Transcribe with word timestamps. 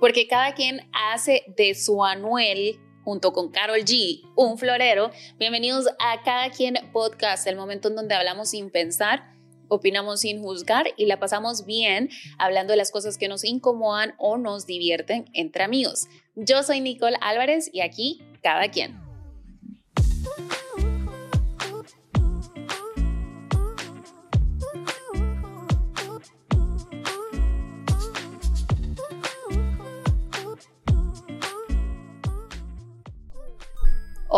Porque 0.00 0.28
cada 0.28 0.54
quien 0.54 0.88
hace 0.92 1.44
de 1.56 1.74
su 1.74 2.04
Anuel 2.04 2.78
junto 3.04 3.32
con 3.32 3.50
Carol 3.50 3.80
G, 3.80 4.20
un 4.36 4.58
florero. 4.58 5.10
Bienvenidos 5.38 5.86
a 5.98 6.22
Cada 6.22 6.50
Quien 6.50 6.74
Podcast, 6.92 7.46
el 7.46 7.56
momento 7.56 7.88
en 7.88 7.96
donde 7.96 8.14
hablamos 8.14 8.50
sin 8.50 8.70
pensar, 8.70 9.34
opinamos 9.68 10.20
sin 10.20 10.42
juzgar 10.42 10.88
y 10.96 11.06
la 11.06 11.18
pasamos 11.18 11.64
bien 11.64 12.10
hablando 12.38 12.72
de 12.72 12.76
las 12.76 12.90
cosas 12.90 13.16
que 13.16 13.28
nos 13.28 13.44
incomodan 13.44 14.14
o 14.18 14.36
nos 14.36 14.66
divierten 14.66 15.24
entre 15.32 15.64
amigos. 15.64 16.06
Yo 16.34 16.62
soy 16.62 16.80
Nicole 16.80 17.16
Álvarez 17.20 17.70
y 17.72 17.80
aquí 17.80 18.22
Cada 18.42 18.68
Quien. 18.70 19.00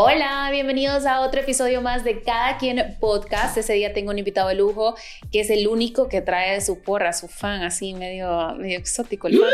Hola, 0.03 0.49
bienvenidos 0.51 1.05
a 1.05 1.21
otro 1.21 1.43
episodio 1.43 1.83
más 1.83 2.05
de 2.05 2.23
Cada 2.23 2.57
Quien 2.57 2.97
Podcast. 3.01 3.55
Ese 3.59 3.75
día 3.75 3.93
tengo 3.93 4.11
un 4.11 4.19
invitado 4.19 4.49
de 4.49 4.55
lujo 4.55 4.95
que 5.31 5.41
es 5.41 5.51
el 5.51 5.69
único 5.69 6.09
que 6.09 6.23
trae 6.23 6.59
su 6.63 6.81
porra, 6.81 7.13
su 7.13 7.29
fan, 7.29 7.63
así 7.65 7.93
medio, 7.93 8.55
medio 8.57 8.79
exótico. 8.79 9.29
El 9.29 9.39
fan 9.39 9.51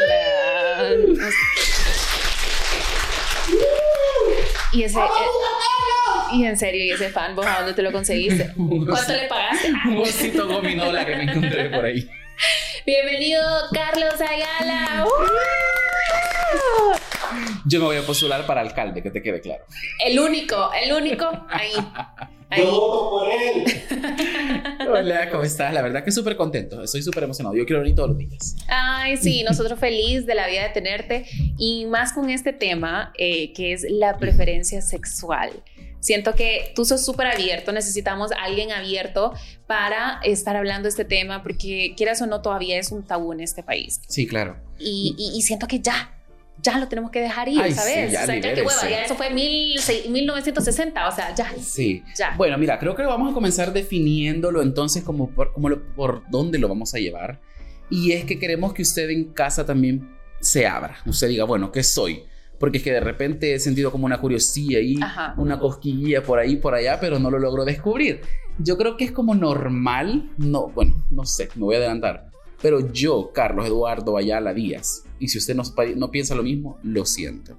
Y 4.73 4.84
ese... 4.84 5.01
Y 6.34 6.45
en 6.45 6.56
serio, 6.56 6.84
¿y 6.84 6.90
ese 6.90 7.09
fan, 7.09 7.34
vos 7.34 7.45
a 7.45 7.56
dónde 7.56 7.74
te 7.74 7.82
lo 7.82 7.90
conseguiste? 7.90 8.52
¿Cuánto 8.56 9.15
le 9.15 9.26
pagaste? 9.26 9.73
Un 9.88 9.96
osito 9.96 10.46
gominola 10.46 11.04
que 11.04 11.16
me 11.16 11.23
encontré 11.24 11.70
por 11.70 11.87
ahí. 11.87 12.09
Bienvenido, 12.87 13.42
Carlos 13.73 14.15
Ayala. 14.20 15.06
Yo 17.66 17.80
me 17.80 17.87
voy 17.87 17.96
a 17.96 18.02
postular 18.02 18.46
para 18.46 18.60
alcalde, 18.60 19.02
que 19.02 19.10
te 19.10 19.23
quede 19.23 19.41
claro. 19.41 19.65
El 20.05 20.19
único, 20.19 20.71
el 20.73 20.93
único, 20.93 21.27
ahí. 21.51 21.71
ahí. 22.51 22.63
Yo 22.63 22.71
voto 22.71 23.10
por 23.10 23.29
él. 23.32 23.65
Hola, 24.88 25.30
¿cómo 25.30 25.43
estás? 25.43 25.73
La 25.74 25.82
verdad 25.82 26.04
que 26.04 26.13
súper 26.13 26.37
contento, 26.37 26.82
estoy 26.82 27.02
súper 27.02 27.24
emocionado. 27.24 27.57
Yo 27.57 27.66
quiero 27.66 27.80
venir 27.82 27.95
todos 27.97 28.10
los 28.10 28.19
días. 28.19 28.57
Ay, 28.69 29.16
sí, 29.16 29.43
nosotros 29.43 29.79
feliz 29.79 30.27
de 30.27 30.35
la 30.35 30.47
vida 30.47 30.63
de 30.63 30.69
tenerte 30.71 31.27
y 31.59 31.87
más 31.87 32.13
con 32.13 32.30
este 32.30 32.52
tema 32.52 33.13
eh, 33.19 33.52
que 33.52 33.73
es 33.73 33.85
la 33.88 34.16
preferencia 34.19 34.80
sexual. 34.80 35.51
Siento 36.01 36.35
que 36.35 36.73
tú 36.77 36.85
sos 36.85 37.04
súper 37.04 37.27
abierto, 37.27 37.73
necesitamos 37.73 38.30
a 38.30 38.45
alguien 38.45 38.71
abierto 38.71 39.32
para 39.66 40.21
estar 40.23 40.54
hablando 40.54 40.85
de 40.85 40.91
este 40.91 41.04
tema 41.04 41.43
porque 41.43 41.95
quieras 41.97 42.23
o 42.23 42.27
no 42.27 42.43
todavía 42.43 42.79
es 42.79 42.93
un 42.93 43.04
tabú 43.04 43.32
en 43.32 43.41
este 43.41 43.65
país. 43.65 44.01
Sí, 44.07 44.27
claro. 44.29 44.57
Y, 44.79 45.16
y- 45.19 45.37
y 45.37 45.43
siento 45.43 45.66
que 45.66 45.80
ya, 45.80 46.15
ya 46.62 46.79
lo 46.79 46.88
tenemos 46.88 47.10
que 47.10 47.21
dejar 47.21 47.49
ir, 47.49 47.60
Ay, 47.60 47.73
sí, 47.73 47.79
¿sabes? 47.79 48.12
ya 48.12 48.23
o 48.23 48.26
sea, 48.26 48.38
ya 48.38 48.49
hueva, 48.62 48.90
ya 48.90 49.04
eso 49.04 49.15
fue 49.15 49.30
mil, 49.30 49.79
seis- 49.79 50.09
1960, 50.09 51.09
o 51.09 51.13
sea, 51.13 51.35
ya, 51.35 51.52
Sí. 51.60 52.02
ya. 52.16 52.35
Bueno, 52.37 52.57
mira, 52.59 52.79
creo 52.79 52.95
que 52.95 53.02
vamos 53.02 53.30
a 53.30 53.35
comenzar 53.35 53.73
definiéndolo 53.73 54.63
entonces 54.63 55.02
como 55.04 55.30
por, 55.30 55.52
como 55.52 55.68
lo- 55.68 55.82
por 55.95 56.23
dónde 56.30 56.59
lo 56.59 56.68
vamos 56.68 56.95
a 56.95 56.98
llevar. 56.98 57.40
Y 57.90 58.13
es 58.13 58.24
que 58.24 58.38
queremos 58.38 58.73
que 58.73 58.82
usted 58.82 59.09
en 59.10 59.32
casa 59.32 59.65
también 59.65 60.10
se 60.40 60.66
abra. 60.66 60.96
Usted 61.07 61.29
diga, 61.29 61.45
bueno, 61.45 61.71
¿qué 61.71 61.82
soy? 61.82 62.23
Porque 62.59 62.79
es 62.79 62.85
que 62.85 62.93
de 62.93 63.01
repente 63.01 63.54
he 63.54 63.60
sentido 63.60 63.93
como 63.93 64.06
una 64.06 64.19
curiosidad 64.20 64.81
y 64.81 65.00
Ajá. 65.00 65.34
una 65.37 65.59
cosquillilla 65.59 66.22
por 66.22 66.38
ahí, 66.38 66.56
por 66.56 66.75
allá, 66.75 66.98
pero 67.00 67.19
no 67.19 67.31
lo 67.31 67.38
logro 67.38 67.65
descubrir. 67.65 68.22
Yo 68.59 68.76
creo 68.78 68.97
que 68.97 69.04
es 69.04 69.12
como 69.12 69.34
normal, 69.34 70.31
no, 70.38 70.69
bueno, 70.69 70.94
no 71.10 71.25
sé, 71.26 71.48
me 71.54 71.62
voy 71.65 71.75
a 71.75 71.78
adelantar. 71.78 72.31
Pero 72.62 72.91
yo, 72.93 73.31
Carlos 73.34 73.66
Eduardo 73.66 74.16
Ayala 74.16 74.54
Díaz, 74.54 75.03
y 75.19 75.28
si 75.28 75.38
usted 75.38 75.54
no, 75.54 75.62
no 75.97 76.10
piensa 76.10 76.34
lo 76.34 76.42
mismo, 76.42 76.78
lo 76.82 77.04
siento. 77.06 77.59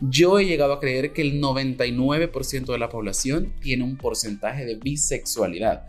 Yo 0.00 0.38
he 0.38 0.46
llegado 0.46 0.72
a 0.72 0.80
creer 0.80 1.12
que 1.12 1.22
el 1.22 1.40
99% 1.40 2.66
de 2.72 2.78
la 2.78 2.88
población 2.88 3.52
tiene 3.60 3.84
un 3.84 3.96
porcentaje 3.96 4.64
de 4.64 4.76
bisexualidad. 4.76 5.86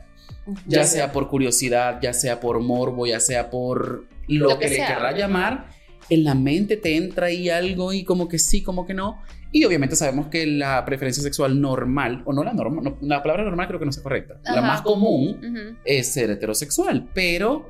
Ya 0.67 0.83
sea 0.85 1.11
por 1.11 1.29
curiosidad, 1.29 1.99
ya 2.01 2.13
sea 2.13 2.39
por 2.39 2.59
morbo, 2.59 3.07
ya 3.07 3.19
sea 3.19 3.49
por 3.49 4.05
lo, 4.27 4.49
Lo 4.49 4.59
que, 4.59 4.65
que 4.65 4.69
le 4.71 4.75
sea. 4.77 4.87
querrá 4.87 5.17
llamar, 5.17 5.67
en 6.09 6.23
la 6.25 6.35
mente 6.35 6.77
te 6.77 6.95
entra 6.95 7.27
ahí 7.27 7.49
algo 7.49 7.93
y 7.93 8.03
como 8.03 8.27
que 8.27 8.37
sí, 8.39 8.61
como 8.61 8.85
que 8.85 8.93
no. 8.93 9.21
Y 9.51 9.63
obviamente 9.65 9.95
sabemos 9.95 10.27
que 10.27 10.45
la 10.47 10.83
preferencia 10.83 11.21
sexual 11.23 11.59
normal, 11.61 12.23
o 12.25 12.33
no 12.33 12.43
la 12.43 12.53
normal, 12.53 12.83
no, 12.83 12.97
la 13.01 13.21
palabra 13.21 13.43
normal 13.43 13.67
creo 13.67 13.79
que 13.79 13.85
no 13.85 13.91
es 13.91 13.99
correcta. 13.99 14.39
La 14.43 14.51
Ajá. 14.53 14.61
más 14.61 14.81
común 14.81 15.37
Ujú. 15.39 15.77
es 15.85 16.11
ser 16.11 16.29
heterosexual, 16.31 17.09
pero 17.13 17.69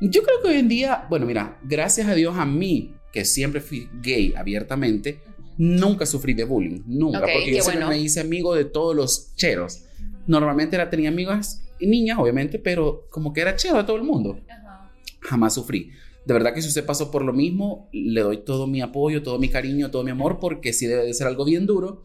yo 0.00 0.22
creo 0.22 0.42
que 0.42 0.48
hoy 0.48 0.56
en 0.56 0.68
día, 0.68 1.06
bueno, 1.08 1.26
mira, 1.26 1.58
gracias 1.62 2.06
a 2.08 2.14
Dios 2.14 2.36
a 2.36 2.44
mí, 2.44 2.94
que 3.12 3.24
siempre 3.24 3.60
fui 3.60 3.88
gay 4.00 4.34
abiertamente, 4.36 5.20
nunca 5.56 6.06
sufrí 6.06 6.34
de 6.34 6.44
bullying, 6.44 6.82
nunca, 6.86 7.20
porque 7.20 7.54
yo 7.54 7.62
siempre 7.62 7.84
bueno. 7.84 7.88
me 7.88 7.98
hice 7.98 8.20
amigo 8.20 8.54
de 8.54 8.64
todos 8.64 8.94
los 8.94 9.34
cheros. 9.34 9.84
Normalmente 10.26 10.76
era, 10.76 10.88
tenía 10.90 11.08
amigas 11.08 11.62
niñas, 11.80 12.18
obviamente, 12.18 12.58
pero 12.58 13.06
como 13.10 13.32
que 13.32 13.40
era 13.40 13.56
chero 13.56 13.78
de 13.78 13.84
todo 13.84 13.96
el 13.96 14.02
mundo. 14.02 14.38
Ajá. 14.48 14.92
Jamás 15.20 15.54
sufrí. 15.54 15.90
De 16.24 16.34
verdad 16.34 16.52
que 16.54 16.60
si 16.60 16.68
usted 16.68 16.84
pasó 16.84 17.10
por 17.10 17.24
lo 17.24 17.32
mismo, 17.32 17.88
le 17.92 18.20
doy 18.20 18.44
todo 18.44 18.66
mi 18.66 18.82
apoyo, 18.82 19.22
todo 19.22 19.38
mi 19.38 19.48
cariño, 19.48 19.90
todo 19.90 20.04
mi 20.04 20.10
amor, 20.10 20.38
porque 20.38 20.72
sí 20.72 20.86
debe 20.86 21.04
de 21.04 21.14
ser 21.14 21.26
algo 21.26 21.44
bien 21.44 21.66
duro. 21.66 22.04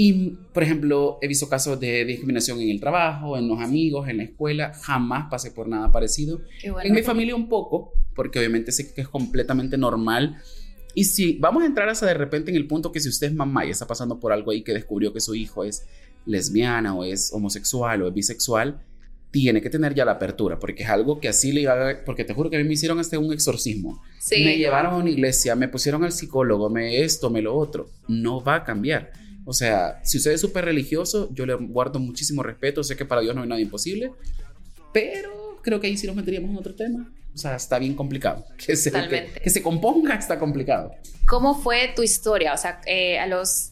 Y, 0.00 0.36
por 0.54 0.62
ejemplo, 0.62 1.18
he 1.20 1.26
visto 1.26 1.48
casos 1.48 1.80
de 1.80 2.04
discriminación 2.04 2.60
en 2.60 2.68
el 2.68 2.78
trabajo, 2.78 3.36
en 3.36 3.48
los 3.48 3.58
amigos, 3.58 4.08
en 4.08 4.18
la 4.18 4.22
escuela. 4.22 4.72
Jamás 4.72 5.26
pasé 5.28 5.50
por 5.50 5.66
nada 5.66 5.90
parecido. 5.90 6.40
Bueno. 6.62 6.82
En 6.84 6.94
mi 6.94 7.02
familia 7.02 7.34
un 7.34 7.48
poco, 7.48 7.94
porque 8.14 8.38
obviamente 8.38 8.70
sé 8.70 8.94
que 8.94 9.00
es 9.00 9.08
completamente 9.08 9.76
normal. 9.76 10.40
Y 10.94 11.02
si 11.02 11.32
vamos 11.38 11.64
a 11.64 11.66
entrar 11.66 11.88
hasta 11.88 12.06
de 12.06 12.14
repente 12.14 12.52
en 12.52 12.56
el 12.56 12.68
punto 12.68 12.92
que 12.92 13.00
si 13.00 13.08
usted 13.08 13.26
es 13.26 13.34
mamá 13.34 13.66
y 13.66 13.70
está 13.70 13.88
pasando 13.88 14.20
por 14.20 14.32
algo 14.32 14.52
ahí 14.52 14.62
que 14.62 14.72
descubrió 14.72 15.12
que 15.12 15.18
su 15.18 15.34
hijo 15.34 15.64
es 15.64 15.84
lesbiana 16.26 16.94
o 16.94 17.02
es 17.02 17.32
homosexual 17.32 18.00
o 18.02 18.06
es 18.06 18.14
bisexual, 18.14 18.80
tiene 19.32 19.60
que 19.60 19.68
tener 19.68 19.96
ya 19.96 20.04
la 20.04 20.12
apertura, 20.12 20.60
porque 20.60 20.84
es 20.84 20.88
algo 20.90 21.18
que 21.18 21.26
así 21.26 21.50
le 21.50 21.62
iba 21.62 21.72
a... 21.72 22.04
Porque 22.04 22.22
te 22.22 22.34
juro 22.34 22.50
que 22.50 22.56
a 22.56 22.60
mí 22.60 22.64
me 22.64 22.74
hicieron 22.74 23.00
hasta 23.00 23.18
un 23.18 23.32
exorcismo. 23.32 24.00
Sí. 24.20 24.44
Me 24.44 24.58
llevaron 24.58 24.94
a 24.94 24.96
una 24.98 25.10
iglesia, 25.10 25.56
me 25.56 25.66
pusieron 25.66 26.04
al 26.04 26.12
psicólogo, 26.12 26.70
me 26.70 27.02
esto, 27.02 27.30
me 27.30 27.42
lo 27.42 27.56
otro. 27.56 27.90
No 28.06 28.44
va 28.44 28.54
a 28.54 28.64
cambiar. 28.64 29.26
O 29.48 29.54
sea, 29.54 29.98
si 30.04 30.18
usted 30.18 30.32
es 30.32 30.42
súper 30.42 30.66
religioso, 30.66 31.30
yo 31.32 31.46
le 31.46 31.54
guardo 31.54 31.98
muchísimo 31.98 32.42
respeto. 32.42 32.84
Sé 32.84 32.96
que 32.96 33.06
para 33.06 33.22
Dios 33.22 33.34
no 33.34 33.40
hay 33.40 33.48
nada 33.48 33.60
imposible. 33.62 34.12
Pero 34.92 35.58
creo 35.62 35.80
que 35.80 35.86
ahí 35.86 35.96
sí 35.96 36.06
nos 36.06 36.14
meteríamos 36.14 36.50
en 36.50 36.58
otro 36.58 36.74
tema. 36.74 37.10
O 37.34 37.38
sea, 37.38 37.56
está 37.56 37.78
bien 37.78 37.94
complicado. 37.94 38.44
Que 38.58 38.76
se, 38.76 38.92
que, 38.92 39.30
que 39.42 39.48
se 39.48 39.62
componga 39.62 40.16
está 40.16 40.38
complicado. 40.38 40.90
¿Cómo 41.26 41.58
fue 41.58 41.94
tu 41.96 42.02
historia? 42.02 42.52
O 42.52 42.58
sea, 42.58 42.82
eh, 42.84 43.18
a 43.18 43.26
los 43.26 43.70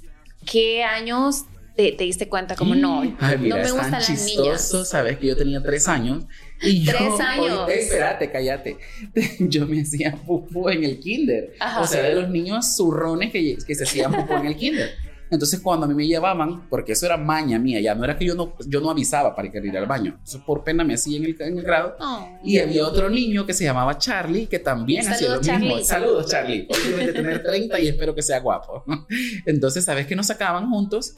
qué 0.50 0.82
años 0.82 1.44
te, 1.76 1.92
te 1.92 2.04
diste 2.04 2.26
cuenta 2.26 2.56
como 2.56 2.74
no, 2.74 3.02
Ay, 3.20 3.36
mira, 3.38 3.56
no 3.56 3.62
me 3.62 3.62
es 3.68 3.72
gustan 3.72 3.90
tan 3.90 4.00
las 4.00 4.06
chistoso. 4.06 4.42
niñas? 4.78 4.88
Sabes 4.88 5.18
que 5.18 5.26
yo 5.26 5.36
tenía 5.36 5.62
tres 5.62 5.88
años. 5.88 6.24
Y 6.62 6.84
yo, 6.84 6.92
Tres 6.92 7.20
años. 7.20 7.58
Oye, 7.66 7.80
espérate, 7.80 8.30
cállate. 8.32 8.78
Yo 9.40 9.66
me 9.66 9.82
hacía 9.82 10.16
pupú 10.16 10.70
en 10.70 10.84
el 10.84 10.98
kinder. 11.00 11.52
Ajá. 11.60 11.82
O 11.82 11.86
sea, 11.86 12.02
de 12.02 12.14
los 12.14 12.30
niños 12.30 12.74
zurrones 12.76 13.30
que, 13.30 13.58
que 13.58 13.74
se 13.74 13.84
hacían 13.84 14.10
pupú 14.10 14.32
en 14.36 14.46
el 14.46 14.56
kinder. 14.56 14.90
Entonces, 15.30 15.60
cuando 15.60 15.86
a 15.86 15.88
mí 15.88 15.94
me 15.94 16.06
llevaban, 16.06 16.68
porque 16.68 16.92
eso 16.92 17.06
era 17.06 17.16
maña 17.16 17.58
mía, 17.58 17.80
ya 17.80 17.94
no 17.94 18.04
era 18.04 18.16
que 18.16 18.24
yo 18.24 18.34
no, 18.34 18.54
yo 18.66 18.80
no 18.80 18.90
avisaba 18.90 19.34
para 19.34 19.50
querer 19.50 19.66
ir 19.66 19.78
al 19.78 19.86
baño. 19.86 20.20
Eso 20.24 20.44
por 20.44 20.62
pena 20.62 20.84
me 20.84 20.94
hacía 20.94 21.18
en 21.18 21.24
el, 21.24 21.36
en 21.40 21.58
el 21.58 21.64
grado. 21.64 21.96
Oh. 22.00 22.38
Y 22.44 22.58
había 22.58 22.86
otro 22.86 23.10
niño 23.10 23.44
que 23.44 23.52
se 23.52 23.64
llamaba 23.64 23.98
Charlie, 23.98 24.46
que 24.46 24.58
también 24.58 25.06
hacía 25.08 25.28
lo 25.28 25.42
Saludos, 25.42 25.60
mismo. 25.60 25.68
Charlie. 25.68 25.84
Saludos, 25.84 26.26
Charlie. 26.30 26.68
Hoy 26.70 26.90
debe 26.90 27.06
de 27.06 27.12
tener 27.12 27.42
30 27.42 27.80
y 27.80 27.88
espero 27.88 28.14
que 28.14 28.22
sea 28.22 28.40
guapo. 28.40 28.84
Entonces, 29.46 29.84
¿sabes 29.84 30.06
que 30.06 30.14
nos 30.14 30.26
sacaban 30.26 30.70
juntos? 30.70 31.16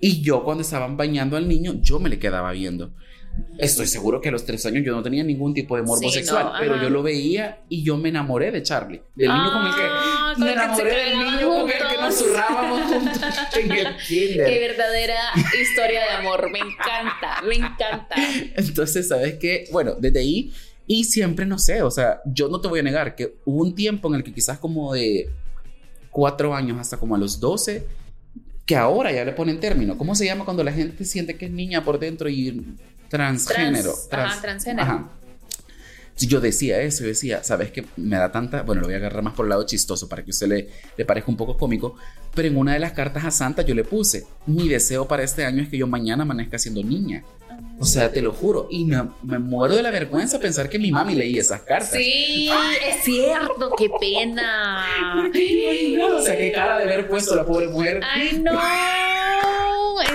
Y 0.00 0.22
yo, 0.22 0.42
cuando 0.42 0.62
estaban 0.62 0.96
bañando 0.96 1.36
al 1.36 1.46
niño, 1.46 1.74
yo 1.82 2.00
me 2.00 2.08
le 2.08 2.18
quedaba 2.18 2.50
viendo. 2.52 2.92
Estoy 3.58 3.86
seguro 3.86 4.20
que 4.20 4.28
a 4.30 4.32
los 4.32 4.44
tres 4.44 4.64
años 4.66 4.84
yo 4.84 4.92
no 4.92 5.02
tenía 5.02 5.22
ningún 5.24 5.52
tipo 5.54 5.76
de 5.76 5.82
morbo 5.82 6.08
Sí, 6.08 6.16
sexual, 6.18 6.46
no, 6.46 6.52
pero 6.58 6.80
yo 6.80 6.88
lo 6.90 7.02
veía 7.02 7.60
y 7.68 7.82
yo 7.82 7.96
me 7.96 8.08
enamoré 8.08 8.50
de 8.50 8.62
Charlie, 8.62 9.02
del 9.14 9.28
niño 9.28 9.52
con 9.52 9.66
el 9.66 9.74
que. 9.74 9.80
Ah, 9.82 10.34
Me 10.38 10.46
el 10.46 10.52
que 10.54 10.62
enamoré 10.64 10.96
del 10.96 11.18
niño 11.18 11.48
con 11.48 11.70
el 11.70 11.76
que 11.76 11.82
nos 11.82 11.94
juntos. 12.00 12.14
zurrábamos 12.18 12.82
juntos 12.92 13.20
en 13.60 13.72
el 13.72 13.96
kinder. 13.96 14.46
Qué 14.46 14.58
verdadera 14.60 15.14
historia 15.60 16.00
de 16.02 16.10
amor, 16.10 16.50
me 16.50 16.58
encanta, 16.58 17.42
me 17.46 17.54
encanta. 17.56 18.14
Entonces, 18.56 19.08
¿sabes 19.08 19.34
qué? 19.34 19.68
Bueno, 19.72 19.94
desde 19.98 20.20
ahí, 20.20 20.52
y 20.86 21.04
siempre 21.04 21.46
no 21.46 21.58
sé, 21.58 21.82
o 21.82 21.90
sea, 21.90 22.20
yo 22.24 22.48
no 22.48 22.60
te 22.60 22.68
voy 22.68 22.80
a 22.80 22.82
negar 22.82 23.14
que 23.14 23.36
hubo 23.44 23.62
un 23.62 23.74
tiempo 23.74 24.08
en 24.08 24.14
el 24.16 24.24
que 24.24 24.32
quizás 24.32 24.58
como 24.58 24.92
de 24.94 25.28
cuatro 26.10 26.54
años 26.54 26.78
hasta 26.78 26.96
como 26.96 27.14
a 27.14 27.18
los 27.18 27.38
12, 27.38 27.86
que 28.66 28.76
ahora 28.76 29.12
ya 29.12 29.24
le 29.24 29.32
ponen 29.32 29.60
término. 29.60 29.96
¿Cómo 29.98 30.14
se 30.14 30.24
llama 30.24 30.44
cuando 30.44 30.64
la 30.64 30.72
gente 30.72 31.04
siente 31.04 31.36
que 31.36 31.46
es 31.46 31.50
niña 31.52 31.84
por 31.84 31.98
dentro 31.98 32.28
y 32.28 32.76
transgénero? 33.10 33.94
Trans- 34.08 34.32
ajá, 34.32 34.40
transgénero. 34.40 34.82
Ajá. 34.82 35.10
Yo 36.18 36.38
decía 36.40 36.80
eso, 36.82 37.02
yo 37.04 37.08
decía, 37.08 37.42
¿sabes 37.42 37.70
qué? 37.70 37.86
Me 37.96 38.16
da 38.16 38.30
tanta. 38.30 38.62
Bueno, 38.62 38.82
lo 38.82 38.88
voy 38.88 38.94
a 38.94 38.98
agarrar 38.98 39.22
más 39.22 39.32
por 39.32 39.46
el 39.46 39.50
lado 39.50 39.64
chistoso 39.64 40.06
para 40.06 40.22
que 40.22 40.30
a 40.30 40.32
usted 40.32 40.48
le, 40.48 40.68
le 40.96 41.04
parezca 41.06 41.30
un 41.30 41.36
poco 41.38 41.56
cómico. 41.56 41.96
Pero 42.34 42.46
en 42.48 42.58
una 42.58 42.74
de 42.74 42.78
las 42.78 42.92
cartas 42.92 43.24
a 43.24 43.30
Santa 43.30 43.62
yo 43.62 43.74
le 43.74 43.84
puse: 43.84 44.26
Mi 44.46 44.68
deseo 44.68 45.08
para 45.08 45.22
este 45.22 45.46
año 45.46 45.62
es 45.62 45.70
que 45.70 45.78
yo 45.78 45.86
mañana 45.86 46.24
amanezca 46.24 46.58
siendo 46.58 46.82
niña. 46.82 47.24
O 47.78 47.86
sea, 47.86 48.12
te 48.12 48.20
lo 48.20 48.32
juro. 48.32 48.68
Y 48.70 48.84
me, 48.84 49.02
me 49.22 49.38
muero 49.38 49.74
de 49.74 49.82
la 49.82 49.90
vergüenza 49.90 50.38
pensar 50.38 50.68
que 50.68 50.78
mi 50.78 50.92
mami 50.92 51.14
leía 51.14 51.40
esas 51.40 51.62
cartas. 51.62 51.92
Sí, 51.92 52.50
es 52.86 53.02
cierto, 53.02 53.72
qué 53.78 53.90
pena. 53.98 54.84
o 56.14 56.22
sea, 56.22 56.36
qué 56.36 56.52
cara 56.52 56.76
de 56.78 56.84
haber 56.84 57.08
puesto 57.08 57.34
la 57.34 57.46
pobre 57.46 57.68
mujer. 57.68 58.02
Ay, 58.04 58.38
no. 58.42 58.52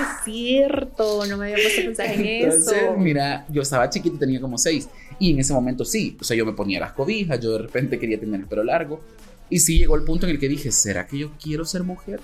Es 0.01 0.23
cierto, 0.25 1.25
no 1.25 1.37
me 1.37 1.45
había 1.53 1.63
puesto 1.63 1.81
a 1.81 1.83
pensar 1.85 2.05
en 2.11 2.25
Entonces, 2.25 2.73
eso. 2.83 2.97
mira, 2.97 3.45
yo 3.49 3.61
estaba 3.61 3.89
chiquito, 3.89 4.17
tenía 4.17 4.39
como 4.41 4.57
seis. 4.57 4.89
Y 5.19 5.31
en 5.31 5.39
ese 5.39 5.53
momento 5.53 5.85
sí. 5.85 6.17
O 6.19 6.23
sea, 6.23 6.35
yo 6.35 6.45
me 6.45 6.53
ponía 6.53 6.79
las 6.79 6.93
cobijas, 6.93 7.39
yo 7.39 7.51
de 7.53 7.59
repente 7.59 7.97
quería 7.99 8.19
tener 8.19 8.41
el 8.41 8.47
pelo 8.47 8.63
largo. 8.63 9.01
Y 9.49 9.59
sí 9.59 9.77
llegó 9.77 9.95
el 9.95 10.03
punto 10.03 10.25
en 10.25 10.31
el 10.31 10.39
que 10.39 10.47
dije, 10.49 10.71
¿será 10.71 11.05
que 11.07 11.17
yo 11.19 11.31
quiero 11.41 11.65
ser 11.65 11.83
mujer? 11.83 12.19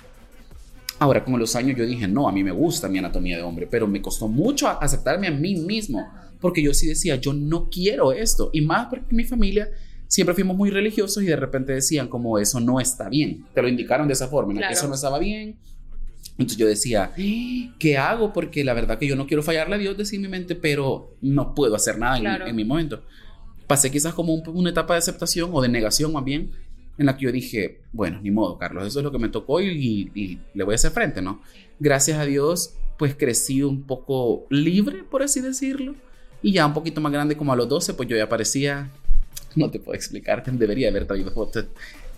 Ahora, 1.00 1.24
con 1.24 1.40
los 1.40 1.56
años 1.56 1.78
yo 1.78 1.86
dije, 1.86 2.08
no, 2.08 2.28
a 2.28 2.32
mí 2.32 2.44
me 2.44 2.52
gusta 2.52 2.88
mi 2.88 3.00
anatomía 3.00 3.38
de 3.38 3.44
hombre, 3.44 3.68
pero 3.70 3.88
me 3.88 4.02
costó 4.02 4.28
mucho 4.28 4.68
aceptarme 4.68 5.28
a 5.28 5.32
mí 5.32 5.56
mismo, 5.56 6.08
porque 6.40 6.62
yo 6.62 6.74
sí 6.74 6.88
decía, 6.88 7.16
yo 7.16 7.34
no 7.34 7.70
quiero 7.70 8.12
esto. 8.12 8.50
Y 8.54 8.62
más 8.62 8.88
porque 8.88 9.16
mi 9.16 9.24
familia 9.24 9.70
siempre 10.08 10.36
fuimos 10.36 10.56
muy 10.58 10.70
religiosos 10.70 11.24
y 11.24 11.28
de 11.28 11.36
repente 11.36 11.74
decían 11.74 12.08
como 12.08 12.38
eso 12.38 12.60
no 12.60 12.80
está 12.80 13.10
bien. 13.10 13.46
Te 13.54 13.62
lo 13.62 13.68
indicaron 13.68 14.08
de 14.08 14.14
esa 14.14 14.28
forma, 14.28 14.54
¿no? 14.54 14.60
que 14.60 14.68
Claro. 14.68 14.74
eso 14.78 14.88
no 14.88 14.96
estaba 14.96 15.18
bien. 15.18 15.56
Entonces 16.32 16.58
yo 16.58 16.68
decía, 16.68 17.12
¿qué 17.80 17.98
hago? 17.98 18.34
Porque 18.34 18.64
la 18.64 18.74
verdad 18.74 18.98
que 18.98 19.08
yo 19.08 19.16
no 19.16 19.28
quiero 19.28 19.44
fallarle 19.44 19.76
a 19.76 19.80
Dios, 19.80 19.98
decía 19.98 20.20
mi 20.20 20.28
mente, 20.28 20.56
pero 20.56 21.16
no 21.22 21.54
puedo 21.54 21.76
hacer 21.76 21.98
nada 21.98 22.18
en, 22.18 22.24
mi 22.56 22.64
momento. 22.66 23.02
Pasé 23.68 23.90
quizás 23.92 24.14
como 24.14 24.34
un- 24.34 24.44
una 24.50 24.70
etapa 24.72 24.94
de 24.96 25.00
aceptación 25.00 25.50
o 25.54 25.62
de 25.62 25.70
negación 25.70 26.12
más 26.12 26.24
bien, 26.24 26.52
en 26.98 27.06
la 27.06 27.16
que 27.18 27.24
yo 27.26 27.32
dije, 27.32 27.82
bueno, 27.94 28.20
ni 28.22 28.32
modo, 28.32 28.58
Carlos, 28.58 28.86
eso 28.86 29.00
es 29.00 29.04
lo 29.04 29.12
que 29.12 29.18
me 29.20 29.30
tocó 29.30 29.62
y, 29.62 29.68
y- 29.70 30.12
y 30.20 30.40
le 30.54 30.64
voy 30.64 30.74
a 30.74 30.76
hacer 30.76 30.92
frente, 30.92 31.22
¿no? 31.22 31.42
Gracias 31.80 32.20
a 32.20 32.26
Dios, 32.26 32.74
pues 32.98 33.16
crecí 33.16 33.64
un 33.64 33.84
poco 33.84 34.46
libre, 34.50 35.04
por 35.04 35.24
así 35.24 35.42
decirlo, 35.42 35.96
y 36.44 36.52
ya 36.52 36.66
un 36.66 36.74
poquito 36.74 37.02
más 37.02 37.12
grande, 37.12 37.36
como 37.38 37.54
a 37.54 37.56
los 37.56 37.68
12, 37.70 37.94
pues 37.94 38.10
yo 38.10 38.18
ya 38.18 38.28
parecía, 38.30 38.90
no 39.56 39.72
te 39.72 39.80
puedo 39.80 39.96
explicar, 39.96 40.44
debería 40.52 40.90
haber 40.90 41.06
traído 41.08 41.32
fotos, 41.32 41.66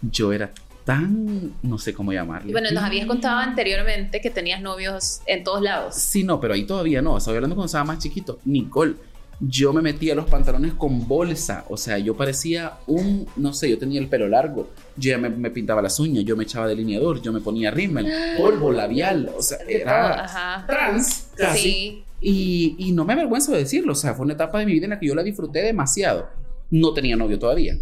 yo 0.02 0.34
era 0.34 0.52
tan, 0.86 1.54
no 1.62 1.78
sé 1.78 1.94
cómo 1.94 2.12
llamarlo. 2.12 2.50
Y 2.50 2.52
bueno, 2.52 2.70
nos 2.72 2.84
habías 2.84 3.06
contado 3.06 3.40
anteriormente 3.40 4.22
que 4.22 4.30
tenías 4.30 4.62
novios 4.62 5.22
en 5.26 5.44
todos 5.44 5.62
lados. 5.62 5.96
Sí, 5.96 6.24
no, 6.24 6.40
pero 6.40 6.54
ahí 6.54 6.66
todavía 6.66 7.02
no. 7.02 7.18
Estaba 7.18 7.38
hablando 7.38 7.56
cuando 7.56 7.68
estaba 7.68 7.86
más 7.86 8.00
chiquito. 8.00 8.40
Nicole, 8.46 8.96
yo 9.40 9.74
me 9.74 9.82
metía 9.82 10.16
los 10.16 10.26
pantalones 10.26 10.74
con 10.74 11.08
bolsa. 11.08 11.66
O 11.70 11.78
sea, 11.78 11.98
yo 11.98 12.16
parecía 12.16 12.74
un, 12.88 13.28
no 13.36 13.54
sé, 13.54 13.70
yo 13.70 13.78
tenía 13.78 14.00
el 14.00 14.08
pelo 14.08 14.28
largo. 14.28 14.70
Yo 14.96 15.12
ya 15.12 15.18
me, 15.18 15.30
me 15.30 15.52
pintaba 15.52 15.82
las 15.82 16.00
uñas, 16.00 16.26
yo 16.26 16.36
me 16.36 16.44
echaba 16.44 16.68
delineador, 16.68 17.22
yo 17.22 17.32
me 17.32 17.40
ponía 17.40 17.72
rímel, 17.72 18.08
polvo, 18.38 18.72
labial. 18.72 19.32
O 19.38 19.42
sea, 19.42 19.60
era 19.68 20.24
ajá. 20.24 20.66
trans 20.68 21.28
casi. 21.36 21.62
Sí. 21.62 22.04
Y, 22.20 22.76
y 22.78 22.92
no 22.94 23.04
me 23.04 23.14
avergüenzo 23.14 23.52
de 23.52 23.60
decirlo. 23.60 23.94
O 23.94 23.96
sea, 23.96 24.14
fue 24.14 24.26
una 24.26 24.34
etapa 24.34 24.60
de 24.60 24.66
mi 24.66 24.74
vida 24.74 24.86
en 24.86 24.92
la 24.92 25.00
que 25.00 25.08
yo 25.08 25.16
la 25.16 25.24
disfruté 25.24 25.62
demasiado. 25.62 26.30
No 26.70 26.94
tenía 26.94 27.16
novio 27.16 27.38
todavía. 27.38 27.78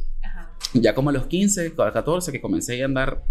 Ya 0.73 0.93
como 0.95 1.09
a 1.09 1.13
los 1.13 1.27
15, 1.27 1.73
a 1.77 1.91
14, 1.91 2.31
que 2.31 2.39
comencé 2.41 2.81
a 2.81 2.85
andar 2.85 3.23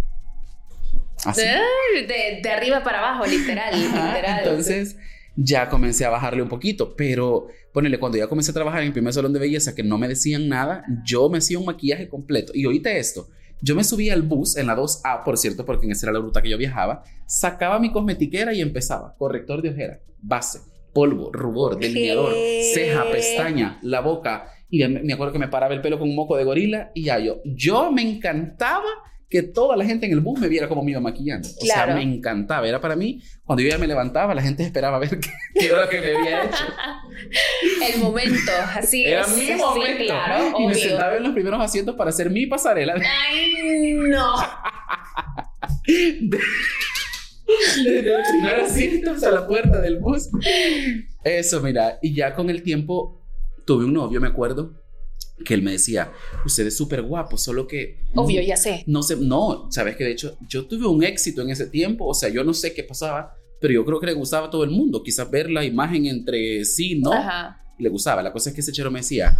así. 1.24 1.40
De, 1.42 2.06
de- 2.06 2.40
de 2.42 2.50
arriba 2.50 2.82
para 2.82 2.98
abajo, 2.98 3.26
literal, 3.26 3.72
Ajá, 3.74 4.08
literal. 4.14 4.38
Entonces 4.44 4.96
ya 5.36 5.68
comencé 5.68 6.04
a 6.04 6.10
bajarle 6.10 6.42
un 6.42 6.48
poquito, 6.48 6.94
pero 6.96 7.46
ponele, 7.72 7.98
cuando 7.98 8.18
ya 8.18 8.26
comencé 8.26 8.50
a 8.50 8.54
trabajar 8.54 8.80
en 8.80 8.88
el 8.88 8.92
primer 8.92 9.12
salón 9.12 9.32
de 9.32 9.38
belleza 9.38 9.74
que 9.74 9.82
no 9.82 9.96
me 9.96 10.08
decían 10.08 10.48
nada, 10.48 10.84
yo 11.04 11.28
me 11.30 11.38
hacía 11.38 11.58
un 11.58 11.64
maquillaje 11.66 12.08
completo. 12.08 12.52
Y 12.54 12.66
oíste 12.66 12.98
esto, 12.98 13.28
yo 13.62 13.74
me 13.74 13.84
subía 13.84 14.12
al 14.14 14.22
bus 14.22 14.56
en 14.56 14.66
la 14.66 14.76
2A, 14.76 15.22
por 15.24 15.38
cierto, 15.38 15.64
porque 15.64 15.86
en 15.86 15.92
esa 15.92 16.06
era 16.06 16.14
la 16.14 16.20
ruta 16.20 16.42
que 16.42 16.50
yo 16.50 16.58
viajaba, 16.58 17.04
sacaba 17.26 17.78
mi 17.78 17.92
cosmetiquera 17.92 18.52
y 18.52 18.60
empezaba, 18.60 19.14
corrector 19.16 19.62
de 19.62 19.70
ojera, 19.70 20.00
base, 20.20 20.60
polvo, 20.92 21.30
rubor, 21.32 21.78
delineador, 21.78 22.32
¿Qué? 22.34 22.72
ceja, 22.74 23.04
pestaña, 23.10 23.78
la 23.82 24.00
boca. 24.00 24.52
Y 24.70 24.86
me 24.86 25.12
acuerdo 25.12 25.32
que 25.32 25.38
me 25.40 25.48
paraba 25.48 25.74
el 25.74 25.80
pelo 25.82 25.98
con 25.98 26.08
un 26.08 26.14
moco 26.16 26.36
de 26.36 26.44
gorila 26.44 26.92
y 26.94 27.04
ya 27.04 27.18
yo, 27.18 27.40
yo 27.44 27.90
me 27.90 28.02
encantaba 28.02 28.86
que 29.28 29.42
toda 29.44 29.76
la 29.76 29.84
gente 29.84 30.06
en 30.06 30.12
el 30.12 30.20
bus 30.20 30.40
me 30.40 30.48
viera 30.48 30.68
como 30.68 30.82
me 30.82 30.90
iba 30.90 30.98
maquillando. 31.00 31.48
O 31.48 31.64
Claro. 31.64 31.92
sea, 31.92 31.94
me 31.94 32.02
encantaba. 32.02 32.66
Era 32.68 32.80
para 32.80 32.96
mí, 32.96 33.20
cuando 33.44 33.62
yo 33.62 33.68
ya 33.68 33.78
me 33.78 33.86
levantaba, 33.86 34.34
la 34.34 34.42
gente 34.42 34.64
esperaba 34.64 34.98
ver 34.98 35.20
qué, 35.20 35.28
qué 35.54 35.66
era 35.66 35.82
lo 35.82 35.88
que 35.88 36.00
me 36.00 36.16
había 36.16 36.44
hecho. 36.46 36.64
El 37.94 38.00
momento, 38.00 38.50
así 38.76 39.04
Era 39.04 39.22
es. 39.22 39.36
mi 39.36 39.46
sí, 39.46 39.52
momento. 39.54 40.04
claro, 40.04 40.52
y 40.58 40.66
me 40.66 40.74
sentaba 40.74 41.16
en 41.16 41.22
los 41.22 41.32
primeros 41.32 41.60
asientos 41.60 41.94
para 41.94 42.10
hacer 42.10 42.28
mi 42.30 42.46
pasarela. 42.46 42.94
Ay, 42.94 43.92
no. 43.94 44.34
Desde 47.84 48.14
el 48.14 48.22
primer 48.30 48.54
asiento 48.60 49.10
hasta 49.12 49.30
la 49.30 49.46
puerta 49.46 49.80
del 49.80 49.98
bus. 49.98 50.28
Eso, 51.24 51.60
mira. 51.60 51.98
Y 52.02 52.14
ya 52.14 52.34
con 52.34 52.48
el 52.50 52.62
tiempo 52.62 53.19
tuve 53.70 53.84
un 53.84 53.92
novio, 53.92 54.20
me 54.20 54.26
acuerdo, 54.26 54.74
que 55.44 55.54
él 55.54 55.62
me 55.62 55.70
decía, 55.70 56.10
usted 56.44 56.66
es 56.66 56.76
súper 56.76 57.02
guapo, 57.02 57.36
solo 57.36 57.68
que... 57.68 58.00
Obvio, 58.16 58.42
ya 58.42 58.56
sé. 58.56 58.82
No 58.88 59.00
sé, 59.00 59.14
no, 59.14 59.68
sabes 59.70 59.96
que 59.96 60.02
de 60.02 60.10
hecho 60.10 60.36
yo 60.48 60.66
tuve 60.66 60.88
un 60.88 61.04
éxito 61.04 61.40
en 61.40 61.50
ese 61.50 61.68
tiempo, 61.68 62.04
o 62.04 62.12
sea, 62.12 62.30
yo 62.30 62.42
no 62.42 62.52
sé 62.52 62.74
qué 62.74 62.82
pasaba, 62.82 63.32
pero 63.60 63.72
yo 63.72 63.84
creo 63.84 64.00
que 64.00 64.06
le 64.06 64.14
gustaba 64.14 64.48
a 64.48 64.50
todo 64.50 64.64
el 64.64 64.70
mundo, 64.70 65.04
quizás 65.04 65.30
ver 65.30 65.48
la 65.52 65.64
imagen 65.64 66.06
entre 66.06 66.64
sí, 66.64 66.98
¿no? 66.98 67.12
Ajá. 67.12 67.62
Le 67.78 67.88
gustaba, 67.88 68.24
la 68.24 68.32
cosa 68.32 68.50
es 68.50 68.56
que 68.56 68.60
ese 68.60 68.72
chero 68.72 68.90
me 68.90 68.98
decía, 68.98 69.38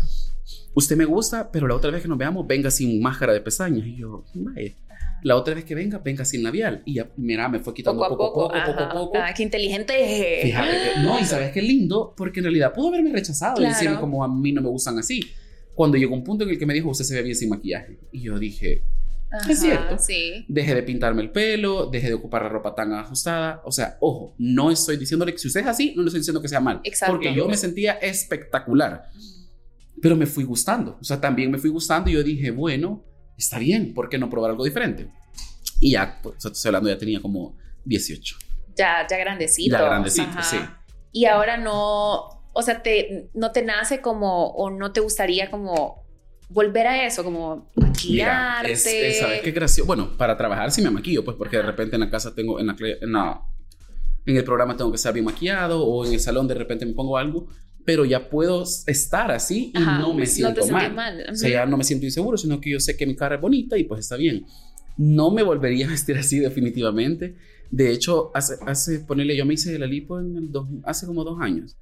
usted 0.75 0.97
me 0.97 1.07
gusta, 1.07 1.51
pero 1.51 1.67
la 1.67 1.75
otra 1.75 1.91
vez 1.91 2.03
que 2.03 2.09
nos 2.09 2.19
veamos, 2.19 2.47
venga 2.47 2.71
sin 2.71 3.03
máscara 3.03 3.33
de 3.33 3.41
pestañas, 3.41 3.85
y 3.85 3.97
yo, 3.97 4.25
vaya. 4.35 4.77
La 5.23 5.37
otra 5.37 5.55
vez 5.55 5.65
que 5.65 5.75
venga, 5.75 5.99
venga 5.99 6.25
sin 6.25 6.43
labial. 6.43 6.83
Y 6.87 6.95
ya, 6.95 7.11
mira, 7.17 7.49
me 7.49 7.59
fue 7.61 7.75
quitando 7.75 8.01
Poco 8.03 8.15
a 8.15 8.17
poco 8.17 8.33
poco. 8.35 8.55
poco, 8.55 8.77
poco, 8.79 8.95
poco. 9.07 9.19
Ah, 9.19 9.33
qué 9.35 9.43
inteligente. 9.43 9.93
Fíjate 10.43 10.71
que, 10.71 11.01
no, 11.03 11.19
y 11.21 11.25
sabes 11.25 11.53
qué 11.53 11.63
lindo, 11.63 12.15
porque 12.17 12.41
en 12.41 12.45
realidad 12.45 12.73
pudo 12.73 12.89
haberme 12.89 13.13
rechazado 13.13 13.55
y 13.57 13.61
Claro. 13.61 13.75
decirme 13.75 14.01
como 14.01 14.25
a 14.25 14.29
mí 14.29 14.53
no 14.53 14.63
me 14.63 14.69
gustan 14.69 14.99
así. 14.99 15.21
Cuando 15.75 15.97
llegó 15.97 16.15
un 16.15 16.25
punto 16.25 16.45
en 16.45 16.51
el 16.51 16.59
que 16.59 16.67
me 16.67 16.75
dijo, 16.75 16.91
usted 16.91 17.05
se 17.05 17.15
ve 17.15 17.23
bien 17.23 17.37
sin 17.37 17.49
maquillaje. 17.51 17.99
Y 18.13 18.23
yo 18.23 18.39
dije, 18.39 18.83
Ajá, 19.33 19.53
Es 19.53 19.61
cierto. 19.61 19.97
Sí. 19.99 20.45
Dejé 20.49 20.75
de 20.75 20.83
pintarme 20.83 21.23
el 21.23 21.31
pelo, 21.31 21.87
dejé 21.87 22.09
de 22.09 22.15
ocupar 22.15 22.43
la 22.43 22.49
ropa 22.49 22.75
tan 22.75 22.93
ajustada. 22.95 23.63
O 23.65 23.71
sea, 23.71 23.97
ojo, 24.01 24.35
no 24.39 24.73
estoy 24.73 24.97
diciéndole 24.97 25.31
que 25.33 25.39
si 25.39 25.47
usted 25.47 25.61
es 25.61 25.67
así, 25.69 25.93
no 25.95 26.03
le 26.03 26.09
estoy 26.09 26.19
diciendo 26.21 26.43
que 26.43 26.49
sea 26.49 26.59
mal. 26.59 26.81
Exacto. 26.83 27.15
Porque 27.15 27.33
yo 27.33 27.47
me 27.47 27.57
sentía 27.57 27.93
espectacular. 27.93 29.05
Pero 30.03 30.17
me 30.17 30.27
fui 30.27 30.43
gustando. 30.45 30.99
O 31.01 31.05
sea, 31.05 31.21
también 31.21 31.49
me 31.51 31.59
fui 31.59 31.71
gustando 31.71 32.11
y 32.11 32.15
yo 32.15 32.23
dije, 32.25 32.51
bueno, 32.51 33.05
está 33.41 33.59
bien, 33.59 33.93
¿por 33.95 34.09
qué 34.09 34.19
no 34.19 34.31
probar 34.31 34.51
algo 34.53 34.65
diferente? 34.65 35.09
Y 35.81 35.93
ya, 35.93 36.21
pues, 36.23 36.45
estoy 36.45 36.69
hablando, 36.69 36.89
ya 36.89 36.99
tenía 36.99 37.21
como 37.21 37.57
18. 37.85 38.37
Ya, 38.77 39.07
ya 39.09 39.17
grandecito. 39.19 39.77
Ya 39.77 39.83
grandecito, 39.85 40.29
Ajá. 40.31 40.43
sí. 40.43 40.59
Y 41.13 41.25
ahora 41.27 41.57
no, 41.57 42.43
o 42.53 42.63
sea, 42.63 42.83
te, 42.83 43.31
no 43.35 43.51
te 43.53 43.63
nace 43.63 44.01
como, 44.01 44.47
o 44.49 44.71
no 44.71 44.93
te 44.93 45.01
gustaría 45.01 45.51
como 45.51 46.05
volver 46.49 46.87
a 46.87 47.07
eso, 47.07 47.23
como 47.25 47.71
Mira, 47.77 47.87
maquillarte. 47.89 48.73
es, 48.73 48.87
es- 48.87 49.19
¿sabes 49.21 49.41
qué 49.43 49.51
gracioso? 49.53 49.87
Bueno, 49.87 50.17
para 50.17 50.37
trabajar 50.37 50.71
sí 50.71 50.83
me 50.83 50.91
maquillo, 50.91 51.25
pues 51.25 51.37
porque 51.37 51.57
de 51.57 51.63
Ajá. 51.63 51.71
repente 51.73 51.97
en 51.97 52.01
la 52.01 52.11
casa 52.11 52.35
tengo, 52.35 52.59
en 52.61 52.67
la, 52.69 52.77
en 52.79 53.13
la- 53.13 53.41
en 54.27 54.37
el 54.37 54.45
programa 54.45 54.77
tengo 54.77 54.91
que 54.91 54.97
estar 54.97 55.13
bien 55.13 55.25
maquillado 55.25 55.85
o 55.85 56.05
en 56.05 56.13
el 56.13 56.21
salón 56.21 56.47
de 56.47 56.55
repente 56.55 56.85
me 56.87 56.93
pongo 56.93 57.17
algo, 57.17 57.49
pero 57.91 58.05
ya 58.05 58.29
puedo 58.31 58.63
estar 58.87 59.33
así 59.33 59.73
y 59.75 59.79
Ajá, 59.79 59.99
no 59.99 60.15
me 60.15 60.25
siento 60.27 60.61
te 60.61 60.63
sientes 60.69 60.93
mal. 60.95 60.95
mal. 60.95 61.27
O 61.29 61.35
sea, 61.35 61.51
ya 61.51 61.67
no 61.67 61.77
me 61.77 61.83
siento 61.83 62.07
inseguro, 62.07 62.37
sino 62.37 62.61
que 62.61 62.71
yo 62.71 62.79
sé 62.79 62.97
que 62.97 63.05
mi 63.05 63.17
cara 63.17 63.35
es 63.35 63.41
bonita 63.41 63.77
y 63.77 63.83
pues 63.83 63.99
está 64.03 64.15
bien. 64.17 64.45
No 64.97 65.33
me 65.33 65.43
volvería 65.43 65.87
a 65.89 65.91
vestir 65.91 66.17
así 66.17 66.39
definitivamente. 66.39 67.35
De 67.69 67.91
hecho, 67.91 68.31
hace, 68.33 68.55
hace 68.65 69.01
ponerle, 69.01 69.37
yo 69.37 69.45
me 69.45 69.55
hice 69.55 69.77
la 69.77 69.87
lipo 69.87 70.21
en 70.21 70.37
el 70.37 70.53
dos- 70.53 70.69
hace 70.85 71.05
como 71.05 71.25
dos 71.25 71.41
años 71.41 71.77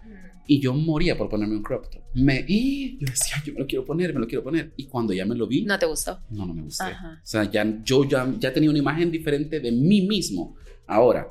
y 0.47 0.61
yo 0.63 0.73
moría 0.73 1.19
por 1.19 1.29
ponerme 1.29 1.57
un 1.57 1.63
crop 1.63 1.91
top. 1.91 2.01
Me, 2.15 2.43
y 2.49 2.97
yo 2.99 3.07
decía, 3.07 3.37
yo 3.45 3.53
me 3.53 3.61
lo 3.61 3.67
quiero 3.67 3.85
poner, 3.85 4.15
me 4.15 4.21
lo 4.21 4.27
quiero 4.27 4.43
poner. 4.43 4.73
Y 4.79 4.87
cuando 4.87 5.13
ya 5.13 5.27
me 5.27 5.35
lo 5.35 5.47
vi, 5.47 5.65
No 5.67 5.79
te 5.79 5.85
gustó. 5.85 6.21
no, 6.31 6.47
no 6.47 6.55
me 6.55 6.63
gusté. 6.63 6.85
Ajá. 6.85 7.21
O 7.23 7.27
sea, 7.27 7.51
ya, 7.51 7.83
yo 7.85 8.05
ya, 8.09 8.35
ya 8.39 8.51
tenía 8.51 8.71
una 8.71 8.79
imagen 8.79 9.11
diferente 9.11 9.61
de 9.61 9.71
mí 9.73 10.01
mismo. 10.07 10.57
Ahora, 10.87 11.27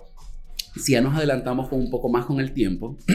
si 0.76 0.92
ya 0.92 1.02
nos 1.02 1.16
adelantamos 1.16 1.68
con 1.68 1.80
un 1.80 1.90
poco 1.90 2.10
más 2.10 2.26
con 2.26 2.40
el 2.40 2.52
tiempo, 2.54 2.96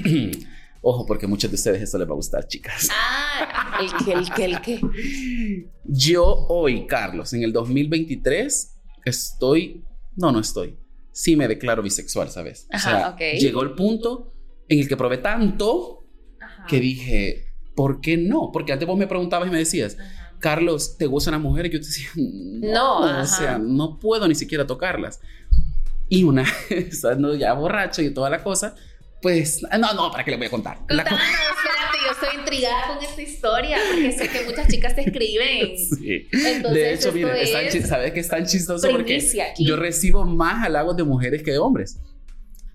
ojo, 0.82 1.06
porque 1.06 1.26
a 1.26 1.28
muchos 1.28 1.50
de 1.50 1.54
ustedes 1.54 1.80
esto 1.80 1.98
les 1.98 2.06
va 2.08 2.12
a 2.12 2.16
gustar, 2.16 2.46
chicas. 2.46 2.88
Ah, 2.92 3.80
el 3.80 4.04
que, 4.04 4.12
el 4.12 4.32
que, 4.32 4.44
el 4.44 4.60
que. 4.60 5.70
Yo 5.84 6.24
hoy, 6.48 6.86
Carlos, 6.86 7.32
en 7.32 7.42
el 7.42 7.52
2023, 7.52 8.76
estoy, 9.04 9.84
no, 10.16 10.30
no 10.30 10.40
estoy, 10.40 10.76
sí 11.12 11.36
me 11.36 11.48
declaro 11.48 11.82
bisexual, 11.82 12.28
¿sabes? 12.28 12.66
Ajá, 12.70 12.88
o 12.88 12.90
sea, 12.90 13.08
ok. 13.10 13.40
llegó 13.40 13.62
el 13.62 13.72
punto 13.72 14.34
en 14.68 14.80
el 14.80 14.88
que 14.88 14.96
probé 14.96 15.18
tanto 15.18 16.04
Ajá. 16.40 16.66
que 16.66 16.80
dije, 16.80 17.46
¿por 17.74 18.00
qué 18.00 18.16
no? 18.16 18.50
Porque 18.52 18.72
antes 18.72 18.86
vos 18.86 18.98
me 18.98 19.06
preguntabas 19.06 19.48
y 19.48 19.50
me 19.50 19.58
decías, 19.58 19.96
Ajá. 19.98 20.22
Carlos, 20.42 20.98
¿te 20.98 21.06
gustan 21.06 21.32
las 21.32 21.40
mujeres? 21.40 21.72
Yo 21.72 21.80
te 21.80 21.86
decía, 21.86 22.08
no, 22.16 23.00
No, 23.00 23.22
o 23.22 23.26
sea, 23.26 23.58
no 23.58 23.98
puedo 23.98 24.28
ni 24.28 24.34
siquiera 24.34 24.66
tocarlas. 24.66 25.20
Y 26.08 26.24
una, 26.24 26.44
estando 26.70 27.34
ya 27.34 27.54
borracho 27.54 28.02
y 28.02 28.10
toda 28.12 28.28
la 28.28 28.42
cosa, 28.42 28.74
pues, 29.22 29.62
no, 29.78 29.94
no, 29.94 30.10
¿para 30.10 30.24
qué 30.24 30.32
le 30.32 30.36
voy 30.36 30.46
a 30.46 30.50
contar? 30.50 30.78
La 30.88 31.04
Contanos, 31.04 31.24
espérate, 31.56 31.98
yo 32.04 32.10
estoy 32.10 32.40
intrigada 32.40 32.88
con 32.88 33.04
esta 33.04 33.22
historia 33.22 33.78
porque 33.88 34.12
sé 34.12 34.28
que 34.28 34.44
muchas 34.44 34.68
chicas 34.68 34.94
te 34.96 35.02
escriben. 35.02 35.76
Sí. 35.92 36.26
Entonces, 36.32 36.72
de 36.74 36.94
hecho, 36.94 37.12
mira, 37.12 37.38
es 37.38 37.88
¿sabes 37.88 38.12
que 38.12 38.20
es 38.20 38.28
tan 38.28 38.44
chistoso? 38.44 38.88
Porque 38.90 39.16
aquí. 39.16 39.64
yo 39.64 39.76
recibo 39.76 40.24
más 40.24 40.64
halagos 40.64 40.96
de 40.96 41.04
mujeres 41.04 41.42
que 41.42 41.52
de 41.52 41.58
hombres. 41.58 42.00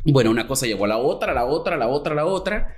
Bueno, 0.06 0.32
una 0.32 0.48
cosa 0.48 0.66
llevó 0.66 0.86
a 0.86 0.88
la 0.88 0.98
otra, 0.98 1.34
a 1.34 1.36
la 1.36 1.46
otra, 1.46 1.76
a 1.76 1.78
la 1.78 1.88
otra, 1.88 2.14
a 2.14 2.16
la 2.16 2.26
otra. 2.26 2.78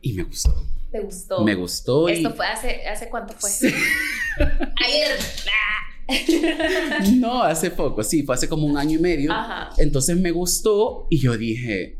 y 0.00 0.14
me 0.14 0.24
gustó. 0.24 0.54
¿Te 0.90 1.00
gustó? 1.00 1.44
Me 1.44 1.54
gustó. 1.54 2.08
¿Esto 2.08 2.34
fue 2.34 2.46
hace, 2.46 2.86
hace 2.86 3.08
cuánto 3.08 3.34
fue? 3.34 3.50
Ayer. 4.86 5.18
no, 7.16 7.42
hace 7.42 7.70
poco, 7.70 8.02
sí, 8.02 8.22
fue 8.22 8.34
hace 8.34 8.48
como 8.48 8.66
un 8.66 8.76
año 8.76 8.98
y 8.98 9.02
medio. 9.02 9.32
Ajá. 9.32 9.70
Entonces 9.76 10.16
me 10.16 10.30
gustó 10.30 11.06
y 11.10 11.18
yo 11.20 11.36
dije, 11.36 11.97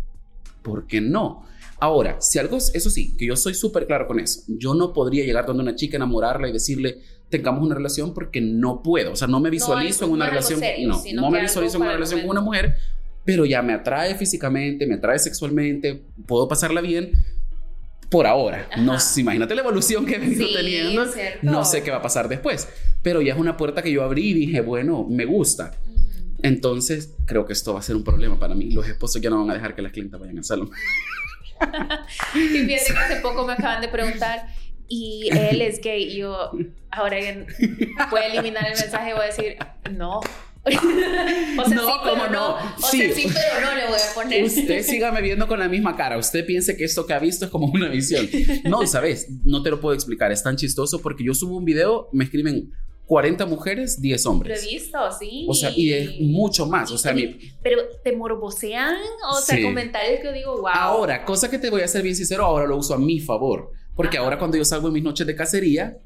¿por 0.69 0.87
qué 0.87 1.01
no? 1.01 1.45
Ahora, 1.81 2.21
si 2.21 2.39
algo, 2.39 2.57
eso 2.57 2.91
sí, 2.91 3.17
que 3.17 3.27
yo 3.27 3.37
soy 3.37 3.55
súper 3.55 3.87
claro 3.87 4.07
con 4.07 4.21
eso. 4.21 4.43
Yo 4.49 4.75
no 4.75 4.93
podría 4.93 5.25
llegar 5.25 5.47
donde 5.47 5.63
una 5.63 5.75
chica, 5.75 5.97
enamorarla 5.97 6.49
y 6.49 6.53
decirle, 6.53 7.01
tengamos 7.29 7.63
una 7.65 7.75
relación 7.75 8.15
porque 8.15 8.41
no 8.41 8.83
puedo. 8.83 9.13
O 9.13 9.17
sea, 9.17 9.29
no 9.29 9.41
me 9.41 9.51
visualizo 9.51 10.05
en 10.05 10.13
una 10.13 10.29
relación. 10.29 10.61
no, 10.87 11.03
no 11.15 11.31
me 11.31 11.41
visualizo 11.41 11.77
en 11.77 11.83
una 11.83 11.93
relación 11.93 12.21
con 12.21 12.31
una 12.31 12.41
mujer, 12.41 12.77
pero 13.25 13.45
ya 13.45 13.63
me 13.63 13.75
atrae 13.75 14.15
físicamente, 14.15 14.87
me 14.87 14.95
atrae 14.95 15.19
sexualmente, 15.19 16.03
puedo 16.27 16.49
pasarla 16.49 16.81
bien. 16.81 17.13
Por 18.11 18.27
ahora, 18.27 18.67
no, 18.79 18.97
imagínate 19.19 19.55
la 19.55 19.61
evolución 19.61 20.07
que 20.07 20.15
he 20.15 20.19
venido 20.19 20.47
teniendo. 20.55 21.05
No 21.43 21.65
sé 21.65 21.83
qué 21.83 21.91
va 21.91 21.99
a 21.99 22.03
pasar 22.03 22.29
después, 22.29 22.67
pero 23.03 23.21
ya 23.21 23.35
es 23.35 23.39
una 23.39 23.57
puerta 23.57 23.83
que 23.83 23.93
yo 23.93 24.03
abrí 24.03 24.31
y 24.31 24.35
dije, 24.35 24.63
bueno, 24.63 25.07
me 25.09 25.27
gusta. 25.27 25.77
Entonces, 26.43 27.17
creo 27.27 27.47
que 27.47 27.53
esto 27.53 27.75
va 27.75 27.81
a 27.81 27.83
ser 27.83 27.97
un 27.97 28.05
problema 28.05 28.39
para 28.39 28.55
mí. 28.55 28.71
Los 28.71 28.87
esposos 28.89 29.21
ya 29.21 29.31
no 29.31 29.39
van 29.39 29.51
a 29.51 29.55
dejar 29.55 29.75
que 29.75 29.83
las 29.83 29.93
clientas 29.93 30.21
vayan 30.21 30.39
al 30.39 30.45
salón. 30.45 30.71
y 32.35 32.39
fíjate 32.39 32.93
que 32.93 32.99
hace 32.99 33.17
poco 33.21 33.45
me 33.47 33.55
acaban 33.55 33.81
de 33.81 33.89
preguntar, 33.89 34.49
y 34.89 35.29
él 35.33 35.61
es 35.61 35.81
gay, 35.81 36.05
y 36.05 36.17
yo 36.19 36.51
ahora 36.91 37.19
voy 38.11 38.21
a 38.21 38.27
eliminar 38.27 38.67
el 38.67 38.79
mensaje 38.79 39.11
y 39.11 39.13
voy 39.13 39.23
a 39.23 39.27
decir, 39.27 39.57
no. 39.93 40.21
o 40.69 40.71
sea, 40.71 41.75
no, 41.75 41.87
sí, 41.87 41.93
pero 42.05 42.31
no. 42.31 42.55
O 42.55 42.81
sea, 42.81 43.15
sí, 43.15 43.27
pero 43.33 43.67
no 43.67 43.75
le 43.75 43.87
voy 43.87 43.99
a 43.99 44.15
poner. 44.15 44.45
Usted 44.45 44.83
sígame 44.83 45.23
viendo 45.23 45.47
con 45.47 45.59
la 45.59 45.69
misma 45.69 45.97
cara. 45.97 46.19
Usted 46.19 46.45
piense 46.45 46.77
que 46.77 46.85
esto 46.85 47.07
que 47.07 47.15
ha 47.15 47.19
visto 47.19 47.47
es 47.47 47.51
como 47.51 47.67
una 47.67 47.89
visión. 47.89 48.29
No, 48.65 48.87
sabes, 48.87 49.29
no 49.45 49.63
te 49.63 49.71
lo 49.71 49.81
puedo 49.81 49.95
explicar. 49.95 50.33
Es 50.33 50.43
tan 50.43 50.57
chistoso 50.57 51.01
porque 51.01 51.25
yo 51.25 51.35
subo 51.35 51.57
un 51.57 51.65
video, 51.65 52.09
me 52.13 52.25
escriben 52.25 52.73
40 53.09 53.47
mujeres, 53.47 54.03
10 54.03 54.27
hombres. 54.27 54.63
Lo 54.63 54.69
he 54.69 54.71
visto, 54.71 54.99
sí. 55.19 55.47
O 55.49 55.55
sea, 55.55 55.71
y 55.75 55.95
es 55.95 56.21
mucho 56.21 56.67
más. 56.67 56.93
O 56.93 56.99
sea, 56.99 57.15
mi... 57.15 57.39
Pero 57.63 57.81
te 58.05 58.15
morbosean, 58.15 58.97
o 59.31 59.41
sea, 59.41 59.63
comentarios 59.63 60.21
que 60.21 60.27
yo 60.27 60.33
digo, 60.35 60.57
wow. 60.59 60.69
Ahora, 60.71 61.25
cosa 61.25 61.51
que 61.51 61.59
te 61.59 61.71
voy 61.71 61.81
a 61.81 61.89
ser 61.89 62.03
bien 62.03 62.15
sincero, 62.15 62.45
ahora 62.45 62.67
lo 62.67 62.77
uso 62.77 62.93
a 62.93 62.99
mi 62.99 63.19
favor. 63.19 63.73
Porque 63.97 64.19
ahora 64.19 64.39
cuando 64.39 64.59
yo 64.59 64.65
salgo 64.65 64.89
en 64.89 64.93
mis 64.93 65.03
noches 65.03 65.27
de 65.27 65.35
cacería, 65.35 65.99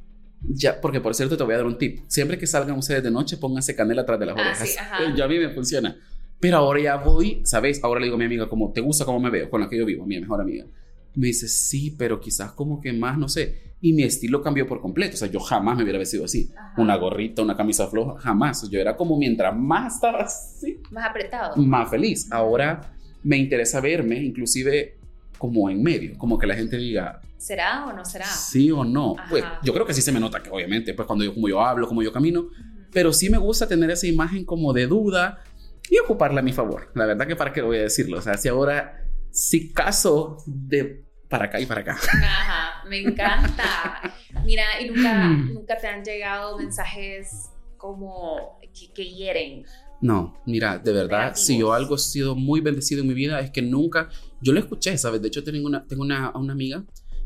ya, 0.42 0.80
porque 0.80 1.00
por 1.00 1.12
cierto 1.16 1.36
te 1.36 1.42
voy 1.42 1.54
a 1.54 1.56
dar 1.56 1.66
un 1.66 1.76
tip. 1.76 2.04
Siempre 2.06 2.38
que 2.38 2.46
salgan 2.46 2.78
ustedes 2.78 3.02
de 3.02 3.10
noche, 3.10 3.36
pónganse 3.36 3.74
canela 3.74 4.02
atrás 4.02 4.20
de 4.20 4.26
las 4.26 4.36
ah, 4.38 4.40
orejas. 4.40 4.68
Sí, 4.68 4.76
ya 5.16 5.24
a 5.24 5.28
mí 5.28 5.40
me 5.40 5.48
funciona. 5.48 5.96
Pero 6.38 6.58
ahora 6.58 6.80
ya 6.80 6.96
voy, 6.98 7.42
¿sabes? 7.44 7.82
Ahora 7.82 7.98
le 7.98 8.06
digo 8.06 8.14
a 8.14 8.18
mi 8.18 8.26
amiga, 8.26 8.48
como, 8.48 8.72
¿te 8.72 8.80
gusta 8.80 9.04
cómo 9.04 9.18
me 9.18 9.30
veo? 9.30 9.50
Con 9.50 9.60
la 9.60 9.68
que 9.68 9.76
yo 9.76 9.84
vivo, 9.84 10.06
mi 10.06 10.20
mejor 10.20 10.40
amiga. 10.40 10.66
Me 11.14 11.28
dice, 11.28 11.48
sí, 11.48 11.94
pero 11.98 12.20
quizás 12.20 12.52
como 12.52 12.80
que 12.80 12.92
más, 12.92 13.18
no 13.18 13.28
sé 13.28 13.72
y 13.84 13.92
mi 13.92 14.04
estilo 14.04 14.40
cambió 14.40 14.64
por 14.66 14.80
completo. 14.80 15.14
O 15.14 15.16
sea, 15.16 15.28
yo 15.28 15.40
jamás 15.40 15.76
me 15.76 15.82
hubiera 15.82 15.98
vestido 15.98 16.24
así. 16.24 16.52
Una 16.76 16.96
gorrita, 16.96 17.42
una 17.42 17.56
camisa 17.56 17.88
floja, 17.88 18.18
jamás. 18.20 18.70
Yo 18.70 18.78
era 18.78 18.96
como 18.96 19.18
mientras 19.18 19.54
más 19.56 19.96
estaba 19.96 20.20
así. 20.20 20.80
Más 20.92 21.10
apretado. 21.10 21.56
Más 21.56 21.90
feliz. 21.90 22.30
Ahora 22.30 22.94
me 23.24 23.36
interesa 23.36 23.80
verme, 23.80 24.22
inclusive 24.22 24.98
como 25.36 25.68
en 25.68 25.82
medio, 25.82 26.16
como 26.16 26.38
que 26.38 26.46
la 26.46 26.54
gente 26.54 26.76
diga... 26.76 27.20
¿Será 27.36 27.86
o 27.86 27.92
no 27.92 28.04
será? 28.04 28.24
Sí 28.24 28.70
o 28.70 28.84
no. 28.84 29.16
Pues 29.28 29.44
yo 29.64 29.74
creo 29.74 29.84
que 29.84 29.92
sí 29.92 30.00
se 30.00 30.12
me 30.12 30.20
nota 30.20 30.40
que 30.40 30.50
obviamente, 30.50 30.94
pues 30.94 31.04
cuando 31.04 31.24
yo, 31.24 31.34
como 31.34 31.48
yo 31.48 31.60
hablo, 31.60 31.88
como 31.88 32.04
yo 32.04 32.12
camino, 32.12 32.46
pero 32.92 33.12
sí 33.12 33.30
me 33.30 33.38
gusta 33.38 33.66
tener 33.66 33.90
esa 33.90 34.06
imagen 34.06 34.44
como 34.44 34.72
de 34.72 34.86
duda 34.86 35.42
y 35.90 35.98
ocuparla 35.98 36.38
a 36.38 36.44
mi 36.44 36.52
favor. 36.52 36.92
La 36.94 37.04
verdad 37.04 37.26
que 37.26 37.34
para 37.34 37.52
qué 37.52 37.62
voy 37.62 37.78
a 37.78 37.82
decirlo. 37.82 38.18
O 38.18 38.22
sea, 38.22 38.38
si 38.38 38.46
ahora, 38.46 39.04
si 39.32 39.72
caso 39.72 40.36
de 40.46 41.01
para 41.32 41.46
acá 41.46 41.58
y 41.58 41.64
para 41.64 41.80
acá. 41.80 41.92
Ajá, 41.92 42.86
me 42.86 43.00
encanta. 43.00 44.14
Mira, 44.44 44.64
y 44.82 44.90
nunca, 44.90 45.28
nunca 45.28 45.78
te 45.78 45.86
han 45.86 46.04
llegado 46.04 46.58
mensajes 46.58 47.48
como 47.78 48.58
que, 48.94 49.04
hieren. 49.04 49.64
No, 50.02 50.36
mira, 50.44 50.78
de 50.78 50.92
verdad, 50.92 51.32
si 51.34 51.58
yo 51.58 51.72
algo 51.72 51.94
he 51.94 51.98
sido 51.98 52.34
muy 52.34 52.60
bendecido 52.60 53.00
en 53.00 53.08
mi 53.08 53.14
vida 53.14 53.40
es 53.40 53.50
que 53.50 53.62
nunca, 53.62 54.10
yo 54.42 54.52
lo 54.52 54.60
escuché, 54.60 54.98
¿sabes? 54.98 55.22
De 55.22 55.28
hecho, 55.28 55.42
tengo 55.42 55.66
una, 55.66 55.86
tengo 55.86 56.02
una, 56.02 56.32
una 56.34 56.52
amiga 56.52 56.84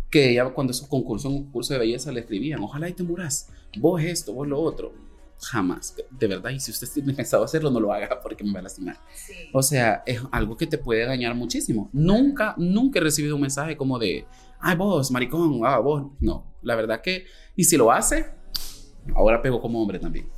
que 0.08 0.30
ella 0.30 0.44
cuando 0.50 0.72
su 0.72 0.86
concurso, 0.88 1.28
un 1.28 1.44
concurso 1.44 1.74
de 1.74 1.80
belleza, 1.80 2.12
le 2.12 2.20
escribían, 2.20 2.62
ojalá 2.62 2.88
y 2.88 2.92
te 2.92 3.02
muras, 3.02 3.50
vos 3.78 4.00
esto, 4.00 4.32
vos 4.32 4.46
lo 4.46 4.60
otro 4.60 5.05
jamás, 5.40 5.94
de 6.10 6.26
verdad, 6.26 6.50
y 6.50 6.60
si 6.60 6.70
usted 6.70 6.88
tiene 6.92 7.12
pensado 7.14 7.44
hacerlo, 7.44 7.70
no 7.70 7.80
lo 7.80 7.92
haga 7.92 8.20
porque 8.20 8.44
me 8.44 8.52
va 8.52 8.60
a 8.60 8.62
lastimar. 8.62 8.98
O 9.52 9.62
sea, 9.62 10.02
es 10.06 10.20
algo 10.32 10.56
que 10.56 10.66
te 10.66 10.78
puede 10.78 11.06
dañar 11.06 11.34
muchísimo. 11.34 11.90
Nunca, 11.92 12.54
nunca 12.56 12.98
he 12.98 13.02
recibido 13.02 13.36
un 13.36 13.42
mensaje 13.42 13.76
como 13.76 13.98
de, 13.98 14.26
ay, 14.60 14.76
vos, 14.76 15.10
maricón, 15.10 15.60
ah, 15.64 15.78
vos. 15.78 16.12
No, 16.20 16.54
la 16.62 16.74
verdad 16.74 17.00
que, 17.00 17.26
y 17.54 17.64
si 17.64 17.76
lo 17.76 17.92
hace, 17.92 18.30
ahora 19.14 19.42
pego 19.42 19.60
como 19.60 19.80
hombre 19.80 19.98
también. 19.98 20.30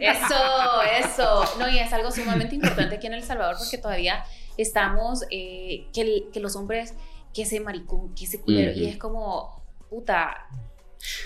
Eso, 0.00 0.82
eso. 0.98 1.44
No, 1.58 1.68
y 1.68 1.78
es 1.78 1.92
algo 1.92 2.10
sumamente 2.10 2.54
importante 2.54 2.96
aquí 2.96 3.06
en 3.06 3.14
El 3.14 3.22
Salvador 3.22 3.56
porque 3.58 3.78
todavía 3.78 4.24
estamos, 4.56 5.24
eh, 5.30 5.86
que, 5.92 6.28
que, 6.32 6.40
los 6.40 6.56
hombres, 6.56 6.94
que 7.32 7.42
ese 7.42 7.60
maricón, 7.60 8.14
que 8.14 8.24
ese 8.24 8.40
culero, 8.40 8.72
y 8.72 8.86
es 8.86 8.96
como, 8.96 9.62
puta, 9.90 10.48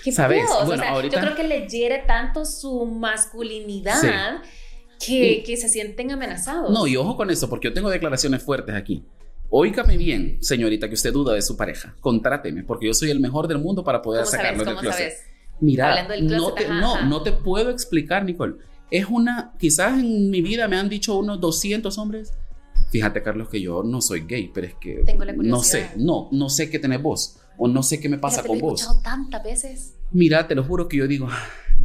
¿Qué 0.03 0.11
¿Sabes? 0.11 0.45
Bueno, 0.65 0.83
ahorita... 0.83 1.17
Yo 1.17 1.21
creo 1.21 1.35
que 1.35 1.43
le 1.43 1.67
hiere 1.67 2.03
tanto 2.05 2.45
su 2.45 2.85
masculinidad 2.85 4.41
que, 5.05 5.43
que, 5.45 5.57
se 5.57 5.69
sienten 5.69 6.11
amenazados. 6.11 6.71
No, 6.71 6.87
y 6.87 6.97
ojo 6.97 7.15
con 7.15 7.29
eso, 7.29 7.49
porque 7.49 7.69
yo 7.69 7.73
tengo 7.73 7.89
declaraciones 7.89 8.43
fuertes 8.43 8.75
aquí. 8.75 9.03
Óigame 9.49 9.97
bien, 9.97 10.37
señorita, 10.41 10.87
que 10.87 10.93
usted 10.93 11.11
duda 11.11 11.33
de 11.33 11.41
su 11.41 11.57
pareja. 11.57 11.95
Contráteme, 12.01 12.63
porque 12.63 12.87
yo 12.87 12.93
soy 12.93 13.09
el 13.09 13.19
mejor 13.19 13.47
del 13.47 13.57
mundo 13.57 13.83
para 13.83 14.01
poder 14.01 14.25
sacarlo 14.25 14.63
del 14.63 14.75
closet. 14.75 15.13
Mira, 15.59 16.07
no, 16.21 16.53
te, 16.53 16.67
no, 16.67 17.05
no 17.05 17.21
te 17.23 17.31
puedo 17.31 17.69
explicar, 17.69 18.23
Nicole. 18.23 18.55
Es 18.91 19.05
una, 19.07 19.53
quizás 19.57 19.99
en 19.99 20.29
mi 20.29 20.41
vida 20.41 20.67
me 20.67 20.77
han 20.77 20.87
dicho 20.87 21.17
unos 21.17 21.39
200 21.39 21.97
hombres. 21.97 22.33
Fíjate, 22.91 23.21
Carlos, 23.21 23.49
que 23.49 23.61
yo 23.61 23.83
no 23.83 24.01
soy 24.01 24.21
gay, 24.21 24.51
pero 24.53 24.67
es 24.67 24.73
que 24.75 25.03
Tengo 25.05 25.23
la 25.23 25.33
no 25.33 25.61
sé, 25.61 25.91
no, 25.97 26.27
no 26.31 26.49
sé 26.49 26.69
qué 26.69 26.79
tenés 26.79 27.01
vos 27.01 27.39
o 27.59 27.67
no 27.67 27.83
sé 27.83 27.99
qué 27.99 28.07
me 28.07 28.17
pasa 28.17 28.41
con 28.41 28.57
vos. 28.57 28.81
He 28.81 29.03
tantas 29.03 29.43
veces. 29.43 29.95
Mira, 30.11 30.47
te 30.47 30.55
lo 30.55 30.63
juro 30.63 30.87
que 30.87 30.97
yo 30.97 31.07
digo, 31.07 31.27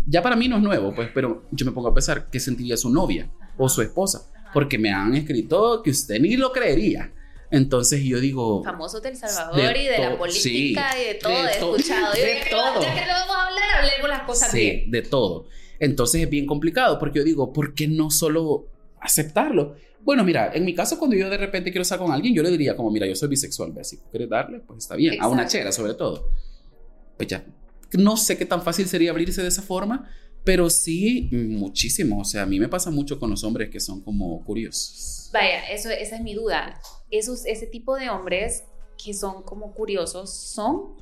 ya 0.07 0.23
para 0.23 0.37
mí 0.37 0.49
no 0.49 0.57
es 0.57 0.63
nuevo, 0.63 0.95
pues, 0.95 1.11
pero 1.13 1.45
yo 1.51 1.67
me 1.67 1.73
pongo 1.73 1.89
a 1.89 1.95
pensar 1.95 2.29
qué 2.31 2.39
sentiría 2.39 2.77
su 2.77 2.91
novia 2.91 3.29
o 3.59 3.69
su 3.69 3.83
esposa, 3.83 4.31
porque 4.55 4.79
me 4.79 4.93
han 4.93 5.15
escrito 5.17 5.83
que 5.83 5.91
usted 5.91 6.21
ni 6.21 6.37
lo 6.37 6.53
creería. 6.53 7.13
Entonces 7.51 8.03
yo 8.05 8.21
digo... 8.21 8.63
Famosos 8.65 9.03
del 9.03 9.17
Salvador 9.17 9.77
y 9.77 9.85
de 9.85 9.99
la 9.99 10.17
política 10.17 10.91
y 10.99 11.09
de 11.09 11.15
todo, 11.15 11.33
he 11.33 11.53
escuchado. 11.53 12.13
De, 12.15 12.41
todo. 12.51 12.83
Ya 12.83 12.95
que 12.95 13.01
lo 13.01 13.13
vamos 13.13 13.37
a 13.37 13.47
hablar, 13.47 13.85
hablemos 13.85 14.09
las 14.09 14.23
cosas 14.23 14.51
sí, 14.51 14.59
bien. 14.59 14.91
de 14.91 15.03
todo. 15.03 15.47
Entonces 15.81 16.23
es 16.23 16.31
bien 16.31 16.47
complicado 16.47 16.99
porque 16.99 17.19
yo 17.19 17.25
digo, 17.25 17.53
¿por 17.53 17.75
qué 17.75 17.89
no 17.89 18.11
solo 18.11 18.69
aceptarlo? 19.01 19.75
Bueno, 20.05 20.23
mira, 20.23 20.53
en 20.53 20.65
mi 20.65 20.75
caso, 20.75 20.99
cuando 20.99 21.17
yo 21.17 21.31
de 21.31 21.39
repente 21.39 21.71
quiero 21.71 21.83
estar 21.83 21.99
con 21.99 22.13
alguien, 22.13 22.35
yo 22.35 22.43
le 22.43 22.51
diría 22.51 22.77
como, 22.77 22.91
mira, 22.91 23.07
yo 23.07 23.17
soy 23.17 23.29
bisexual, 23.29 23.73
¿ves? 23.73 23.89
Si 23.89 23.97
quieres 24.11 24.29
darle, 24.29 24.61
pues 24.61 24.85
está 24.85 24.97
bien. 24.97 25.21
A 25.21 25.29
una 25.29 25.47
chera, 25.47 25.73
sobre 25.73 25.95
todo. 25.95 26.29
Pues 27.17 27.29
ya, 27.29 27.45
no 27.93 28.17
sé 28.17 28.37
qué 28.37 28.45
tan 28.45 28.63
fácil 28.63 28.87
sería 28.87 29.11
abrirse 29.11 29.41
de 29.41 29.49
esa 29.49 29.63
forma, 29.63 30.11
pero 30.45 30.69
sí 30.69 31.31
muchísimo. 31.33 32.21
O 32.21 32.25
sea, 32.25 32.43
a 32.43 32.47
mí 32.47 32.61
me 32.61 32.69
pasa 32.69 32.91
mucho 32.91 33.19
con 33.19 33.31
los 33.31 33.45
hombres 33.45 33.71
que 33.71 33.81
son 33.81 34.03
como 34.03 34.45
curiosos. 34.45 35.31
Vaya, 35.33 35.69
eso, 35.71 35.89
esa 35.89 36.17
es 36.17 36.23
mi 36.23 36.35
duda. 36.35 36.79
Esos, 37.11 37.47
ese 37.47 37.67
tipo 37.67 37.97
de 37.97 38.11
hombres 38.11 38.65
que 39.03 39.15
son 39.15 39.43
como 39.43 39.73
curiosos, 39.73 40.31
¿son? 40.31 40.97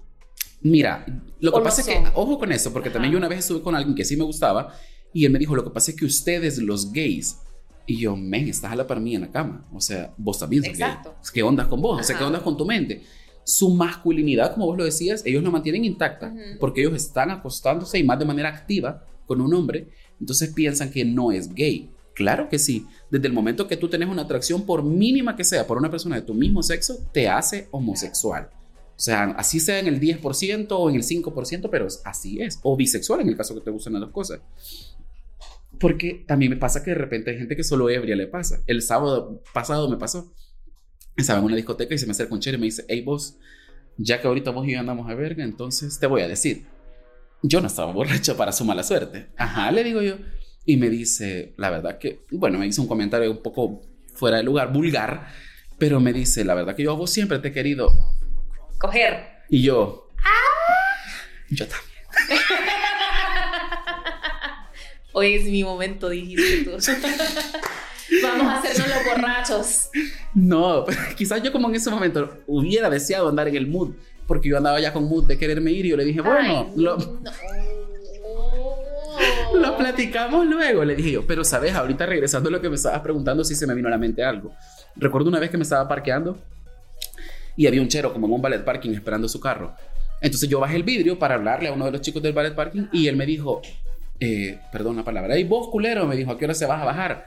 Mira, 0.61 1.04
lo 1.40 1.52
que 1.52 1.61
pasa 1.61 1.80
es 1.80 1.88
que, 1.88 2.04
ojo 2.14 2.38
con 2.38 2.52
eso, 2.52 2.73
porque 2.73 2.88
también 2.88 3.12
yo 3.12 3.18
una 3.18 3.28
vez 3.28 3.40
estuve 3.40 3.62
con 3.62 3.75
alguien 3.75 3.97
que 3.97 4.04
sí 4.04 4.16
me 4.16 4.23
gustaba 4.23 4.73
y 5.12 5.25
él 5.25 5.32
me 5.32 5.40
dijo, 5.40 5.56
lo 5.56 5.64
que 5.64 5.71
pasa 5.71 5.90
es 5.90 5.97
que 5.97 6.04
ustedes, 6.04 6.59
los 6.59 6.92
gays, 6.92 7.38
y 7.87 7.99
yo, 7.99 8.17
men, 8.17 8.49
estás 8.49 8.73
a 8.73 8.77
la 8.77 8.87
par 8.87 9.01
mí 9.01 9.15
en 9.15 9.23
la 9.23 9.31
cama. 9.31 9.67
O 9.73 9.81
sea, 9.81 10.12
vos 10.17 10.39
también 10.39 10.65
Exacto. 10.65 11.15
¿Qué 11.33 11.43
ondas 11.43 11.67
con 11.67 11.81
vos? 11.81 12.01
O 12.01 12.05
sea, 12.05 12.17
¿qué 12.17 12.25
ondas 12.25 12.43
con 12.43 12.57
tu 12.57 12.65
mente? 12.65 13.03
Su 13.45 13.71
masculinidad, 13.71 14.55
como 14.55 14.67
vos 14.67 14.79
lo 14.79 14.85
decías, 14.85 15.23
ellos 15.27 15.43
la 15.43 15.51
mantienen 15.51 15.85
intacta 15.85 16.33
porque 16.61 16.83
ellos 16.83 16.95
están 16.95 17.31
acostándose 17.31 17.99
y 17.99 18.05
más 18.05 18.19
de 18.19 18.25
manera 18.25 18.49
activa 18.49 19.05
con 19.27 19.41
un 19.41 19.53
hombre. 19.55 19.89
Entonces 20.21 20.53
piensan 20.53 20.91
que 20.91 21.05
no 21.05 21.33
es 21.33 21.53
gay. 21.53 21.91
Claro 22.15 22.49
que 22.49 22.59
sí. 22.59 22.87
Desde 23.11 23.27
el 23.27 23.33
momento 23.33 23.67
que 23.67 23.77
tú 23.77 23.89
tienes 23.89 24.09
una 24.09 24.23
atracción, 24.23 24.65
por 24.65 24.83
mínima 24.83 25.35
que 25.35 25.45
sea, 25.45 25.67
por 25.67 25.79
una 25.79 25.91
persona 25.91 26.17
de 26.17 26.23
tu 26.23 26.35
mismo 26.35 26.62
sexo, 26.62 26.99
te 27.12 27.29
hace 27.29 27.69
homosexual. 27.71 28.51
O 29.03 29.05
sea, 29.05 29.25
así 29.37 29.59
sea 29.59 29.81
en 29.81 29.89
el 29.89 29.99
10% 29.99 30.69
o 30.71 30.89
en 30.89 30.97
el 30.97 31.03
5%, 31.03 31.69
pero 31.71 31.89
así 32.05 32.41
es. 32.41 32.61
O 32.62 32.77
bisexual 32.77 33.23
en 33.23 33.31
el 33.31 33.37
caso 33.37 33.55
que 33.55 33.61
te 33.61 33.71
gustan 33.71 33.95
las 33.95 34.03
dos 34.03 34.11
cosas. 34.12 34.41
Porque 35.79 36.25
también 36.26 36.50
me 36.50 36.57
pasa 36.57 36.83
que 36.83 36.91
de 36.91 36.97
repente 36.97 37.31
hay 37.31 37.38
gente 37.38 37.57
que 37.57 37.64
solo 37.64 37.91
ebria 37.91 38.14
le 38.17 38.26
pasa. 38.26 38.62
El 38.67 38.83
sábado 38.83 39.43
pasado 39.52 39.88
me 39.88 39.97
pasó. 39.97 40.33
Estaba 41.17 41.38
en 41.41 41.45
una 41.45 41.57
discoteca 41.57 41.95
y 41.95 41.99
se 41.99 42.07
me 42.07 42.12
acerca 42.12 42.35
un 42.35 42.41
chévere 42.41 42.59
y 42.59 42.61
me 42.61 42.67
dice, 42.67 42.85
hey 42.88 43.02
vos, 43.02 43.38
ya 43.97 44.21
que 44.21 44.29
ahorita 44.29 44.50
vos 44.50 44.67
y 44.67 44.73
yo 44.73 44.81
andamos 44.81 45.11
a 45.11 45.14
verga, 45.14 45.45
entonces 45.45 45.99
te 45.99 46.07
voy 46.07 46.23
a 46.23 46.29
decir, 46.29 46.67
yo 47.43 47.61
no 47.61 47.67
estaba 47.67 47.93
borracho 47.93 48.37
para 48.37 48.52
su 48.52 48.64
mala 48.64 48.83
suerte. 48.83 49.29
Ajá, 49.37 49.71
le 49.71 49.85
digo 49.85 50.02
yo. 50.02 50.17
Y 50.64 50.76
me 50.76 50.88
dice, 50.88 51.55
la 51.57 51.71
verdad 51.71 51.99
que, 51.99 52.21
bueno, 52.31 52.59
me 52.59 52.67
hizo 52.67 52.81
un 52.83 52.88
comentario 52.88 53.31
un 53.31 53.43
poco 53.43 53.83
fuera 54.14 54.37
de 54.37 54.45
lugar, 54.45 54.73
vulgar, 54.73 55.29
pero 55.79 55.99
me 55.99 56.12
dice, 56.12 56.45
la 56.45 56.55
verdad 56.55 56.76
que 56.76 56.85
yo 56.85 56.93
a 56.93 56.95
vos 56.95 57.11
siempre 57.11 57.41
te 57.41 57.49
he 57.49 57.52
querido 57.52 57.93
coger. 58.79 59.43
Y 59.49 59.62
yo, 59.62 60.09
yo 61.50 61.67
también. 61.67 62.73
Hoy 65.12 65.35
es 65.35 65.45
mi 65.45 65.62
momento, 65.62 66.09
dijiste 66.09 66.64
tú. 66.64 66.71
Vamos 68.23 68.47
a 68.47 68.59
hacernos 68.59 68.88
los 68.88 69.04
borrachos. 69.04 69.90
No, 70.35 70.85
quizás 71.16 71.42
yo 71.42 71.52
como 71.52 71.69
en 71.69 71.75
ese 71.76 71.90
momento 71.90 72.38
hubiera 72.47 72.90
deseado 72.90 73.28
andar 73.28 73.49
en 73.49 73.57
el 73.57 73.66
mood, 73.66 73.92
porque 74.26 74.49
yo 74.49 74.57
andaba 74.57 74.81
ya 74.81 74.92
con 74.92 75.04
mood 75.04 75.25
de 75.25 75.38
quererme 75.38 75.71
ir 75.71 75.87
y 75.87 75.90
yo 75.90 75.97
le 75.97 76.04
dije, 76.04 76.21
bueno, 76.21 76.66
Ay, 76.69 76.73
lo, 76.76 76.97
no. 76.97 77.21
lo 79.61 79.76
platicamos 79.76 80.47
luego, 80.47 80.85
le 80.85 80.97
dije 80.97 81.12
yo, 81.12 81.26
pero 81.26 81.45
sabes, 81.45 81.75
ahorita 81.75 82.07
regresando 82.07 82.49
a 82.49 82.52
lo 82.52 82.61
que 82.61 82.69
me 82.69 82.76
estabas 82.76 83.00
preguntando, 83.00 83.45
sí 83.45 83.54
se 83.54 83.66
me 83.66 83.75
vino 83.75 83.88
a 83.88 83.90
la 83.90 83.99
mente 83.99 84.25
algo. 84.25 84.54
Recuerdo 84.97 85.28
una 85.28 85.38
vez 85.38 85.50
que 85.50 85.57
me 85.57 85.62
estaba 85.62 85.87
parqueando 85.88 86.38
y 87.57 87.66
había 87.66 87.81
un 87.81 87.88
chero 87.88 88.12
como 88.12 88.26
en 88.26 88.33
un 88.33 88.42
ballet 88.42 88.64
parking 88.64 88.90
esperando 88.90 89.28
su 89.28 89.40
carro. 89.40 89.75
Entonces 90.21 90.49
yo 90.49 90.61
bajé 90.61 90.76
el 90.76 90.85
vidrio 90.85 91.19
para 91.19 91.35
hablarle 91.35 91.69
a 91.69 91.73
uno 91.73 91.87
de 91.87 91.92
los 91.92 92.00
chicos 92.00 92.23
del 92.23 92.33
ballet 92.33 92.54
parking 92.54 92.87
y 92.92 93.09
él 93.09 93.16
me 93.16 93.26
dijo, 93.26 93.61
eh, 94.25 94.59
perdón 94.71 94.97
la 94.97 95.05
palabra, 95.05 95.37
y 95.38 95.45
vos 95.45 95.69
culero, 95.69 96.07
me 96.07 96.17
dijo, 96.17 96.31
¿a 96.31 96.38
qué 96.38 96.45
hora 96.45 96.55
se 96.55 96.67
vas 96.67 96.81
a 96.81 96.85
bajar? 96.85 97.26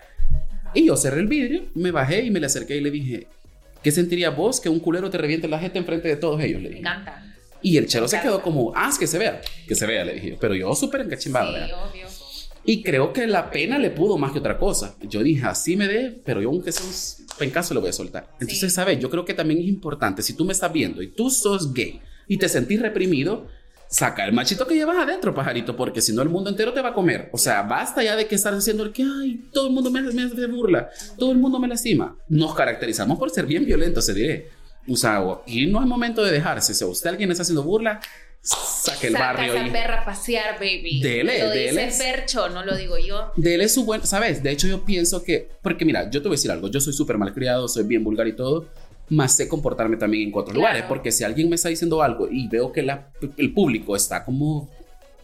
Y 0.74 0.86
yo 0.88 0.96
cerré 0.98 1.20
el 1.22 1.28
vidrio, 1.28 1.64
me 1.74 1.92
bajé 1.92 2.24
y 2.24 2.32
me 2.32 2.40
le 2.40 2.46
acerqué 2.46 2.78
y 2.78 2.82
le 2.82 2.92
dije, 2.92 3.28
¿qué 3.84 3.92
sentirías 3.92 4.36
vos 4.36 4.60
que 4.62 4.70
un 4.70 4.80
culero 4.80 5.10
te 5.10 5.18
reviente 5.18 5.48
la 5.48 5.60
jeta 5.60 5.78
enfrente 5.80 6.08
de 6.08 6.16
todos 6.16 6.42
ellos? 6.42 6.62
Le 6.62 6.70
Me 6.70 6.76
dije. 6.76 6.80
encanta. 6.82 7.22
Y 7.62 7.78
el 7.78 7.88
chero 7.88 8.08
se 8.08 8.20
quedó 8.22 8.42
como, 8.42 8.72
ah, 8.76 8.90
es 8.92 8.98
que 9.00 9.08
se 9.08 9.18
vea, 9.18 9.42
que 9.68 9.74
se 9.76 9.86
vea, 9.88 10.06
le 10.06 10.14
dije. 10.14 10.38
Pero 10.40 10.54
yo 10.56 10.74
súper 10.76 11.02
encachimbado, 11.02 11.54
Sí, 11.56 11.72
obvio. 11.72 12.08
Y 12.68 12.82
creo 12.82 13.14
que 13.14 13.28
la 13.28 13.52
pena 13.52 13.78
le 13.78 13.90
pudo 13.92 14.18
más 14.18 14.32
que 14.32 14.40
otra 14.40 14.58
cosa. 14.58 14.96
Yo 15.08 15.22
dije, 15.24 15.46
así 15.46 15.76
me 15.78 15.88
dé, 15.88 16.20
pero 16.26 16.42
yo 16.42 16.50
aunque 16.50 16.72
sea 16.72 16.86
un 16.86 17.28
pencazo 17.38 17.74
lo 17.76 17.82
voy 17.82 17.90
a 17.90 17.94
soltar. 17.94 18.28
Entonces, 18.40 18.60
Sí. 18.60 18.70
¿sabes? 18.72 19.00
Yo 19.00 19.10
creo 19.10 19.24
que 19.24 19.34
también 19.36 19.60
es 19.60 19.68
importante, 19.68 20.22
si 20.24 20.34
tú 20.34 20.46
me 20.46 20.54
estás 20.54 20.72
viendo 20.74 21.02
y 21.04 21.08
tú 21.08 21.30
sos 21.30 21.74
gay 21.74 22.02
y 22.28 22.38
te 22.38 22.50
sentís 22.50 22.82
reprimido, 22.82 23.48
saca 23.90 24.26
el 24.26 24.34
machito 24.34 24.68
que 24.68 24.76
llevas 24.76 24.98
adentro, 24.98 25.34
pajarito, 25.34 25.76
porque 25.76 26.02
si 26.02 26.14
no 26.14 26.22
el 26.22 26.30
mundo 26.30 26.50
entero 26.50 26.74
te 26.74 26.82
va 26.82 26.90
a 26.90 26.94
comer. 26.94 27.30
O 27.32 27.38
sea, 27.38 27.62
basta 27.64 28.04
ya 28.04 28.16
de 28.16 28.28
que 28.28 28.36
estar 28.36 28.54
diciendo 28.54 28.84
el 28.84 28.92
que, 28.92 29.04
ay, 29.04 29.50
todo 29.52 29.68
el 29.68 29.74
mundo 29.74 29.92
me, 29.92 30.02
me 30.02 30.24
hace 30.24 30.48
burla, 30.48 30.90
todo 31.18 31.32
el 31.32 31.38
mundo 31.38 31.60
me 31.60 31.68
lastima. 31.68 32.18
Nos 32.28 32.54
caracterizamos 32.56 33.18
por 33.18 33.30
ser 33.30 33.46
bien 33.46 33.66
violentos, 33.66 34.06
se 34.06 34.14
diré. 34.14 34.50
O 34.88 34.96
sea, 34.96 35.24
y 35.48 35.66
no 35.66 35.82
es 35.82 35.88
momento 35.88 36.24
de 36.24 36.32
dejarse. 36.32 36.74
Si 36.74 36.84
a 36.84 36.88
usted 36.88 37.10
alguien 37.10 37.32
está 37.32 37.42
haciendo 37.42 37.64
burla, 37.64 38.00
saque 38.42 39.08
el 39.08 39.14
Saca 39.14 39.34
barrio 39.34 39.54
esa 39.54 39.68
y... 39.68 39.72
perra 39.72 40.02
a 40.02 40.06
pasear, 40.06 40.60
baby. 40.60 41.02
Dele, 41.02 41.40
lo 41.40 41.50
dele. 41.50 41.86
dice 41.88 42.04
Percho, 42.04 42.50
no 42.50 42.64
lo 42.64 42.76
digo 42.76 42.98
yo. 42.98 43.32
Dele 43.36 43.68
su 43.68 43.86
buen, 43.86 44.06
¿sabes? 44.06 44.44
De 44.44 44.52
hecho, 44.52 44.68
yo 44.68 44.86
pienso 44.86 45.24
que, 45.24 45.50
porque 45.62 45.86
mira, 45.86 46.10
yo 46.12 46.22
te 46.22 46.28
voy 46.28 46.36
a 46.36 46.38
decir 46.38 46.52
algo, 46.52 46.70
yo 46.70 46.80
soy 46.80 46.94
súper 46.94 47.18
mal 47.18 47.34
criado, 47.34 47.68
soy 47.68 47.84
bien 47.84 48.04
vulgar 48.04 48.28
y 48.28 48.34
todo, 48.34 48.68
más 49.10 49.36
sé 49.36 49.48
comportarme 49.48 49.98
también 49.98 50.30
en 50.30 50.30
otros 50.30 50.46
Claro. 50.46 50.60
lugares, 50.60 50.84
porque 50.88 51.12
si 51.12 51.24
alguien 51.24 51.50
me 51.50 51.56
está 51.56 51.70
diciendo 51.70 52.02
algo 52.02 52.28
y 52.30 52.48
veo 52.48 52.72
que 52.72 52.82
la- 52.82 53.12
el 53.38 53.54
público 53.54 53.96
está 53.96 54.24
como, 54.26 54.70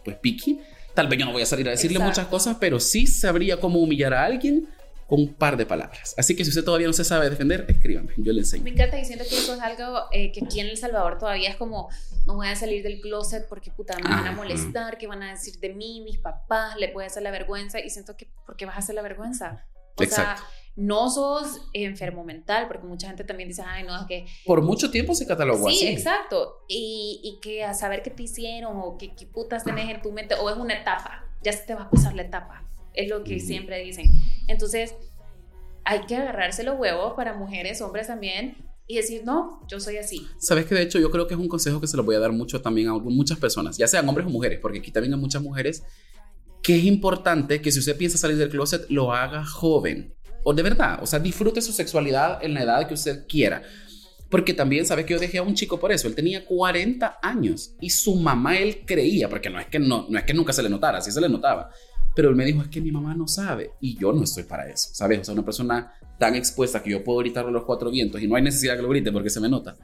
pues, 0.04 0.16
piqui, 0.18 0.60
tal 0.94 1.08
vez 1.08 1.18
yo 1.18 1.24
no 1.24 1.32
voy 1.32 1.42
a 1.42 1.46
salir 1.46 1.66
a 1.68 1.70
decirle 1.72 1.96
Exacto. 1.96 2.10
muchas 2.10 2.26
cosas, 2.28 2.56
pero 2.60 2.78
sí 2.78 3.06
sabría 3.06 3.58
cómo 3.58 3.80
humillar 3.80 4.14
a 4.14 4.24
alguien 4.24 4.68
con 5.08 5.20
un 5.20 5.34
par 5.34 5.56
de 5.58 5.66
palabras. 5.66 6.14
Así 6.16 6.34
que 6.34 6.42
si 6.44 6.50
usted 6.50 6.64
todavía 6.64 6.86
no 6.86 6.92
se 6.94 7.04
sabe 7.04 7.28
defender, 7.28 7.66
escríbame, 7.68 8.12
yo 8.16 8.32
le 8.32 8.40
enseño. 8.40 8.62
Me 8.62 8.70
encanta 8.70 8.96
diciendo 8.96 9.24
que 9.28 9.36
eso 9.36 9.52
es 9.54 9.60
algo 9.60 10.04
eh, 10.10 10.32
que 10.32 10.42
aquí 10.44 10.60
en 10.60 10.68
El 10.68 10.76
Salvador 10.78 11.18
todavía 11.18 11.50
es 11.50 11.56
como, 11.56 11.90
no 12.26 12.36
voy 12.36 12.46
a 12.48 12.56
salir 12.56 12.82
del 12.82 13.00
closet 13.00 13.46
porque 13.48 13.70
puta 13.70 13.94
me 13.96 14.02
van 14.04 14.12
a 14.12 14.20
Ajá. 14.20 14.32
molestar, 14.32 14.96
qué 14.96 15.06
van 15.06 15.22
a 15.22 15.32
decir 15.32 15.58
de 15.58 15.74
mí, 15.74 16.00
mis 16.02 16.18
papás, 16.18 16.76
le 16.78 16.88
puede 16.88 17.08
hacer 17.08 17.22
la 17.22 17.30
vergüenza 17.30 17.78
y 17.80 17.90
siento 17.90 18.16
que, 18.16 18.28
¿por 18.46 18.56
qué 18.56 18.64
vas 18.64 18.76
a 18.76 18.78
hacer 18.78 18.94
la 18.94 19.02
vergüenza? 19.02 19.66
O 19.96 20.02
Exacto. 20.02 20.40
sea, 20.40 20.48
no 20.74 21.10
sos 21.10 21.60
enfermo 21.74 22.24
mental, 22.24 22.66
porque 22.66 22.86
mucha 22.86 23.06
gente 23.08 23.24
también 23.24 23.48
dice, 23.48 23.62
ay, 23.66 23.84
no, 23.84 23.98
es 24.00 24.06
que... 24.06 24.26
Por 24.46 24.62
mucho 24.62 24.90
tiempo 24.90 25.14
se 25.14 25.26
catalogó 25.26 25.68
sí, 25.68 25.76
así. 25.76 25.86
exacto. 25.88 26.64
Y, 26.68 27.20
y 27.22 27.40
que 27.40 27.64
a 27.64 27.74
saber 27.74 28.02
qué 28.02 28.10
te 28.10 28.22
hicieron 28.22 28.76
o 28.76 28.96
qué, 28.96 29.14
qué 29.14 29.26
putas 29.26 29.64
tenés 29.64 29.88
en 29.90 30.00
tu 30.00 30.12
mente, 30.12 30.34
o 30.34 30.48
es 30.48 30.56
una 30.56 30.74
etapa, 30.74 31.24
ya 31.42 31.52
se 31.52 31.64
te 31.66 31.74
va 31.74 31.82
a 31.82 31.90
pasar 31.90 32.14
la 32.14 32.22
etapa. 32.22 32.66
Es 32.94 33.08
lo 33.08 33.22
que 33.22 33.36
Ujú. 33.36 33.46
siempre 33.46 33.82
dicen. 33.82 34.06
Entonces, 34.48 34.94
hay 35.84 36.00
que 36.06 36.16
agarrarse 36.16 36.62
los 36.62 36.78
huevos 36.78 37.14
para 37.16 37.34
mujeres, 37.34 37.80
hombres 37.82 38.06
también, 38.06 38.56
y 38.86 38.96
decir, 38.96 39.22
no, 39.24 39.60
yo 39.68 39.78
soy 39.78 39.96
así. 39.98 40.26
Sabes 40.38 40.66
que 40.66 40.74
de 40.74 40.82
hecho 40.82 40.98
yo 40.98 41.10
creo 41.10 41.26
que 41.26 41.34
es 41.34 41.40
un 41.40 41.48
consejo 41.48 41.80
que 41.80 41.86
se 41.86 41.96
lo 41.96 42.04
voy 42.04 42.16
a 42.16 42.18
dar 42.18 42.32
mucho 42.32 42.60
también 42.62 42.88
a 42.88 42.94
muchas 42.94 43.38
personas, 43.38 43.76
ya 43.76 43.86
sean 43.86 44.08
hombres 44.08 44.26
o 44.26 44.30
mujeres, 44.30 44.58
porque 44.60 44.78
aquí 44.78 44.90
también 44.90 45.14
hay 45.14 45.20
muchas 45.20 45.42
mujeres, 45.42 45.84
que 46.62 46.76
es 46.76 46.84
importante 46.84 47.60
que 47.60 47.72
si 47.72 47.78
usted 47.78 47.96
piensa 47.96 48.18
salir 48.18 48.36
del 48.36 48.48
closet, 48.50 48.86
lo 48.88 49.12
haga 49.12 49.44
joven. 49.44 50.14
O 50.44 50.52
de 50.54 50.62
verdad, 50.62 50.98
o 51.02 51.06
sea, 51.06 51.18
disfrute 51.18 51.60
su 51.60 51.72
sexualidad 51.72 52.42
en 52.44 52.54
la 52.54 52.62
edad 52.62 52.86
que 52.88 52.94
usted 52.94 53.26
quiera. 53.28 53.62
Porque 54.28 54.54
también, 54.54 54.86
¿sabes 54.86 55.04
que 55.04 55.12
yo 55.12 55.20
dejé 55.20 55.38
a 55.38 55.42
un 55.42 55.54
chico 55.54 55.78
por 55.78 55.92
eso? 55.92 56.08
Él 56.08 56.14
tenía 56.14 56.44
40 56.46 57.18
años 57.22 57.74
y 57.80 57.90
su 57.90 58.14
mamá, 58.16 58.56
él 58.56 58.80
creía, 58.86 59.28
porque 59.28 59.50
no 59.50 59.60
es 59.60 59.66
que, 59.66 59.78
no, 59.78 60.06
no 60.08 60.18
es 60.18 60.24
que 60.24 60.32
nunca 60.32 60.52
se 60.54 60.62
le 60.62 60.70
notara, 60.70 61.00
sí 61.02 61.12
se 61.12 61.20
le 61.20 61.28
notaba. 61.28 61.70
Pero 62.14 62.30
él 62.30 62.34
me 62.36 62.44
dijo, 62.44 62.62
es 62.62 62.68
que 62.68 62.80
mi 62.80 62.90
mamá 62.90 63.14
no 63.14 63.28
sabe 63.28 63.72
y 63.80 63.96
yo 63.98 64.12
no 64.12 64.24
estoy 64.24 64.44
para 64.44 64.68
eso, 64.70 64.88
¿sabes? 64.92 65.20
O 65.20 65.24
sea, 65.24 65.34
una 65.34 65.44
persona 65.44 65.92
tan 66.18 66.34
expuesta 66.34 66.82
que 66.82 66.90
yo 66.90 67.04
puedo 67.04 67.18
gritarle 67.18 67.50
a 67.50 67.52
los 67.52 67.64
cuatro 67.64 67.90
vientos 67.90 68.22
y 68.22 68.26
no 68.26 68.36
hay 68.36 68.42
necesidad 68.42 68.76
que 68.76 68.82
lo 68.82 68.88
grite 68.88 69.12
porque 69.12 69.28
se 69.30 69.40
me 69.40 69.48
nota. 69.50 69.76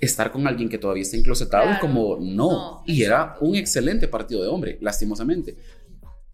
Estar 0.00 0.32
con 0.32 0.46
alguien 0.46 0.68
que 0.68 0.78
todavía 0.78 1.02
está 1.02 1.16
enclosetado 1.16 1.64
es 1.64 1.78
Claro. 1.78 1.80
como, 1.80 2.16
no. 2.20 2.50
No, 2.50 2.82
y 2.86 3.02
era 3.02 3.36
un 3.40 3.54
excelente 3.54 4.08
partido 4.08 4.42
de 4.42 4.48
hombre, 4.48 4.78
lastimosamente. 4.80 5.56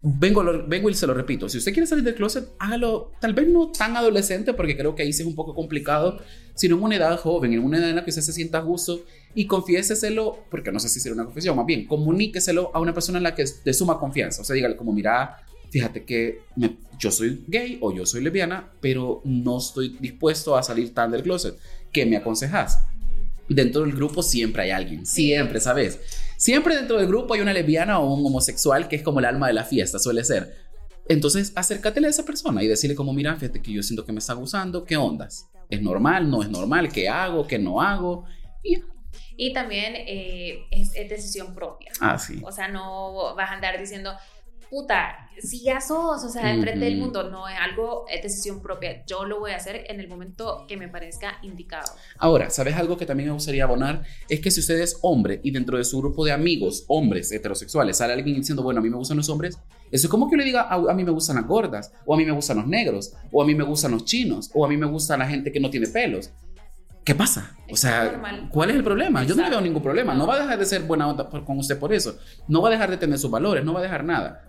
Vengo, 0.01 0.43
lo- 0.43 0.67
vengo 0.67 0.89
y 0.89 0.93
se 0.93 1.07
lo 1.07 1.13
repito, 1.15 1.49
si 1.49 1.57
usted 1.57 1.73
quiere 1.73 1.87
salir 1.87 2.03
del 2.03 2.13
closet, 2.13 2.49
hágalo 2.59 3.11
tal 3.19 3.33
vez 3.33 3.47
no 3.47 3.71
tan 3.71 3.97
adolescente, 3.97 4.53
porque 4.53 4.77
creo 4.77 4.93
que 4.93 5.01
ahí 5.01 5.11
sí 5.11 5.23
es 5.23 5.27
un 5.27 5.33
poco 5.35 5.55
complicado, 5.55 6.19
sino 6.53 6.75
en 6.77 6.83
una 6.83 6.95
edad 6.97 7.17
joven, 7.19 7.53
en 7.53 7.63
una 7.63 7.79
edad 7.79 7.89
en 7.89 7.95
la 7.95 8.03
que 8.03 8.11
usted 8.11 8.21
se 8.21 8.31
sienta 8.31 8.59
a 8.59 8.61
gusto 8.61 9.01
y 9.33 9.47
confiéseselo, 9.47 10.45
porque 10.51 10.71
no 10.71 10.79
sé 10.79 10.87
si 10.89 10.99
será 10.99 11.15
una 11.15 11.25
confesión, 11.25 11.55
más 11.57 11.65
bien, 11.65 11.87
comuníqueselo 11.87 12.71
a 12.75 12.79
una 12.79 12.93
persona 12.93 13.17
en 13.17 13.23
la 13.23 13.33
que 13.33 13.41
es 13.41 13.63
de 13.63 13.73
suma 13.73 13.99
confianza. 13.99 14.43
O 14.43 14.45
sea, 14.45 14.53
dígale 14.55 14.75
como, 14.75 14.93
mira, 14.93 15.37
fíjate 15.71 16.03
que 16.05 16.41
me- 16.55 16.77
yo 16.99 17.09
soy 17.11 17.43
gay 17.47 17.79
o 17.81 17.91
yo 17.91 18.05
soy 18.05 18.21
lesbiana, 18.23 18.71
pero 18.79 19.21
no 19.25 19.57
estoy 19.57 19.97
dispuesto 19.99 20.55
a 20.55 20.61
salir 20.63 20.93
tan 20.93 21.09
del 21.11 21.23
closet. 21.23 21.57
¿Qué 21.91 22.05
me 22.05 22.17
aconsejas? 22.17 22.79
Dentro 23.49 23.81
del 23.81 23.93
grupo 23.93 24.21
siempre 24.21 24.61
hay 24.63 24.71
alguien, 24.71 25.05
siempre, 25.07 25.59
¿sabes? 25.59 25.99
Siempre 26.37 26.75
dentro 26.75 26.97
del 26.97 27.07
grupo 27.07 27.33
hay 27.33 27.41
una 27.41 27.51
lesbiana 27.51 27.99
o 27.99 28.13
un 28.13 28.25
homosexual 28.25 28.87
que 28.87 28.97
es 28.97 29.03
como 29.03 29.19
el 29.19 29.25
alma 29.25 29.47
de 29.47 29.53
la 29.53 29.63
fiesta, 29.63 29.99
suele 29.99 30.23
ser. 30.23 30.55
Entonces, 31.09 31.51
acércatele 31.55 32.07
a 32.07 32.09
esa 32.09 32.23
persona 32.23 32.63
y 32.63 32.67
decirle 32.67 32.95
como, 32.95 33.13
mira, 33.13 33.35
fíjate 33.35 33.61
que 33.61 33.71
yo 33.71 33.81
siento 33.81 34.05
que 34.05 34.11
me 34.11 34.19
está 34.19 34.33
gustando, 34.33 34.83
¿qué 34.83 34.97
ondas? 34.97 35.49
¿Es 35.69 35.81
normal? 35.81 36.29
¿No 36.29 36.43
es 36.43 36.49
normal? 36.49 36.91
¿Qué 36.91 37.09
hago? 37.09 37.47
¿Qué 37.47 37.59
no 37.59 37.81
hago? 37.81 38.25
Y. 38.63 38.81
Y 39.39 39.53
también 39.53 39.93
eh, 39.95 40.65
es, 40.71 40.95
es 40.95 41.09
decisión 41.09 41.53
propia. 41.53 41.91
Ah, 41.99 42.17
sí. 42.17 42.41
O 42.43 42.51
sea, 42.51 42.67
no 42.67 43.35
vas 43.35 43.51
a 43.51 43.53
andar 43.53 43.79
diciendo, 43.79 44.13
puta, 44.69 45.29
si 45.39 45.63
ya 45.63 45.79
sos, 45.81 46.23
o 46.23 46.29
sea, 46.29 46.51
enfrente 46.51 46.85
del 46.85 46.95
Ujú. 46.95 47.03
mundo, 47.03 47.29
no 47.29 47.47
es 47.47 47.55
algo, 47.59 48.05
es 48.09 48.23
decisión 48.23 48.61
propia. 48.61 49.05
Yo 49.05 49.25
lo 49.25 49.39
voy 49.39 49.51
a 49.51 49.57
hacer 49.57 49.85
en 49.87 49.99
el 49.99 50.07
momento 50.07 50.65
que 50.67 50.77
me 50.77 50.87
parezca 50.87 51.37
indicado. 51.43 51.91
Ahora, 52.17 52.49
¿sabes 52.49 52.75
algo 52.75 52.97
que 52.97 53.05
también 53.05 53.29
me 53.29 53.33
gustaría 53.33 53.63
abonar? 53.63 54.03
Es 54.29 54.39
que 54.39 54.51
si 54.51 54.59
usted 54.59 54.79
es 54.79 54.97
hombre 55.01 55.39
y 55.43 55.51
dentro 55.51 55.77
de 55.77 55.83
su 55.83 55.99
grupo 55.99 56.25
de 56.25 56.31
amigos, 56.31 56.85
hombres 56.87 57.31
heterosexuales, 57.31 57.97
sale 57.97 58.13
alguien 58.13 58.35
diciendo, 58.35 58.63
bueno, 58.63 58.79
a 58.79 58.83
mí 58.83 58.89
me 58.89 58.97
gustan 58.97 59.17
los 59.17 59.29
hombres, 59.29 59.57
eso 59.91 60.07
es 60.07 60.09
como 60.09 60.27
que 60.27 60.33
yo 60.33 60.37
le 60.37 60.45
diga, 60.45 60.63
a, 60.63 60.75
a 60.75 60.93
mí 60.93 61.03
me 61.03 61.11
gustan 61.11 61.37
las 61.37 61.45
gordas, 61.45 61.93
o 62.05 62.13
a 62.13 62.17
mí 62.17 62.25
me 62.25 62.31
gustan 62.31 62.57
los 62.57 62.67
negros, 62.67 63.13
o 63.31 63.41
a 63.41 63.45
mí 63.45 63.55
me 63.55 63.63
gustan 63.63 63.91
los 63.91 64.05
chinos, 64.05 64.51
o 64.53 64.65
a 64.65 64.67
mí 64.67 64.75
me 64.75 64.85
gusta 64.85 65.15
la 65.17 65.27
gente 65.27 65.51
que 65.51 65.59
no 65.59 65.69
tiene 65.69 65.87
pelos. 65.87 66.31
¿Qué 67.07 67.15
pasa? 67.15 67.55
O 67.71 67.77
sea. 67.77 68.21
¿cuál 68.51 68.69
es 68.69 68.75
el 68.75 68.83
problema? 68.83 69.23
Yo 69.23 69.33
no 69.33 69.41
le 69.43 69.49
veo 69.49 69.61
ningún 69.61 69.81
problema. 69.81 70.13
No 70.13 70.27
va 70.27 70.35
a 70.35 70.39
dejar 70.41 70.59
de 70.59 70.65
ser 70.65 70.81
buena 70.81 71.07
onda 71.07 71.29
con 71.29 71.57
usted 71.57 71.79
por 71.79 71.93
eso. 71.93 72.17
No 72.49 72.61
va 72.61 72.67
a 72.67 72.71
dejar 72.73 72.89
de 72.91 72.97
tener 72.97 73.17
sus 73.17 73.31
valores, 73.31 73.63
no 73.63 73.71
va 73.71 73.79
a 73.79 73.83
dejar 73.83 74.03
nada. 74.03 74.43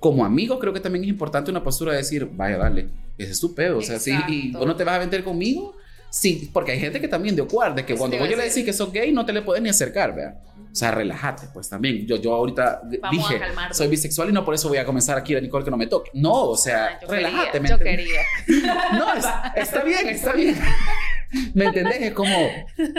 Como 0.00 0.24
amigo, 0.24 0.58
creo 0.58 0.72
que 0.72 0.80
también 0.80 1.04
es 1.04 1.10
importante 1.10 1.50
una 1.50 1.62
postura 1.62 1.92
de 1.92 1.98
decir, 1.98 2.28
vaya, 2.32 2.56
dale, 2.56 2.88
ese 3.16 3.32
es 3.32 3.40
tu 3.40 3.54
pedo. 3.54 3.78
O 3.78 3.82
sea, 3.82 3.98
sí, 3.98 4.12
y 4.28 4.52
vos 4.52 4.66
no 4.66 4.76
te 4.76 4.84
vas 4.84 4.96
a 4.96 5.00
meter 5.04 5.24
conmigo. 5.24 5.74
Sí, 6.10 6.48
porque 6.54 6.72
hay 6.72 6.80
gente 6.80 7.00
que 7.02 7.08
también 7.08 7.36
de 7.36 7.42
acuerdo, 7.42 7.84
que 7.84 7.94
cuando 7.94 8.16
vos 8.16 8.26
a 8.26 8.30
yo 8.30 8.36
le 8.36 8.44
decir. 8.44 8.64
decís 8.64 8.64
que 8.64 8.72
sos 8.72 8.90
gay, 8.92 9.12
no 9.12 9.26
te 9.26 9.32
le 9.34 9.42
puedes 9.42 9.62
ni 9.62 9.68
acercar, 9.68 10.14
vea. 10.14 10.40
O 10.72 10.74
sea, 10.74 10.90
relájate, 10.90 11.48
pues 11.52 11.68
también. 11.68 12.06
Yo, 12.06 12.16
yo 12.16 12.34
ahorita 12.34 12.80
Vamos 13.02 13.28
dije, 13.28 13.42
soy 13.72 13.88
bisexual 13.88 14.30
y 14.30 14.32
no 14.32 14.42
por 14.44 14.54
eso 14.54 14.68
voy 14.68 14.78
a 14.78 14.86
comenzar 14.86 15.18
aquí 15.18 15.34
a 15.34 15.40
Nicole 15.40 15.64
que 15.64 15.70
no 15.70 15.76
me 15.76 15.86
toque. 15.86 16.10
No, 16.14 16.32
o 16.44 16.56
sea, 16.56 16.98
Ah, 17.02 17.06
relájate. 17.08 17.58
quería, 17.58 17.60
¿me 17.60 17.68
yo 17.68 17.78
quería. 17.78 18.20
No, 18.98 19.12
es- 19.14 19.26
está 19.56 19.82
bien, 19.82 20.08
está 20.08 20.32
bien. 20.32 20.56
¿Me 21.54 21.66
entendés? 21.66 22.00
Es 22.00 22.12
como 22.12 22.36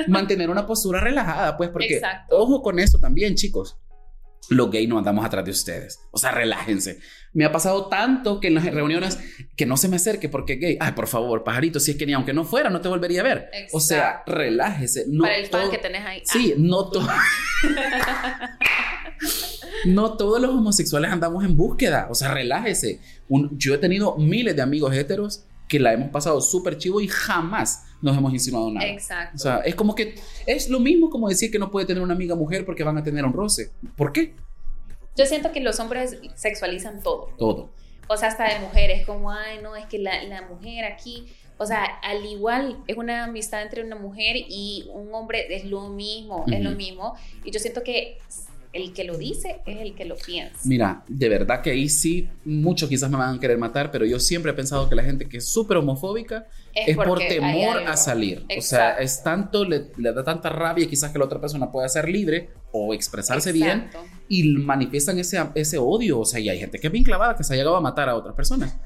mantener 0.07 0.49
una 0.49 0.67
postura 0.67 0.99
relajada, 0.99 1.57
pues, 1.57 1.69
porque 1.69 1.95
Exacto. 1.95 2.37
ojo 2.37 2.61
con 2.61 2.77
eso 2.79 2.99
también, 2.99 3.33
chicos. 3.35 3.77
Los 4.49 4.71
gays 4.71 4.89
no 4.89 4.97
andamos 4.97 5.23
atrás 5.25 5.45
de 5.45 5.51
ustedes. 5.51 5.99
O 6.11 6.17
sea, 6.17 6.31
relájense. 6.31 6.99
Me 7.33 7.45
ha 7.45 7.51
pasado 7.51 7.87
tanto 7.87 8.39
que 8.39 8.47
en 8.47 8.55
las 8.55 8.65
reuniones 8.65 9.19
que 9.55 9.65
no 9.67 9.77
se 9.77 9.87
me 9.87 9.97
acerque 9.97 10.27
porque 10.29 10.53
es 10.53 10.59
gay. 10.59 10.77
Ay, 10.79 10.93
por 10.93 11.07
favor, 11.07 11.43
pajarito, 11.43 11.79
si 11.79 11.91
es 11.91 11.97
que 11.97 12.05
ni 12.07 12.13
aunque 12.13 12.33
no 12.33 12.43
fuera, 12.45 12.69
no 12.69 12.81
te 12.81 12.87
volvería 12.89 13.21
a 13.21 13.23
ver. 13.23 13.49
O 13.71 13.79
sea, 13.79 13.97
Exacto. 14.09 14.31
relájese. 14.33 15.05
No 15.07 15.21
Para 15.23 15.37
el 15.37 15.45
fan 15.47 15.69
que 15.69 15.77
tenés 15.77 16.03
ahí. 16.05 16.19
Ah, 16.21 16.29
Sí, 16.33 16.55
no 16.57 16.89
todo. 16.89 17.07
no 19.85 20.17
todos 20.17 20.41
los 20.41 20.51
homosexuales 20.51 21.11
andamos 21.11 21.43
en 21.45 21.55
búsqueda. 21.55 22.07
O 22.09 22.15
sea, 22.15 22.33
relájese. 22.33 22.99
Un- 23.27 23.57
yo 23.57 23.73
he 23.75 23.77
tenido 23.77 24.15
miles 24.17 24.55
de 24.55 24.61
amigos 24.61 24.93
heteros 24.95 25.45
que 25.69 25.79
la 25.79 25.93
hemos 25.93 26.09
pasado 26.09 26.41
súper 26.41 26.77
chivo 26.77 26.99
y 26.99 27.07
jamás 27.07 27.85
nos 28.01 28.17
hemos 28.17 28.33
insinuado 28.33 28.71
nada. 28.71 28.87
Exacto. 28.87 29.35
O 29.35 29.39
sea, 29.39 29.57
es 29.59 29.75
como 29.75 29.95
que 29.95 30.15
es 30.45 30.69
lo 30.69 30.79
mismo 30.79 31.09
como 31.09 31.29
decir 31.29 31.51
que 31.51 31.59
no 31.59 31.69
puede 31.69 31.85
tener 31.85 32.01
una 32.01 32.15
amiga 32.15 32.35
mujer 32.35 32.65
porque 32.65 32.83
van 32.83 32.97
a 32.97 33.03
tener 33.03 33.23
un 33.23 33.33
roce. 33.33 33.71
¿Por 33.95 34.11
qué? 34.11 34.35
Yo 35.15 35.25
siento 35.25 35.51
que 35.51 35.59
los 35.59 35.79
hombres 35.79 36.17
sexualizan 36.35 37.01
todo. 37.01 37.29
Todo. 37.37 37.69
O 38.07 38.17
sea, 38.17 38.29
hasta 38.29 38.51
de 38.51 38.59
mujeres, 38.59 39.05
como, 39.05 39.31
ay, 39.31 39.59
no, 39.61 39.75
es 39.75 39.85
que 39.85 39.99
la, 39.99 40.23
la 40.23 40.41
mujer 40.41 40.85
aquí, 40.85 41.27
o 41.57 41.65
sea, 41.65 41.83
al 42.01 42.25
igual 42.25 42.83
es 42.87 42.97
una 42.97 43.25
amistad 43.25 43.61
entre 43.61 43.83
una 43.83 43.95
mujer 43.95 44.35
y 44.35 44.89
un 44.93 45.13
hombre, 45.13 45.53
es 45.55 45.65
lo 45.65 45.89
mismo, 45.89 46.45
es 46.51 46.61
lo 46.61 46.71
mismo. 46.71 47.13
Y 47.43 47.51
yo 47.51 47.59
siento 47.59 47.83
que 47.83 48.17
el 48.71 48.93
que 48.93 49.03
lo 49.03 49.17
dice 49.17 49.61
es 49.65 49.79
el 49.81 49.95
que 49.95 50.05
lo 50.05 50.15
piensa. 50.15 50.59
Mira, 50.65 51.03
de 51.07 51.29
verdad 51.29 51.61
que 51.61 51.71
ahí 51.71 51.89
sí, 51.89 52.29
muchos 52.45 52.87
quizás 52.87 53.09
me 53.09 53.17
van 53.17 53.37
a 53.37 53.39
querer 53.39 53.57
matar, 53.57 53.91
pero 53.91 54.05
yo 54.05 54.19
siempre 54.19 54.51
he 54.51 54.53
pensado 54.53 54.87
que 54.87 54.95
la 54.95 55.03
gente 55.03 55.27
que 55.27 55.37
es 55.37 55.47
súper 55.47 55.77
homofóbica 55.77 56.47
es, 56.73 56.95
por 56.95 57.19
temor 57.19 57.79
a 57.79 57.97
salir. 57.97 58.45
O 58.57 58.61
sea, 58.61 58.97
es 58.97 59.23
tanto, 59.23 59.65
le, 59.65 59.87
le 59.97 60.13
da 60.13 60.23
tanta 60.23 60.49
rabia 60.49 60.87
quizás 60.87 61.11
que 61.11 61.19
la 61.19 61.25
otra 61.25 61.41
persona 61.41 61.71
pueda 61.71 61.89
ser 61.89 62.07
libre 62.07 62.49
o 62.71 62.93
expresarse 62.93 63.51
bien 63.51 63.89
y 64.27 64.43
manifiestan 64.43 65.17
ese, 65.17 65.43
ese 65.55 65.77
odio. 65.77 66.19
O 66.19 66.25
sea, 66.25 66.39
y 66.39 66.49
hay 66.49 66.59
gente 66.59 66.79
que 66.79 66.87
es 66.87 66.93
bien 66.93 67.03
clavada, 67.03 67.35
que 67.35 67.43
se 67.43 67.53
ha 67.53 67.57
llegado 67.57 67.75
a 67.75 67.81
matar 67.81 68.09
a 68.09 68.15
otras 68.15 68.35
personas. 68.35 68.77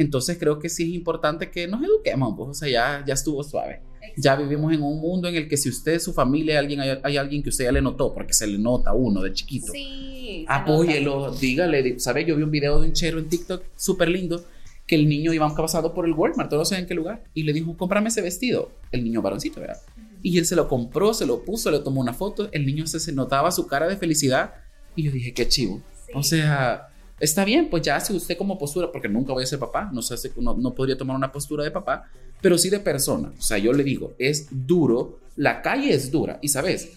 Entonces 0.00 0.38
creo 0.38 0.58
que 0.58 0.70
sí 0.70 0.84
es 0.84 0.94
importante 0.94 1.50
que 1.50 1.68
nos 1.68 1.82
eduquemos, 1.84 2.32
pues, 2.34 2.48
o 2.48 2.54
sea, 2.54 2.70
ya, 2.70 3.04
ya 3.06 3.12
estuvo 3.12 3.44
suave. 3.44 3.82
Ya 4.16 4.34
vivimos 4.34 4.72
en 4.72 4.80
un 4.80 4.98
mundo 4.98 5.28
en 5.28 5.34
el 5.34 5.46
que 5.46 5.58
si 5.58 5.68
usted, 5.68 5.98
su 5.98 6.14
familia, 6.14 6.58
alguien, 6.58 6.80
hay, 6.80 6.98
hay 7.02 7.18
alguien 7.18 7.42
que 7.42 7.50
usted 7.50 7.64
ya 7.64 7.72
le 7.72 7.82
notó, 7.82 8.14
porque 8.14 8.32
se 8.32 8.46
le 8.46 8.56
nota 8.56 8.90
a 8.90 8.94
uno 8.94 9.20
de 9.20 9.34
chiquito. 9.34 9.70
Sí. 9.72 10.46
Apóyelo, 10.48 11.34
dígale, 11.34 12.00
¿sabes? 12.00 12.26
Yo 12.26 12.34
vi 12.34 12.42
un 12.42 12.50
video 12.50 12.80
de 12.80 12.88
un 12.88 12.94
chero 12.94 13.18
en 13.18 13.28
TikTok 13.28 13.62
súper 13.76 14.08
lindo 14.08 14.42
que 14.86 14.94
el 14.94 15.06
niño 15.06 15.34
iba 15.34 15.54
pasando 15.54 15.92
por 15.92 16.06
el 16.06 16.14
Walmart, 16.14 16.50
no 16.50 16.64
sé 16.64 16.78
en 16.78 16.86
qué 16.86 16.94
lugar, 16.94 17.22
y 17.34 17.42
le 17.42 17.52
dijo, 17.52 17.76
cómprame 17.76 18.08
ese 18.08 18.22
vestido. 18.22 18.72
El 18.92 19.04
niño 19.04 19.20
varoncito, 19.20 19.60
¿verdad? 19.60 19.76
Y 20.22 20.38
él 20.38 20.46
se 20.46 20.56
lo 20.56 20.66
compró, 20.66 21.12
se 21.12 21.26
lo 21.26 21.44
puso, 21.44 21.70
le 21.70 21.80
tomó 21.80 22.00
una 22.00 22.14
foto, 22.14 22.48
el 22.52 22.64
niño 22.64 22.86
se, 22.86 23.00
se 23.00 23.12
notaba 23.12 23.50
su 23.50 23.66
cara 23.66 23.86
de 23.86 23.98
felicidad, 23.98 24.54
y 24.96 25.02
yo 25.02 25.12
dije, 25.12 25.34
qué 25.34 25.46
chivo. 25.46 25.82
Sí. 26.06 26.12
O 26.14 26.22
sea, 26.22 26.89
está 27.20 27.44
bien, 27.44 27.68
pues 27.70 27.82
ya 27.82 27.96
hace 27.96 28.12
usted 28.12 28.36
como 28.36 28.58
postura, 28.58 28.90
porque 28.90 29.08
nunca 29.08 29.32
voy 29.32 29.44
a 29.44 29.46
ser 29.46 29.58
papá, 29.58 29.90
no, 29.92 30.02
sé, 30.02 30.32
no, 30.38 30.54
no 30.54 30.74
podría 30.74 30.96
tomar 30.96 31.16
una 31.16 31.30
postura 31.30 31.62
de 31.62 31.70
papá, 31.70 32.10
pero 32.40 32.58
sí 32.58 32.70
de 32.70 32.80
persona. 32.80 33.32
O 33.38 33.42
sea, 33.42 33.58
yo 33.58 33.72
le 33.72 33.84
digo, 33.84 34.14
es 34.18 34.48
duro, 34.50 35.20
la 35.36 35.62
calle 35.62 35.92
es 35.92 36.10
dura, 36.10 36.38
y 36.42 36.48
sabes, 36.48 36.90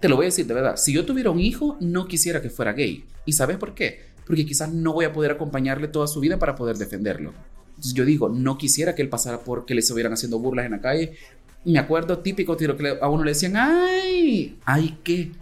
te 0.00 0.08
lo 0.08 0.16
voy 0.16 0.24
a 0.24 0.28
decir 0.28 0.46
de 0.46 0.54
verdad, 0.54 0.76
si 0.76 0.92
yo 0.92 1.04
tuviera 1.04 1.30
un 1.30 1.40
hijo, 1.40 1.76
no 1.80 2.08
quisiera 2.08 2.40
que 2.40 2.50
fuera 2.50 2.72
gay. 2.72 3.04
¿Y 3.26 3.32
sabes 3.32 3.58
por 3.58 3.74
qué? 3.74 4.00
Porque 4.26 4.46
quizás 4.46 4.72
no 4.72 4.94
voy 4.94 5.04
a 5.04 5.12
poder 5.12 5.30
acompañarle 5.30 5.88
toda 5.88 6.06
su 6.06 6.20
vida 6.20 6.38
para 6.38 6.54
poder 6.54 6.76
defenderlo. 6.78 7.32
Entonces 7.68 7.94
yo 7.94 8.04
digo, 8.04 8.28
no 8.28 8.56
quisiera 8.56 8.94
que 8.94 9.02
él 9.02 9.08
pasara 9.08 9.40
por 9.40 9.66
que 9.66 9.74
le 9.74 9.80
estuvieran 9.80 10.12
haciendo 10.12 10.38
burlas 10.38 10.66
en 10.66 10.72
la 10.72 10.80
calle. 10.80 11.12
Me 11.64 11.78
acuerdo 11.78 12.18
típico 12.18 12.56
tiro 12.56 12.76
que 12.76 12.98
a 13.00 13.08
uno 13.08 13.24
le 13.24 13.32
decían, 13.32 13.54
ay, 13.56 14.58
ay, 14.64 14.98
¿qué? 15.04 15.32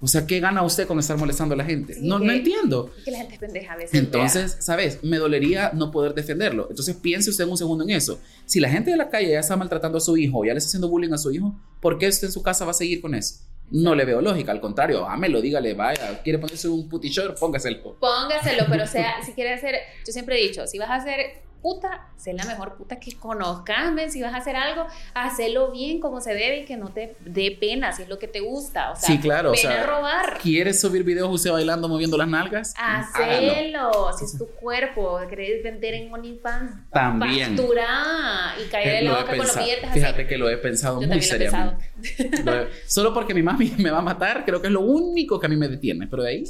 O 0.00 0.06
sea, 0.06 0.26
¿qué 0.26 0.38
gana 0.38 0.62
usted 0.62 0.86
con 0.86 0.98
estar 1.00 1.16
molestando 1.16 1.54
a 1.54 1.56
la 1.58 1.64
gente? 1.64 1.94
Sí, 1.94 2.00
no, 2.02 2.18
no 2.20 2.26
que- 2.26 2.36
entiendo. 2.36 2.92
Es 2.98 3.04
que 3.04 3.10
la 3.10 3.18
gente 3.18 3.34
es 3.34 3.40
pendeja 3.40 3.72
a 3.72 3.76
veces. 3.76 3.94
Entonces, 3.98 4.56
¿sabes? 4.60 5.02
Me 5.02 5.16
dolería 5.18 5.72
no 5.74 5.90
poder 5.90 6.14
defenderlo. 6.14 6.68
Entonces, 6.70 6.94
piense 6.96 7.30
usted 7.30 7.44
un 7.46 7.56
segundo 7.58 7.82
en 7.84 7.90
eso. 7.90 8.20
Si 8.46 8.60
la 8.60 8.68
gente 8.70 8.92
de 8.92 8.96
la 8.96 9.08
calle 9.10 9.30
ya 9.30 9.40
está 9.40 9.56
maltratando 9.56 9.98
a 9.98 10.00
su 10.00 10.16
hijo, 10.16 10.44
ya 10.44 10.52
le 10.52 10.58
está 10.58 10.68
haciendo 10.68 10.88
bullying 10.88 11.12
a 11.12 11.18
su 11.18 11.32
hijo, 11.32 11.54
¿por 11.80 11.98
qué 11.98 12.06
usted 12.08 12.28
en 12.28 12.32
su 12.32 12.42
casa 12.42 12.64
va 12.64 12.70
a 12.70 12.74
seguir 12.74 13.00
con 13.00 13.14
eso? 13.14 13.40
No 13.70 13.94
le 13.94 14.04
veo 14.04 14.22
lógica. 14.22 14.52
Al 14.52 14.60
contrario, 14.60 15.06
ámelo, 15.08 15.40
dígale, 15.42 15.74
vaya, 15.74 16.22
quiere 16.22 16.38
ponerse 16.38 16.68
un 16.68 16.88
puti 16.88 17.08
short, 17.08 17.38
póngaselo. 17.38 17.96
Póngaselo, 17.98 18.66
pero 18.70 18.84
o 18.84 18.86
sea, 18.86 19.22
si 19.26 19.32
quieres 19.32 19.58
hacer, 19.58 19.74
yo 20.06 20.12
siempre 20.12 20.38
he 20.40 20.46
dicho, 20.48 20.66
si 20.66 20.78
vas 20.78 20.90
a 20.90 20.94
hacer 20.94 21.42
puta, 21.62 22.06
sé 22.16 22.32
la 22.32 22.44
mejor 22.44 22.76
puta 22.76 22.98
que 23.00 23.16
conozcas, 23.16 23.92
men. 23.92 24.10
si 24.10 24.22
vas 24.22 24.32
a 24.34 24.38
hacer 24.38 24.56
algo, 24.56 24.86
hacelo 25.14 25.70
bien 25.72 26.00
como 26.00 26.20
se 26.20 26.34
debe 26.34 26.60
y 26.60 26.64
que 26.64 26.76
no 26.76 26.88
te 26.88 27.16
dé 27.24 27.56
pena, 27.60 27.92
si 27.92 28.02
es 28.02 28.08
lo 28.08 28.18
que 28.18 28.28
te 28.28 28.40
gusta, 28.40 28.90
o 28.92 28.96
sea, 28.96 29.08
Sí, 29.08 29.18
claro, 29.18 29.48
o 29.50 29.52
ven 29.52 29.60
sea, 29.60 29.82
a 29.82 29.86
robar. 29.86 30.38
¿Quieres 30.42 30.80
subir 30.80 31.02
videos 31.04 31.28
usted 31.32 31.50
bailando, 31.50 31.88
moviendo 31.88 32.16
las 32.16 32.28
nalgas? 32.28 32.74
Hágalo. 32.78 33.50
Hacelo, 33.52 34.12
si 34.18 34.24
es 34.24 34.38
tu 34.38 34.46
cuerpo, 34.46 35.18
querés 35.28 35.62
vender 35.62 35.94
en 35.94 36.12
OnlyFans, 36.12 36.90
También. 36.90 37.56
factura 37.56 38.54
y 38.64 38.68
caer 38.70 38.88
Eh, 38.88 38.98
en 39.00 39.04
lo 39.06 39.12
la 39.12 39.20
boca 39.20 39.36
con 39.36 39.46
los 39.46 39.56
billetes 39.58 39.84
así. 39.90 39.98
Fíjate 40.00 40.26
que 40.26 40.38
lo 40.38 40.48
he 40.48 40.56
pensado 40.58 41.00
Yo 41.00 41.08
muy 41.08 41.18
también 41.20 41.30
lo 41.30 41.36
he 41.36 41.38
pensado. 41.38 41.78
seriamente. 42.00 42.42
Lo 42.44 42.60
he- 42.62 42.68
Solo 42.86 43.12
porque 43.12 43.34
mi 43.34 43.42
mami 43.42 43.72
me 43.78 43.90
va 43.90 43.98
a 43.98 44.02
matar, 44.02 44.44
creo 44.44 44.60
que 44.60 44.68
es 44.68 44.72
lo 44.72 44.80
único 44.82 45.38
que 45.40 45.46
a 45.46 45.48
mí 45.48 45.56
me 45.56 45.68
detiene. 45.68 46.06
Pero 46.06 46.22
de 46.22 46.30
ahí, 46.30 46.44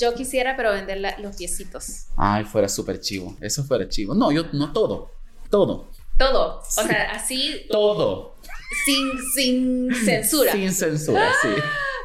Yo 0.00 0.14
quisiera, 0.14 0.56
pero 0.56 0.72
vender 0.72 0.98
la- 1.00 1.18
los 1.18 1.36
piecitos. 1.36 2.06
ay, 2.16 2.44
fuera 2.44 2.68
súper 2.68 3.00
chivo. 3.00 3.36
Eso 3.40 3.64
fuera 3.64 3.88
chivo. 3.88 4.14
No, 4.14 4.32
yo 4.32 4.44
no 4.52 4.72
todo. 4.72 5.10
Todo. 5.50 5.90
Todo. 6.18 6.58
O 6.60 6.64
Sí. 6.64 6.86
sea, 6.88 7.10
así, 7.12 7.66
Todo. 7.70 8.36
sin, 8.84 9.08
sin 9.34 9.94
censura. 10.04 10.52
Sin 10.52 10.72
censura, 10.72 11.30
sí. 11.42 11.48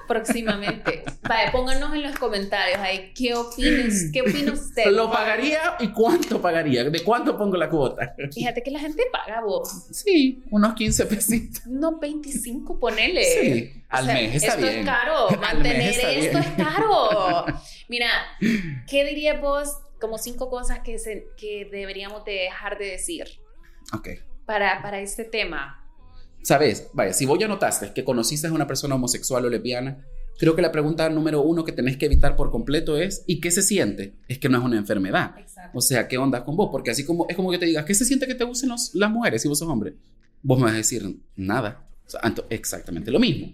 Próximamente. 0.07 1.03
Vale, 1.21 1.51
pónganos 1.51 1.93
en 1.93 2.03
los 2.03 2.17
comentarios 2.17 2.79
ahí 2.79 3.11
qué 3.15 3.33
opinas, 3.33 4.09
qué 4.13 4.21
opina 4.21 4.53
usted. 4.53 4.85
¿Lo 4.91 5.11
pagaría 5.11 5.75
y 5.79 5.87
cuánto 5.89 6.41
pagaría? 6.41 6.83
¿De 6.83 7.03
cuánto 7.03 7.37
pongo 7.37 7.57
la 7.57 7.69
cuota? 7.69 8.15
Fíjate 8.33 8.61
que 8.63 8.71
la 8.71 8.79
gente 8.79 9.03
paga 9.11 9.41
vos. 9.41 9.87
Sí, 9.91 10.43
unos 10.51 10.73
15 10.75 11.05
pesitos. 11.05 11.65
No 11.67 11.99
25, 11.99 12.79
ponele. 12.79 13.23
Sí, 13.23 13.83
al 13.89 14.03
O 14.03 14.05
sea, 14.05 14.13
mes 14.15 14.35
está 14.35 14.47
esto 14.55 14.61
bien. 14.65 14.79
es 14.79 14.85
caro. 14.85 15.29
Mantener 15.41 15.81
esto 15.91 16.07
bien. 16.39 16.43
es 16.57 16.65
caro. 16.65 17.45
Mira, 17.87 18.09
¿qué 18.89 19.05
dirías 19.05 19.39
vos 19.41 19.69
como 19.99 20.17
cinco 20.17 20.49
cosas 20.49 20.79
que, 20.79 20.99
se- 20.99 21.27
que 21.37 21.67
deberíamos 21.71 22.25
de 22.25 22.33
dejar 22.33 22.77
de 22.77 22.85
decir 22.85 23.25
Ok. 23.93 24.09
para, 24.45 24.81
para 24.81 24.99
este 24.99 25.23
tema? 25.23 25.81
Sabes, 26.45 26.89
vaya, 26.93 27.11
si 27.11 27.25
vos 27.25 27.39
ya 27.39 27.47
notaste 27.47 27.91
que 27.91 28.03
conociste 28.03 28.45
a 28.45 28.53
una 28.53 28.67
persona 28.67 28.93
homosexual 28.93 29.45
o 29.45 29.49
lesbiana, 29.49 30.05
creo 30.37 30.55
que 30.55 30.61
la 30.61 30.71
pregunta 30.71 31.09
número 31.09 31.41
uno 31.41 31.63
que 31.65 31.71
tenés 31.71 31.97
que 31.97 32.05
evitar 32.05 32.35
por 32.35 32.51
completo 32.51 32.97
es 32.97 33.23
¿y 33.25 33.39
qué 33.39 33.49
se 33.49 33.63
siente? 33.63 34.13
Es 34.27 34.37
que 34.37 34.47
no 34.47 34.59
es 34.59 34.63
una 34.63 34.77
enfermedad. 34.77 35.33
Exacto. 35.39 35.75
O 35.75 35.81
sea, 35.81 36.07
¿qué 36.07 36.19
onda 36.19 36.45
con 36.45 36.55
vos? 36.55 36.69
Porque 36.71 36.91
así 36.91 37.03
como 37.03 37.25
es 37.27 37.35
como 37.35 37.49
que 37.49 37.57
te 37.57 37.65
digas, 37.65 37.83
¿qué 37.85 37.95
se 37.95 38.05
siente 38.05 38.27
que 38.27 38.35
te 38.35 38.43
gusten 38.43 38.69
los- 38.69 38.93
las 38.93 39.09
mujeres 39.09 39.41
si 39.41 39.47
vos 39.47 39.57
sos 39.57 39.67
hombre? 39.67 39.95
Vos 40.43 40.59
me 40.59 40.65
vas 40.65 40.73
a 40.75 40.77
decir 40.77 41.17
nada. 41.35 41.87
O 42.05 42.09
sea, 42.11 42.21
exactamente 42.51 43.09
lo 43.09 43.19
mismo. 43.19 43.47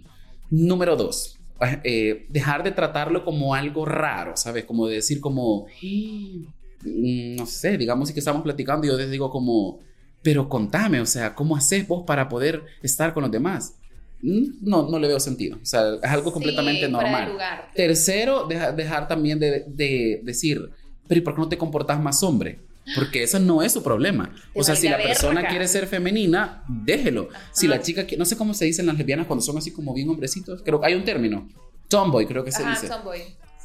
Número 0.49 0.97
dos, 0.97 1.39
eh, 1.86 2.25
dejar 2.27 2.62
de 2.62 2.71
tratarlo 2.71 3.23
como 3.23 3.56
algo 3.56 3.86
raro, 3.86 4.36
¿sabes? 4.36 4.65
Como 4.65 4.88
de 4.88 4.95
decir 4.95 5.21
como, 5.21 5.67
mm, 5.82 7.36
no 7.38 7.45
sé, 7.45 7.77
digamos 7.77 8.12
que 8.12 8.19
estamos 8.19 8.41
platicando 8.43 8.86
y 8.86 8.89
yo 8.89 8.97
les 8.97 9.10
digo 9.10 9.30
como, 9.30 9.80
pero 10.22 10.48
contame, 10.50 11.00
o 11.02 11.06
sea, 11.06 11.34
¿cómo 11.36 11.56
haces 11.56 11.88
vos 11.88 12.04
para 12.06 12.30
poder 12.30 12.64
estar 12.84 13.14
con 13.14 13.24
los 13.24 13.32
demás? 13.32 13.74
Mm, 14.22 14.60
No, 14.62 14.88
no 14.90 15.00
le 15.00 15.08
veo 15.08 15.20
sentido. 15.20 15.58
O 15.62 15.66
sea, 15.66 15.96
es 15.96 16.04
algo 16.10 16.32
completamente 16.32 16.86
Sí, 16.86 16.92
normal. 16.92 17.32
lugar. 17.32 17.70
Tercero, 17.76 18.46
deja- 18.48 18.72
dejar 18.72 19.08
también 19.08 19.40
de, 19.40 19.66
de 19.68 20.22
decir, 20.24 20.70
pero 21.08 21.20
¿y 21.20 21.22
por 21.24 21.34
qué 21.36 21.42
no 21.42 21.50
te 21.50 21.58
comportas 21.58 22.00
más 22.00 22.22
hombre? 22.24 22.60
Porque 22.96 23.24
eso 23.24 23.40
no 23.40 23.62
es 23.64 23.72
su 23.74 23.84
problema. 23.84 24.34
Te 24.54 24.60
O 24.60 24.64
sea, 24.64 24.76
si 24.76 24.90
la 24.90 24.98
persona 24.98 25.48
quiere 25.48 25.68
ser 25.68 25.88
femenina, 25.88 26.64
déjelo. 26.68 27.30
Si 27.52 27.68
la 27.68 27.80
chica, 27.82 28.06
no 28.18 28.26
sé 28.26 28.36
cómo 28.38 28.54
se 28.54 28.66
dicen 28.66 28.86
las 28.88 28.98
lesbianas 28.98 29.28
cuando 29.28 29.42
son 29.44 29.58
así 29.58 29.72
como 29.72 29.94
bien 29.94 30.10
hombrecitos, 30.10 30.62
creo 30.64 30.80
que 30.82 30.88
hay 30.88 30.96
un 30.96 31.04
término. 31.06 31.48
Tomboy, 31.88 32.26
creo 32.26 32.44
que 32.44 32.52
se 32.52 32.64
Ajá, 32.64 32.72
dice. 32.72 32.88
tomboy. 32.88 33.20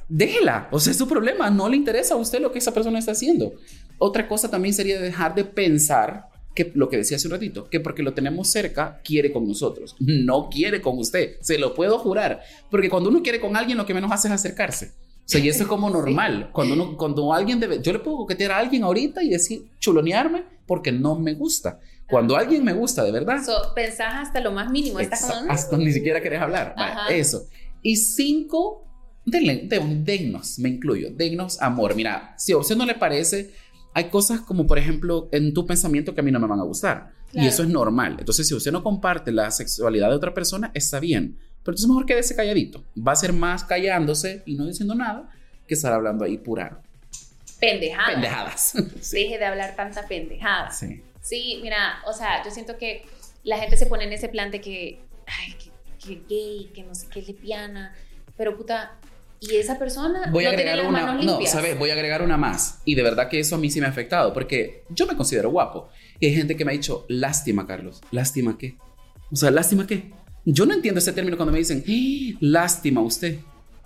Déjela, 0.08 0.68
o 0.70 0.78
sea, 0.78 0.90
es 0.92 0.96
su 0.98 1.08
problema, 1.08 1.50
no 1.50 1.68
le 1.68 1.76
interesa 1.76 2.14
a 2.14 2.16
usted 2.16 2.40
lo 2.40 2.52
que 2.52 2.58
esa 2.60 2.72
persona 2.72 2.98
está 2.98 3.12
haciendo. 3.12 3.54
Otra 3.98 4.28
cosa 4.28 4.50
también 4.50 4.72
sería 4.74 5.00
dejar 5.00 5.34
de 5.34 5.44
pensar 5.44 6.28
que 6.56 6.72
lo 6.74 6.88
que 6.88 6.96
decía 6.96 7.16
hace 7.18 7.28
un 7.28 7.32
ratito, 7.34 7.68
que 7.70 7.78
porque 7.78 8.02
lo 8.02 8.14
tenemos 8.14 8.48
cerca, 8.48 9.00
quiere 9.04 9.30
con 9.32 9.46
nosotros. 9.46 9.94
No 10.00 10.48
quiere 10.50 10.80
con 10.80 10.98
usted, 10.98 11.36
se 11.40 11.58
lo 11.58 11.74
puedo 11.74 11.98
jurar. 12.00 12.40
Porque 12.70 12.90
cuando 12.90 13.10
uno 13.10 13.22
quiere 13.22 13.38
con 13.40 13.54
alguien, 13.56 13.78
lo 13.78 13.86
que 13.86 13.94
menos 13.94 14.10
hace 14.10 14.26
es 14.26 14.34
acercarse. 14.34 14.86
O 14.88 15.28
sea, 15.28 15.40
y 15.40 15.48
eso 15.48 15.62
es 15.64 15.68
como 15.68 15.90
normal. 15.98 16.50
Cuando, 16.52 16.74
uno, 16.74 16.96
cuando 16.96 17.32
alguien 17.32 17.60
debe, 17.60 17.80
yo 17.82 17.92
le 17.92 17.98
puedo 18.00 18.16
coquetear 18.18 18.50
a 18.52 18.58
alguien 18.58 18.82
ahorita 18.82 19.22
y 19.22 19.28
decir, 19.30 19.66
chulonearme, 19.78 20.44
porque 20.66 20.90
no 20.90 21.14
me 21.16 21.34
gusta. 21.34 21.78
Cuando 22.08 22.36
alguien 22.36 22.62
me 22.64 22.72
gusta 22.72 23.02
de 23.04 23.10
verdad, 23.12 23.42
So, 23.44 23.74
pensás 23.74 24.14
hasta 24.28 24.40
lo 24.40 24.52
más 24.52 24.70
mínimo. 24.70 24.98
Estás 25.00 25.22
como, 25.22 25.50
hasta 25.50 25.76
ni 25.76 25.92
siquiera 25.92 26.20
querés 26.20 26.40
hablar. 26.40 26.72
Ajá. 26.76 27.08
eso. 27.12 27.46
Y 27.82 27.96
cinco, 27.96 28.84
denle, 29.24 29.62
de- 29.66 29.80
dennos, 30.04 30.58
me 30.60 30.68
incluyo, 30.68 31.10
dennos 31.12 31.60
amor. 31.60 31.94
Mira, 31.96 32.34
si 32.38 32.52
a 32.52 32.58
usted 32.58 32.76
no 32.76 32.86
le 32.86 32.94
parece, 32.94 33.50
hay 33.96 34.10
cosas 34.10 34.42
como, 34.42 34.66
por 34.66 34.78
ejemplo, 34.78 35.30
en 35.32 35.54
tu 35.54 35.66
pensamiento 35.66 36.14
que 36.14 36.20
a 36.20 36.22
mí 36.22 36.30
no 36.30 36.38
me 36.38 36.46
van 36.46 36.60
a 36.60 36.64
gustar. 36.64 37.14
Y 37.32 37.46
eso 37.46 37.62
es 37.62 37.70
normal. 37.70 38.16
Entonces, 38.18 38.46
si 38.46 38.52
usted 38.52 38.70
no 38.70 38.82
comparte 38.82 39.32
la 39.32 39.50
sexualidad 39.50 40.10
de 40.10 40.16
otra 40.16 40.34
persona, 40.34 40.70
está 40.74 41.00
bien. 41.00 41.38
Pero 41.62 41.72
entonces 41.72 41.88
mejor 41.88 42.04
quédese 42.04 42.36
calladito. 42.36 42.84
Va 42.96 43.12
a 43.12 43.16
ser 43.16 43.32
más 43.32 43.64
callándose 43.64 44.42
y 44.44 44.54
no 44.54 44.66
diciendo 44.66 44.94
nada 44.94 45.30
que 45.66 45.72
estar 45.72 45.94
hablando 45.94 46.26
ahí 46.26 46.36
pura 46.36 46.82
pendejada. 47.58 48.12
pendejadas. 48.12 48.74
sí. 49.00 49.22
Deje 49.22 49.38
de 49.38 49.46
hablar 49.46 49.74
tanta 49.76 50.06
pendejada. 50.06 50.70
sí. 50.70 51.02
Sí, 51.22 51.60
mira, 51.62 52.02
o 52.06 52.12
sea, 52.12 52.44
yo 52.44 52.50
siento 52.50 52.76
que 52.76 53.06
la 53.44 53.56
gente 53.56 53.78
se 53.78 53.86
pone 53.86 54.04
en 54.04 54.12
ese 54.12 54.28
plan 54.28 54.50
de 54.50 54.60
que, 54.60 55.00
ay, 55.26 55.54
que, 55.54 55.70
que 56.06 56.22
gay, 56.28 56.70
que 56.74 56.82
no 56.82 56.94
sé 56.94 57.06
qué, 57.10 57.22
lesbiana, 57.22 57.94
pero 58.36 58.58
puta, 58.58 58.98
y 59.40 59.56
esa 59.56 59.78
persona 59.78 60.28
voy 60.30 60.44
a 60.44 60.48
no 60.48 60.52
agregar 60.54 60.78
las 60.78 60.86
una, 60.86 61.14
no, 61.14 61.46
sabes, 61.46 61.78
voy 61.78 61.90
a 61.90 61.92
agregar 61.94 62.22
una 62.22 62.36
más 62.36 62.80
y 62.84 62.94
de 62.94 63.02
verdad 63.02 63.28
que 63.28 63.38
eso 63.40 63.56
a 63.56 63.58
mí 63.58 63.70
sí 63.70 63.80
me 63.80 63.86
ha 63.86 63.90
afectado 63.90 64.32
porque 64.32 64.84
yo 64.90 65.06
me 65.06 65.16
considero 65.16 65.50
guapo 65.50 65.88
y 66.20 66.26
hay 66.26 66.34
gente 66.34 66.56
que 66.56 66.64
me 66.64 66.72
ha 66.72 66.74
dicho, 66.74 67.04
"Lástima, 67.08 67.66
Carlos, 67.66 68.00
lástima 68.10 68.56
qué?" 68.58 68.76
O 69.30 69.36
sea, 69.36 69.50
¿lástima 69.50 69.86
qué? 69.86 70.10
Yo 70.44 70.64
no 70.64 70.74
entiendo 70.74 70.98
ese 71.00 71.12
término 71.12 71.36
cuando 71.36 71.52
me 71.52 71.58
dicen, 71.58 71.84
"Ah, 71.86 72.36
"Lástima 72.40 73.00
usted." 73.00 73.36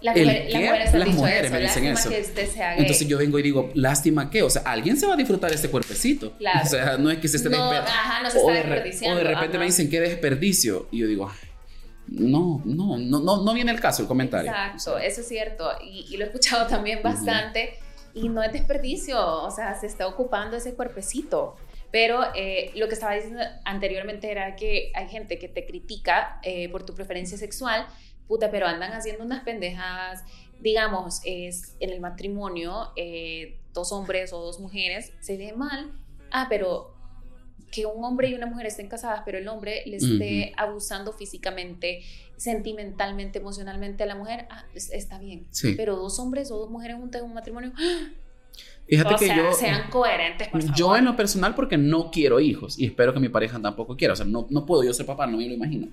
Las, 0.02 0.16
¿El 0.16 0.24
mujeres, 0.26 0.54
las 0.54 0.62
mujeres 0.62 0.94
Las 0.94 1.08
mujeres 1.14 1.44
eso, 1.44 1.52
me 1.52 1.60
dicen 1.60 1.84
eso. 1.86 2.08
que 2.08 2.20
usted 2.22 2.48
sea 2.50 2.70
gay. 2.70 2.80
Entonces 2.80 3.06
yo 3.06 3.18
vengo 3.18 3.38
y 3.38 3.42
digo, 3.42 3.70
"Lástima 3.74 4.30
qué?" 4.30 4.42
O 4.42 4.48
sea, 4.48 4.62
alguien 4.62 4.96
se 4.96 5.06
va 5.06 5.12
a 5.12 5.16
disfrutar 5.16 5.50
de 5.50 5.56
este 5.56 5.68
cuerpecito. 5.68 6.32
Claro. 6.38 6.60
O 6.64 6.66
sea, 6.66 6.96
no 6.96 7.10
es 7.10 7.18
que 7.18 7.28
se 7.28 7.36
esté 7.36 7.50
No, 7.50 7.70
ajá, 7.70 8.22
no 8.22 8.30
se 8.30 8.38
o 8.38 8.40
está 8.40 8.52
de 8.52 8.58
desperdiciando, 8.60 9.14
O 9.16 9.18
de 9.18 9.24
repente 9.24 9.48
ajá. 9.56 9.58
me 9.58 9.64
dicen, 9.66 9.90
"Qué 9.90 10.00
desperdicio." 10.00 10.88
Y 10.90 10.98
yo 11.00 11.06
digo, 11.06 11.30
"Ay, 11.30 11.49
no, 12.10 12.60
no, 12.64 12.98
no, 12.98 13.20
no, 13.20 13.42
no 13.42 13.54
viene 13.54 13.70
el 13.70 13.80
caso 13.80 14.02
el 14.02 14.08
comentario. 14.08 14.50
Exacto, 14.50 14.98
eso 14.98 15.20
es 15.20 15.28
cierto. 15.28 15.70
Y, 15.82 16.06
y 16.10 16.16
lo 16.16 16.24
he 16.24 16.26
escuchado 16.26 16.66
también 16.66 17.02
bastante. 17.02 17.78
Y 18.12 18.28
no 18.28 18.42
es 18.42 18.52
desperdicio, 18.52 19.20
o 19.44 19.50
sea, 19.52 19.78
se 19.78 19.86
está 19.86 20.08
ocupando 20.08 20.56
ese 20.56 20.74
cuerpecito. 20.74 21.54
Pero 21.92 22.22
eh, 22.34 22.72
lo 22.74 22.88
que 22.88 22.94
estaba 22.94 23.14
diciendo 23.14 23.40
anteriormente 23.64 24.30
era 24.30 24.56
que 24.56 24.92
hay 24.94 25.08
gente 25.08 25.38
que 25.38 25.48
te 25.48 25.64
critica 25.64 26.40
eh, 26.42 26.68
por 26.68 26.84
tu 26.84 26.94
preferencia 26.94 27.38
sexual, 27.38 27.86
puta, 28.26 28.50
pero 28.50 28.66
andan 28.66 28.92
haciendo 28.92 29.24
unas 29.24 29.44
pendejadas. 29.44 30.24
Digamos, 30.60 31.20
es 31.24 31.76
en 31.80 31.90
el 31.90 32.00
matrimonio, 32.00 32.92
eh, 32.96 33.60
dos 33.72 33.92
hombres 33.92 34.32
o 34.32 34.40
dos 34.40 34.58
mujeres, 34.58 35.12
se 35.20 35.36
ve 35.36 35.52
mal. 35.52 35.92
Ah, 36.32 36.46
pero 36.48 36.94
que 37.70 37.86
un 37.86 38.04
hombre 38.04 38.28
y 38.28 38.34
una 38.34 38.46
mujer 38.46 38.66
estén 38.66 38.88
casadas, 38.88 39.22
pero 39.24 39.38
el 39.38 39.46
hombre 39.48 39.82
le 39.86 39.96
esté 39.96 40.52
abusando 40.56 41.12
físicamente, 41.12 42.02
sentimentalmente, 42.36 43.38
emocionalmente 43.38 44.02
a 44.02 44.06
la 44.06 44.14
mujer, 44.16 44.46
ah, 44.50 44.64
es- 44.74 44.90
está 44.92 45.18
bien. 45.18 45.46
Sí. 45.50 45.74
Pero 45.76 45.96
dos 45.96 46.18
hombres 46.18 46.50
o 46.50 46.58
dos 46.58 46.70
mujeres 46.70 46.96
juntas 46.96 47.20
en 47.22 47.28
un 47.28 47.34
matrimonio, 47.34 47.72
¡ah! 47.76 48.08
Fíjate 48.88 49.14
o 49.14 49.18
que 49.18 49.26
sea, 49.26 49.36
yo 49.36 49.52
sean 49.52 49.88
coherentes, 49.90 50.48
por 50.48 50.60
favor. 50.62 50.76
Yo 50.76 50.96
en 50.96 51.04
lo 51.04 51.16
personal 51.16 51.54
porque 51.54 51.78
no 51.78 52.10
quiero 52.10 52.40
hijos 52.40 52.76
y 52.78 52.86
espero 52.86 53.14
que 53.14 53.20
mi 53.20 53.28
pareja 53.28 53.60
tampoco 53.60 53.96
quiera. 53.96 54.14
O 54.14 54.16
sea, 54.16 54.26
no, 54.26 54.48
no 54.50 54.66
puedo 54.66 54.82
yo 54.82 54.92
ser 54.92 55.06
papá, 55.06 55.28
no 55.28 55.36
me 55.38 55.46
lo 55.46 55.54
imagino. 55.54 55.86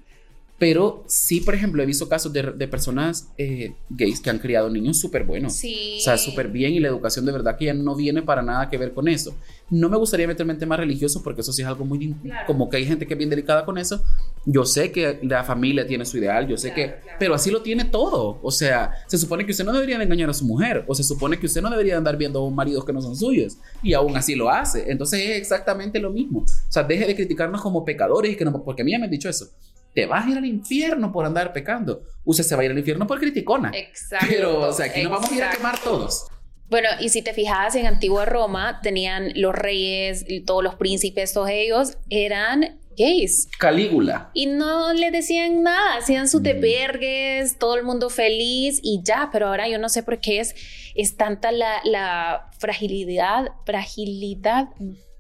Pero 0.60 1.04
sí, 1.08 1.42
por 1.42 1.54
ejemplo, 1.54 1.84
he 1.84 1.86
visto 1.86 2.10
casos 2.10 2.34
de, 2.34 2.42
de 2.42 2.68
personas 2.68 3.30
eh, 3.38 3.76
gays 3.90 4.20
que 4.20 4.32
han 4.32 4.40
criado 4.40 4.70
niños 4.72 5.00
súper 5.00 5.24
buenos. 5.24 5.54
Sí. 5.54 5.98
O 6.00 6.02
sea, 6.02 6.18
súper 6.18 6.48
bien 6.48 6.74
y 6.74 6.80
la 6.80 6.88
educación 6.88 7.26
de 7.26 7.32
verdad 7.32 7.56
que 7.58 7.66
ya 7.66 7.76
no 7.76 7.96
viene 7.96 8.24
para 8.24 8.42
nada 8.42 8.68
que 8.68 8.78
ver 8.78 8.92
con 8.94 9.08
eso. 9.08 9.36
No 9.70 9.88
me 9.88 9.98
gustaría 9.98 10.26
meterme 10.26 10.54
en 10.54 10.60
temas 10.60 10.80
religiosos 10.80 11.22
porque 11.22 11.42
eso 11.42 11.54
sí 11.54 11.62
es 11.62 11.68
algo 11.68 11.86
muy... 11.86 12.12
Claro. 12.24 12.48
Como 12.48 12.70
que 12.70 12.78
hay 12.78 12.86
gente 12.86 13.06
que 13.06 13.14
es 13.14 13.18
bien 13.18 13.30
delicada 13.30 13.66
con 13.66 13.78
eso. 13.78 14.02
Yo 14.46 14.66
sé 14.66 14.92
que 14.92 15.20
la 15.22 15.44
familia 15.44 15.86
tiene 15.86 16.06
su 16.06 16.18
ideal, 16.18 16.48
yo 16.48 16.58
sé 16.58 16.74
Claro, 16.74 16.94
que... 16.94 17.02
claro. 17.02 17.18
Pero 17.20 17.34
así 17.36 17.52
lo 17.52 17.62
tiene 17.62 17.86
todo. 17.86 18.40
O 18.42 18.50
sea, 18.50 18.94
se 19.06 19.18
supone 19.20 19.46
que 19.46 19.52
usted 19.52 19.64
no 19.64 19.74
debería 19.74 20.00
de 20.00 20.06
engañar 20.06 20.30
a 20.32 20.34
su 20.34 20.46
mujer 20.46 20.86
o 20.88 20.96
se 20.96 21.04
supone 21.04 21.38
que 21.38 21.46
usted 21.46 21.62
no 21.62 21.70
debería 21.70 21.94
de 21.94 21.98
andar 22.00 22.18
viendo 22.18 22.50
maridos 22.50 22.84
que 22.84 22.94
no 22.94 23.02
son 23.02 23.16
suyos 23.16 23.58
y 23.84 23.94
aún 23.94 24.18
así 24.18 24.34
lo 24.34 24.50
hace. 24.50 24.90
Entonces 24.90 25.20
es 25.22 25.38
exactamente 25.38 26.00
lo 26.00 26.10
mismo. 26.10 26.40
O 26.40 26.72
sea, 26.72 26.82
deje 26.84 27.06
de 27.06 27.16
criticarnos 27.16 27.62
como 27.62 27.86
pecadores 27.86 28.32
y 28.32 28.36
que 28.36 28.44
no... 28.46 28.64
Porque 28.64 28.82
a 28.82 28.86
mí 28.86 28.92
ya 28.92 28.98
me 28.98 29.06
han 29.06 29.12
dicho 29.12 29.30
eso. 29.30 29.50
Te 29.98 30.06
vas 30.06 30.28
a 30.28 30.30
ir 30.30 30.38
al 30.38 30.46
infierno 30.46 31.12
por 31.12 31.26
andar 31.26 31.54
pecando. 31.54 32.04
Usted 32.24 32.44
se 32.44 32.56
va 32.56 32.62
a 32.62 32.66
ir 32.66 32.72
al 32.72 32.78
infierno 32.78 33.08
por 33.08 33.20
criticona. 33.20 33.72
Exacto. 33.74 34.28
Pero, 34.30 34.70
o 34.70 34.72
sea, 34.72 34.86
aquí 34.86 35.02
nos 35.02 35.12
vamos 35.12 35.32
a 35.32 35.36
ir 35.36 35.42
a 35.44 35.50
quemar 35.50 35.80
todos. 35.80 36.28
Bueno, 36.70 36.88
y 37.00 37.10
si 37.10 37.24
te 37.24 37.34
fijabas 37.34 37.74
en 37.76 37.88
Antigua 37.88 38.26
Roma, 38.26 38.80
tenían 38.84 39.32
los 39.34 39.56
reyes, 39.56 40.24
todos 40.46 40.64
los 40.64 40.76
príncipes, 40.76 41.34
todos 41.34 41.50
ellos 41.50 41.98
eran 42.12 42.80
gays. 42.96 43.48
Calígula. 43.58 44.30
Y 44.36 44.46
no 44.46 44.94
le 44.94 45.10
decían 45.10 45.64
nada, 45.64 45.98
hacían 45.98 46.28
sus 46.30 46.42
Mm. 46.42 46.44
tepergues, 46.44 47.58
todo 47.58 47.76
el 47.76 47.84
mundo 47.84 48.12
feliz 48.12 48.80
y 48.84 49.02
ya, 49.04 49.30
pero 49.32 49.48
ahora 49.48 49.68
yo 49.68 49.80
no 49.80 49.90
sé 49.90 50.04
por 50.04 50.20
qué 50.20 50.42
es, 50.42 50.54
es 50.94 51.18
tanta 51.18 51.52
la, 51.52 51.80
la 51.86 52.52
fragilidad, 52.60 53.48
fragilidad 53.66 54.68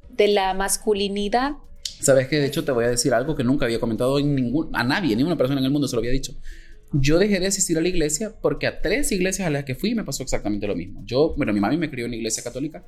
de 0.09 0.27
la 0.27 0.53
masculinidad. 0.53 1.53
Sabes 2.08 2.28
que 2.30 2.39
de 2.39 2.46
hecho 2.46 2.63
te 2.63 2.72
voy 2.72 2.86
a 2.86 2.89
decir 2.89 3.13
algo 3.13 3.36
que 3.36 3.43
nunca 3.43 3.65
había 3.65 3.80
comentado 3.82 4.17
en 4.17 4.34
ningún, 4.34 4.70
a 4.74 4.84
nadie, 4.84 5.13
ninguna 5.15 5.36
persona 5.38 5.60
en 5.60 5.65
el 5.65 5.72
mundo 5.72 5.88
se 5.89 5.96
lo 5.96 6.00
había 6.00 6.12
dicho. 6.12 6.34
Yo 6.93 7.20
dejé 7.20 7.39
de 7.41 7.48
asistir 7.48 7.78
a 7.78 7.82
la 7.82 7.89
iglesia 7.89 8.34
porque 8.41 8.65
a 8.65 8.80
tres 8.82 9.12
iglesias 9.12 9.46
a 9.46 9.50
las 9.52 9.65
que 9.65 9.76
fui 9.76 9.93
me 9.93 10.06
pasó 10.06 10.24
exactamente 10.24 10.67
lo 10.67 10.76
mismo. 10.76 11.02
Yo, 11.06 11.34
bueno, 11.36 11.52
mi 11.52 11.60
mami 11.60 11.76
me 11.76 11.89
crió 11.89 12.06
en 12.06 12.12
la 12.12 12.17
iglesia 12.17 12.41
católica 12.43 12.86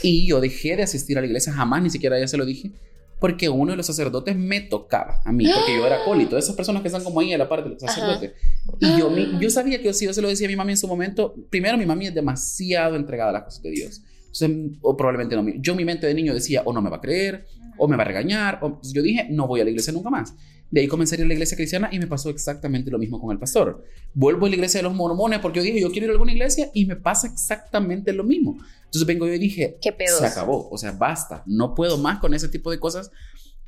y 0.00 0.28
yo 0.28 0.40
dejé 0.40 0.76
de 0.76 0.84
asistir 0.84 1.18
a 1.18 1.20
la 1.20 1.26
iglesia, 1.26 1.52
jamás 1.52 1.82
ni 1.82 1.90
siquiera 1.90 2.14
a 2.14 2.18
ella 2.20 2.28
se 2.28 2.36
lo 2.36 2.44
dije, 2.44 2.70
porque 3.18 3.48
uno 3.48 3.72
de 3.72 3.76
los 3.78 3.86
sacerdotes 3.86 4.36
me 4.36 4.60
tocaba 4.60 5.20
a 5.24 5.32
mí, 5.32 5.44
porque 5.54 5.76
yo 5.76 5.84
era 5.86 5.96
acólito, 6.02 6.38
esas 6.38 6.54
personas 6.54 6.82
que 6.82 6.88
están 6.88 7.02
como 7.04 7.18
ahí 7.20 7.32
a 7.32 7.38
la 7.38 7.48
parte 7.48 7.68
del 7.68 7.78
sacerdote. 7.80 8.34
Y 8.80 8.98
yo, 8.98 9.10
mi- 9.10 9.38
yo 9.40 9.50
sabía 9.50 9.82
que 9.82 9.92
si 9.92 10.04
yo 10.06 10.12
se 10.14 10.22
lo 10.22 10.28
decía 10.28 10.46
a 10.46 10.50
mi 10.50 10.56
mami 10.56 10.72
en 10.72 10.78
su 10.78 10.86
momento, 10.86 11.34
primero 11.50 11.76
mi 11.76 11.84
mami 11.86 12.06
es 12.06 12.14
demasiado 12.14 12.94
entregada 12.96 13.30
a 13.30 13.32
las 13.34 13.42
cosas 13.42 13.62
de 13.62 13.70
Dios. 13.70 14.02
Entonces, 14.40 14.78
o 14.80 14.96
probablemente 14.96 15.36
no. 15.36 15.44
Yo 15.60 15.74
mi 15.74 15.84
mente 15.84 16.06
de 16.06 16.14
niño 16.14 16.32
decía, 16.32 16.62
o 16.64 16.72
no 16.72 16.80
me 16.80 16.88
va 16.90 16.96
a 16.96 17.00
creer, 17.00 17.44
o 17.82 17.88
me 17.88 17.96
va 17.96 18.04
a 18.04 18.06
regañar. 18.06 18.60
O, 18.62 18.80
yo 18.82 19.02
dije, 19.02 19.26
no 19.28 19.48
voy 19.48 19.60
a 19.60 19.64
la 19.64 19.70
iglesia 19.70 19.92
nunca 19.92 20.08
más. 20.08 20.34
De 20.70 20.80
ahí 20.80 20.86
comencé 20.86 21.16
a 21.16 21.18
ir 21.18 21.24
a 21.24 21.28
la 21.28 21.34
iglesia 21.34 21.56
cristiana 21.56 21.88
y 21.90 21.98
me 21.98 22.06
pasó 22.06 22.30
exactamente 22.30 22.92
lo 22.92 22.98
mismo 22.98 23.20
con 23.20 23.32
el 23.32 23.38
pastor. 23.38 23.84
Vuelvo 24.14 24.46
a 24.46 24.48
la 24.48 24.54
iglesia 24.54 24.78
de 24.78 24.84
los 24.84 24.94
mormones 24.94 25.40
porque 25.40 25.58
yo 25.58 25.64
dije, 25.64 25.80
yo 25.80 25.90
quiero 25.90 26.06
ir 26.06 26.10
a 26.10 26.12
alguna 26.12 26.32
iglesia 26.32 26.70
y 26.72 26.86
me 26.86 26.94
pasa 26.94 27.26
exactamente 27.26 28.12
lo 28.12 28.22
mismo. 28.22 28.56
Entonces 28.84 29.04
vengo 29.04 29.26
yo 29.26 29.34
y 29.34 29.38
dije, 29.38 29.78
¿Qué 29.82 29.92
pedos? 29.92 30.20
se 30.20 30.26
acabó, 30.26 30.70
o 30.70 30.78
sea, 30.78 30.92
basta, 30.92 31.42
no 31.46 31.74
puedo 31.74 31.98
más 31.98 32.20
con 32.20 32.34
ese 32.34 32.48
tipo 32.48 32.70
de 32.70 32.78
cosas. 32.78 33.10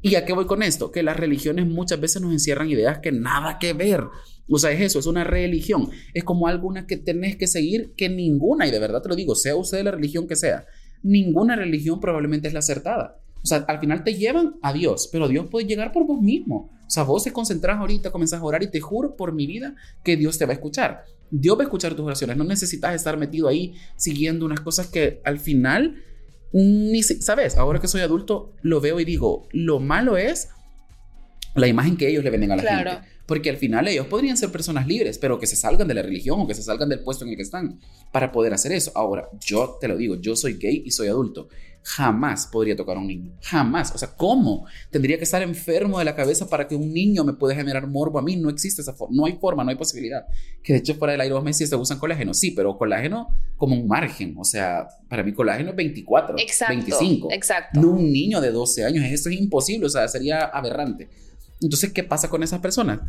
¿Y 0.01 0.15
a 0.15 0.25
qué 0.25 0.33
voy 0.33 0.47
con 0.47 0.63
esto? 0.63 0.93
Que 0.93 1.03
las 1.03 1.17
religiones 1.17 1.67
muchas 1.67 1.99
veces 1.99 2.23
nos 2.23 2.33
encierran 2.33 2.71
ideas 2.71 3.01
que 3.01 3.11
nada 3.11 3.59
que 3.59 3.73
ver. 3.73 4.05
O 4.49 4.59
sea, 4.59 4.71
es 4.71 4.81
eso, 4.81 4.99
es 4.99 5.07
una 5.07 5.25
religión. 5.25 5.91
Es 6.13 6.23
como 6.23 6.47
alguna 6.47 6.87
que 6.87 6.99
tenés 6.99 7.37
que 7.37 7.49
seguir 7.49 7.95
que 7.97 8.09
ninguna, 8.09 8.69
y 8.69 8.71
de 8.71 8.79
verdad 8.79 9.03
te 9.03 9.09
lo 9.09 9.17
digo, 9.17 9.35
sea 9.35 9.57
usted 9.57 9.79
de 9.79 9.85
la 9.85 9.91
religión 9.91 10.29
que 10.29 10.37
sea, 10.37 10.67
ninguna 11.03 11.57
religión 11.57 12.01
probablemente 12.01 12.49
es 12.49 12.55
la 12.55 12.61
acertada. 12.61 13.21
O 13.45 13.47
sea, 13.47 13.59
al 13.69 13.79
final 13.79 14.03
te 14.03 14.15
llevan 14.15 14.57
a 14.63 14.73
Dios, 14.73 15.09
pero 15.13 15.29
Dios 15.29 15.47
puede 15.51 15.67
llegar 15.67 15.93
por 15.93 16.07
vos 16.07 16.21
mismo. 16.21 16.71
O 16.87 16.91
sea, 16.91 17.03
vos 17.03 17.23
te 17.25 17.33
concentrás 17.33 17.79
ahorita, 17.79 18.11
comenzás 18.11 18.41
a 18.41 18.45
orar 18.45 18.63
y 18.63 18.71
te 18.71 18.81
juro 18.81 19.17
por 19.17 19.33
mi 19.35 19.47
vida 19.47 19.75
que 20.03 20.17
Dios 20.17 20.39
te 20.39 20.47
va 20.47 20.53
a 20.53 20.55
escuchar. 20.55 21.05
Dios 21.31 21.57
va 21.59 21.63
a 21.63 21.65
escuchar 21.65 21.95
tus 21.95 22.05
oraciones. 22.07 22.37
No 22.37 22.45
necesitas 22.45 22.95
estar 22.95 23.17
metido 23.19 23.47
ahí 23.49 23.75
siguiendo 23.97 24.47
unas 24.47 24.61
cosas 24.61 24.87
que 24.89 25.21
al 25.25 25.39
final 25.39 26.03
ni 26.53 27.03
si- 27.03 27.21
sabes, 27.21 27.57
ahora 27.57 27.81
que 27.81 27.89
soy 27.89 28.01
adulto 28.01 28.53
lo 28.63 28.81
veo 28.81 28.99
y 29.01 29.05
digo, 29.05 29.49
lo 29.53 29.81
malo 29.81 30.17
es 30.17 30.49
la 31.55 31.67
imagen 31.69 31.97
que 31.97 32.09
ellos 32.09 32.25
le 32.25 32.31
venden 32.31 32.53
a 32.53 32.57
la 32.57 32.63
Claro. 32.63 32.91
gente. 32.93 33.09
Porque 33.27 33.49
al 33.49 33.57
final 33.57 33.89
ellos 33.89 34.07
podrían 34.07 34.37
ser 34.37 34.53
personas 34.53 34.87
libres, 34.87 35.17
pero 35.19 35.39
que 35.39 35.47
se 35.47 35.57
salgan 35.57 35.89
de 35.89 35.95
la 35.95 36.03
religión 36.03 36.41
o 36.41 36.47
que 36.47 36.55
se 36.55 36.63
salgan 36.63 36.91
del 36.91 37.01
puesto 37.01 37.25
en 37.25 37.31
el 37.31 37.37
que 37.37 37.43
están 37.43 37.81
para 38.13 38.31
poder 38.31 38.53
hacer 38.53 38.71
eso. 38.73 38.93
Ahora, 38.95 39.29
yo 39.41 39.79
te 39.81 39.89
lo 39.89 39.97
digo, 39.97 40.17
yo 40.17 40.37
soy 40.37 40.55
gay 40.59 40.83
y 40.85 40.91
soy 40.91 41.09
adulto. 41.09 41.49
Jamás 41.87 42.47
podría 42.47 42.75
tocar 42.75 42.97
a 42.97 43.01
un 43.01 43.07
niño. 43.07 43.33
Jamás. 43.43 43.95
O 43.95 43.99
sea, 43.99 44.09
¿cómo? 44.17 44.67
Tendría 44.91 45.19
que 45.19 45.25
estar 45.25 45.43
enfermo 45.43 45.99
de 45.99 46.07
la 46.07 46.17
cabeza 46.17 46.49
para 46.49 46.67
que 46.67 46.75
un 46.75 46.95
niño 46.95 47.25
me 47.25 47.35
pueda 47.35 47.55
generar 47.55 47.87
morbo 47.87 48.19
a 48.19 48.23
mí. 48.23 48.37
No 48.37 48.49
existe 48.49 48.81
esa 48.81 48.95
forma. 48.95 49.15
No 49.15 49.27
hay 49.27 49.35
forma, 49.35 49.63
no 49.65 49.71
hay 49.71 49.77
posibilidad. 49.77 50.25
Que 50.63 50.73
de 50.73 50.79
hecho, 50.79 50.95
fuera 50.95 51.13
del 51.13 51.21
aire 51.21 51.35
vos 51.35 51.45
me 51.45 51.53
decís, 51.53 51.69
se 51.69 51.77
usan 51.77 51.99
colágeno. 51.99 52.33
Sí, 52.33 52.53
pero 52.53 52.79
colágeno 52.79 53.29
como 53.59 53.77
un 53.77 53.87
margen. 53.87 54.35
O 54.39 54.45
sea, 54.45 54.89
para 55.11 55.23
mí 55.23 55.35
colágeno 55.35 55.71
es 55.71 55.77
24, 55.77 56.39
Exacto. 56.39 56.73
25. 56.73 57.29
Exacto. 57.33 57.79
No 57.79 57.91
un 57.91 58.11
niño 58.11 58.41
de 58.41 58.51
12 58.51 58.85
años. 58.87 59.05
Eso 59.05 59.29
es 59.29 59.37
imposible. 59.39 59.87
O 59.87 59.91
sea, 59.91 60.09
sería 60.09 60.39
aberrante. 60.41 61.11
Entonces, 61.61 61.93
¿qué 61.93 62.03
pasa 62.03 62.31
con 62.31 62.43
esas 62.43 62.61
personas? 62.61 63.01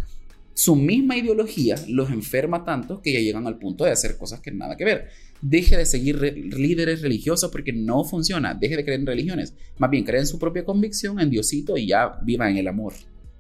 Su 0.56 0.76
misma 0.76 1.18
ideología 1.18 1.76
los 1.90 2.10
enferma 2.10 2.64
tanto 2.64 3.02
que 3.02 3.12
ya 3.14 3.20
llegan 3.20 3.46
al 3.46 3.60
punto 3.60 3.84
de 3.84 3.92
hacer 3.92 4.18
cosas 4.18 4.40
que 4.40 4.52
nada 4.52 4.76
que 4.78 4.86
ver. 4.86 5.10
Deje 5.42 5.76
de 5.78 5.86
seguir 5.86 6.18
re- 6.18 6.32
líderes 6.32 7.02
religiosos 7.02 7.52
porque 7.52 7.74
no 7.74 8.04
funciona. 8.06 8.54
Deje 8.54 8.78
de 8.78 8.86
creer 8.86 9.02
en 9.02 9.06
religiones. 9.06 9.54
Más 9.78 9.90
bien, 9.92 10.06
creen 10.06 10.22
en 10.22 10.28
su 10.28 10.40
propia 10.40 10.64
convicción, 10.64 11.20
en 11.20 11.30
Diosito 11.30 11.76
y 11.78 11.88
ya 11.88 12.20
viva 12.24 12.50
en 12.50 12.56
el 12.58 12.68
amor. 12.70 12.94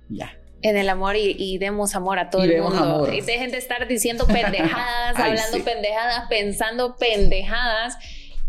Ya. 0.09 0.37
En 0.61 0.75
el 0.77 0.89
amor 0.89 1.15
y, 1.15 1.35
y 1.37 1.57
demos 1.57 1.95
amor 1.95 2.19
a 2.19 2.29
todo 2.29 2.45
Y 2.45 2.51
el 2.51 2.61
mundo. 2.61 2.77
amor. 2.83 3.13
Y 3.13 3.21
dejen 3.21 3.49
de 3.51 3.59
estar 3.59 3.87
diciendo 3.87 4.27
pendejadas, 4.27 5.13
Ay, 5.15 5.29
hablando 5.31 5.57
sí. 5.57 5.63
pendejadas, 5.63 6.27
pensando 6.29 6.95
pendejadas. 6.97 7.95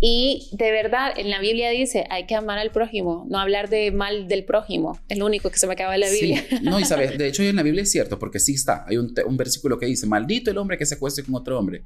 Y 0.08 0.50
de 0.52 0.70
verdad, 0.70 1.12
en 1.16 1.30
la 1.30 1.40
Biblia 1.40 1.68
dice, 1.70 2.06
hay 2.10 2.26
que 2.26 2.36
amar 2.36 2.58
al 2.58 2.70
prójimo, 2.70 3.26
no 3.28 3.40
hablar 3.40 3.68
de 3.68 3.90
mal 3.90 4.28
del 4.28 4.44
prójimo. 4.44 5.00
Es 5.08 5.18
lo 5.18 5.26
único 5.26 5.50
que 5.50 5.58
se 5.58 5.66
me 5.66 5.72
acaba 5.72 5.90
de 5.94 5.98
la 5.98 6.06
Sí. 6.06 6.20
Biblia. 6.26 6.44
No, 6.62 6.78
y 6.78 6.84
sabes, 6.84 7.18
de 7.18 7.26
hecho 7.26 7.42
en 7.42 7.56
la 7.56 7.64
Biblia 7.64 7.82
es 7.82 7.90
cierto, 7.90 8.16
porque 8.16 8.38
sí 8.38 8.54
está. 8.54 8.84
Hay 8.86 8.98
un, 8.98 9.12
un 9.26 9.36
versículo 9.36 9.80
que 9.80 9.86
dice, 9.86 10.06
maldito 10.06 10.48
el 10.52 10.58
hombre 10.58 10.78
que 10.78 10.86
se 10.86 10.94
acueste 10.94 11.24
con 11.24 11.34
otro 11.34 11.58
hombre. 11.58 11.82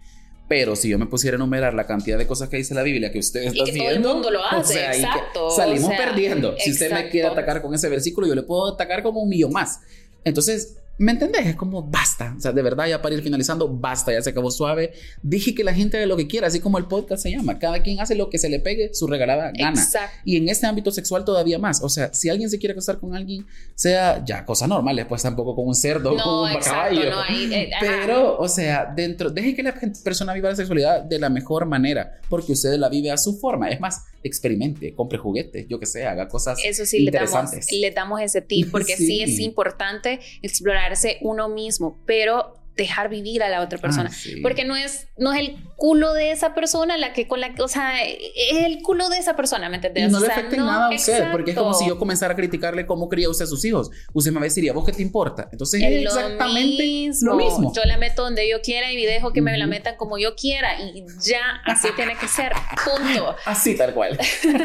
Pero 0.50 0.76
si 0.76 0.90
yo 0.90 0.98
me 0.98 1.06
pusiera 1.06 1.36
a 1.36 1.38
enumerar 1.38 1.72
la 1.72 1.86
cantidad 1.86 2.18
de 2.18 2.26
cosas 2.26 2.50
que 2.50 2.58
dice 2.58 2.74
la 2.74 2.82
Biblia 2.82 3.10
que 3.10 3.20
ustedes 3.20 3.54
Y 3.54 3.58
están 3.60 3.64
que 3.64 3.72
todo 3.78 3.88
el 3.88 3.94
viendo, 3.94 4.12
mundo 4.12 4.30
lo 4.30 4.44
hace, 4.44 4.84
ahí 4.84 4.98
que 5.00 5.06
exacto, 5.06 5.50
salimos 5.50 5.84
o 5.84 5.88
sea, 5.88 5.96
perdiendo. 5.96 6.54
Si 6.58 6.72
usted 6.72 6.86
me 6.88 6.96
exacto. 6.96 7.10
quiere 7.12 7.28
atacar 7.28 7.62
con 7.62 7.72
ese 7.74 7.88
versículo, 7.88 8.26
yo 8.26 8.34
le 8.34 8.42
puedo 8.42 8.74
atacar 8.74 9.02
como 9.02 9.22
un 9.22 9.30
millón 9.30 9.52
más. 9.52 9.80
Entonces, 10.24 10.76
¿Me 11.00 11.12
entendés? 11.12 11.46
Es 11.46 11.56
como 11.56 11.82
basta. 11.82 12.34
O 12.36 12.40
sea, 12.42 12.52
de 12.52 12.60
verdad, 12.60 12.86
ya 12.86 13.00
para 13.00 13.14
ir 13.14 13.22
finalizando, 13.22 13.66
basta, 13.66 14.12
ya 14.12 14.20
se 14.20 14.28
acabó 14.28 14.50
suave. 14.50 14.92
Dije 15.22 15.54
que 15.54 15.64
la 15.64 15.72
gente 15.72 15.96
haga 15.96 16.04
lo 16.04 16.14
que 16.14 16.26
quiera, 16.26 16.46
así 16.48 16.60
como 16.60 16.76
el 16.76 16.84
podcast 16.88 17.22
se 17.22 17.30
llama. 17.30 17.58
Cada 17.58 17.82
quien 17.82 18.00
hace 18.00 18.14
lo 18.14 18.28
que 18.28 18.36
se 18.36 18.50
le 18.50 18.60
pegue, 18.60 18.92
su 18.92 19.06
regalada 19.06 19.50
gana. 19.56 19.80
Exacto. 19.80 20.18
Y 20.26 20.36
en 20.36 20.50
este 20.50 20.66
ámbito 20.66 20.90
sexual 20.90 21.24
todavía 21.24 21.58
más. 21.58 21.82
O 21.82 21.88
sea, 21.88 22.12
si 22.12 22.28
alguien 22.28 22.50
se 22.50 22.58
quiere 22.58 22.74
casar 22.74 22.98
con 22.98 23.14
alguien, 23.16 23.46
sea 23.74 24.22
ya 24.26 24.44
cosas 24.44 24.68
normales, 24.68 25.06
pues 25.08 25.22
tampoco 25.22 25.56
con 25.56 25.68
un 25.68 25.74
cerdo, 25.74 26.12
No, 26.14 26.22
con 26.22 26.34
un 26.42 26.50
exacto, 26.50 26.94
caballo. 26.94 27.10
no, 27.10 27.20
ahí, 27.22 27.50
eh. 27.50 27.70
Pero, 27.80 28.36
o 28.36 28.46
sea, 28.46 28.92
dentro, 28.94 29.30
deje 29.30 29.54
que 29.54 29.62
la 29.62 29.74
persona 30.04 30.34
viva 30.34 30.50
la 30.50 30.56
sexualidad 30.56 31.02
de 31.02 31.18
la 31.18 31.30
mejor 31.30 31.64
manera, 31.64 32.20
porque 32.28 32.52
usted 32.52 32.74
la 32.76 32.90
vive 32.90 33.10
a 33.10 33.16
su 33.16 33.38
forma. 33.38 33.70
Es 33.70 33.80
más, 33.80 34.02
experimente, 34.22 34.94
compre 34.94 35.18
juguetes, 35.18 35.66
yo 35.68 35.78
que 35.80 35.86
sé, 35.86 36.06
haga 36.06 36.28
cosas 36.28 36.60
Eso 36.64 36.84
sí, 36.84 37.00
le 37.00 37.10
damos, 37.10 37.30
interesantes. 37.30 37.72
le 37.72 37.90
damos 37.90 38.20
ese 38.20 38.42
tip 38.42 38.70
porque 38.70 38.96
sí. 38.96 39.06
Sí. 39.06 39.22
es 39.22 39.40
importante 39.40 40.20
explorarse 40.42 41.18
uno 41.22 41.48
mismo, 41.48 41.98
pero 42.06 42.59
dejar 42.76 43.08
vivir 43.08 43.42
a 43.42 43.48
la 43.48 43.60
otra 43.60 43.78
persona. 43.78 44.08
Ah, 44.10 44.14
sí. 44.14 44.40
Porque 44.40 44.64
no 44.64 44.74
es, 44.76 45.08
no 45.18 45.32
es 45.32 45.40
el 45.40 45.56
culo 45.76 46.14
de 46.14 46.30
esa 46.30 46.54
persona 46.54 46.96
la 46.96 47.12
que 47.12 47.26
con 47.28 47.40
la 47.40 47.54
que, 47.54 47.62
o 47.62 47.68
sea, 47.68 48.02
es 48.04 48.64
el 48.64 48.82
culo 48.82 49.08
de 49.08 49.18
esa 49.18 49.36
persona, 49.36 49.68
¿me 49.68 49.76
entendés? 49.76 50.10
no 50.10 50.18
O 50.18 50.20
le 50.20 50.28
afecta 50.28 50.54
en 50.54 50.60
no, 50.60 50.66
nada 50.66 50.86
a 50.86 50.94
usted, 50.94 51.30
porque 51.32 51.50
es 51.50 51.56
como 51.56 51.74
si 51.74 51.86
yo 51.86 51.98
comenzara 51.98 52.32
a 52.32 52.36
criticarle 52.36 52.86
cómo 52.86 53.08
cría 53.08 53.28
usted 53.28 53.44
a 53.44 53.48
sus 53.48 53.64
hijos. 53.64 53.90
Usted 54.12 54.30
me 54.32 54.36
va 54.36 54.42
a 54.42 54.44
decir, 54.44 54.64
¿y 54.64 54.68
a 54.68 54.72
vos 54.72 54.84
qué 54.84 54.92
te 54.92 55.02
importa? 55.02 55.48
Entonces 55.52 55.82
es 55.82 56.02
exactamente 56.02 57.10
lo 57.22 57.34
mismo. 57.36 57.72
Yo 57.74 57.82
la 57.84 57.96
meto 57.98 58.22
donde 58.22 58.48
yo 58.48 58.60
quiera 58.62 58.90
y 58.92 59.04
dejo 59.04 59.32
que 59.32 59.42
me 59.42 59.56
la 59.58 59.66
metan 59.66 59.96
como 59.96 60.18
yo 60.18 60.34
quiera 60.34 60.80
y 60.80 61.04
ya 61.22 61.40
así 61.66 61.88
tiene 61.96 62.16
que 62.16 62.28
ser. 62.28 62.52
Punto. 62.84 63.36
Así 63.46 63.76
tal 63.76 63.92
cual. 63.94 64.18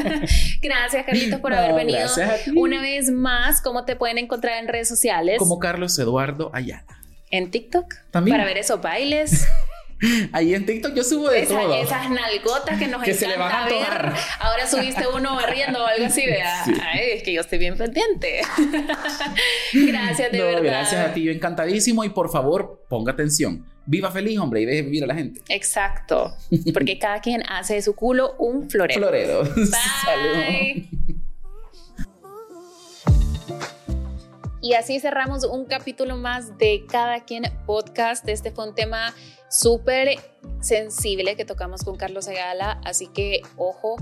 Gracias, 0.62 1.06
Carlitos, 1.06 1.40
por 1.40 1.52
No, 1.52 1.58
haber 1.58 1.74
venido 1.74 2.00
gracias 2.00 2.30
a 2.30 2.44
ti. 2.44 2.52
una 2.56 2.82
vez 2.82 3.10
más. 3.10 3.62
¿Cómo 3.62 3.86
te 3.86 3.96
pueden 3.96 4.18
encontrar 4.18 4.58
en 4.62 4.68
redes 4.68 4.88
sociales? 4.88 5.38
Como 5.40 5.60
Carlos 5.60 5.98
Eduardo 6.00 6.52
Ayala. 6.54 6.86
En 7.36 7.52
TikTok. 7.52 7.94
También. 8.12 8.36
Para 8.38 8.46
ver 8.48 8.58
esos 8.58 8.82
bailes, 8.82 9.48
Ahí 10.34 10.54
en 10.54 10.66
TikTok 10.66 10.94
yo 10.94 11.04
subo 11.06 11.30
de 11.30 11.44
esa- 11.44 11.58
todo. 11.62 11.74
esas 11.82 12.10
nalgotas 12.10 12.78
que 12.78 12.88
nos 12.88 13.02
Que 13.02 13.14
se 13.14 13.28
le 13.30 13.38
van 13.38 13.50
a 13.50 13.66
encanta 13.68 13.98
ver. 14.04 14.14
Ahora 14.40 14.68
subiste 14.68 15.06
uno 15.08 15.36
barriendo 15.36 15.82
o 15.82 15.88
algo 15.88 16.06
así, 16.06 16.26
vea. 16.26 16.66
Sí. 16.66 16.74
Ay, 16.84 17.00
es 17.14 17.24
que 17.24 17.32
yo 17.32 17.40
estoy 17.42 17.60
bien 17.60 17.78
pendiente. 17.78 18.42
gracias, 19.74 20.32
de 20.32 20.38
No, 20.40 20.46
verdad. 20.46 20.62
gracias 20.64 21.10
a 21.10 21.14
ti, 21.14 21.24
yo 21.24 21.32
encantadísimo 21.32 22.04
y 22.04 22.10
por 22.10 22.30
favor, 22.30 22.84
ponga 22.90 23.14
atención. 23.14 23.66
Viva 23.86 24.12
feliz, 24.12 24.38
hombre, 24.40 24.62
y 24.62 24.66
deje 24.66 24.82
vivir 24.82 25.04
a 25.04 25.08
la 25.08 25.16
gente. 25.16 25.42
Exacto. 25.48 26.34
Porque 26.74 26.98
cada 27.00 27.22
quien 27.22 27.44
hace 27.48 27.76
de 27.76 27.82
su 27.82 27.96
culo 27.96 28.36
un 28.40 28.70
florero. 28.70 29.00
Florero. 29.00 29.44
Bye. 29.44 29.66
Salud. 29.66 31.15
Y 34.66 34.74
así 34.74 35.00
cerramos 35.00 35.44
un 35.44 35.66
capítulo 35.66 36.18
más 36.18 36.58
de 36.58 36.88
Cada 36.90 37.24
quien 37.24 37.44
podcast. 37.68 38.28
Este 38.28 38.50
fue 38.50 38.68
un 38.68 38.74
tema 38.74 39.14
súper 39.48 40.18
sensible 40.60 41.36
que 41.36 41.46
tocamos 41.46 41.84
con 41.84 41.98
Carlos 41.98 42.28
Ayala, 42.28 42.82
así 42.84 43.06
que 43.06 43.44
ojo 43.58 43.96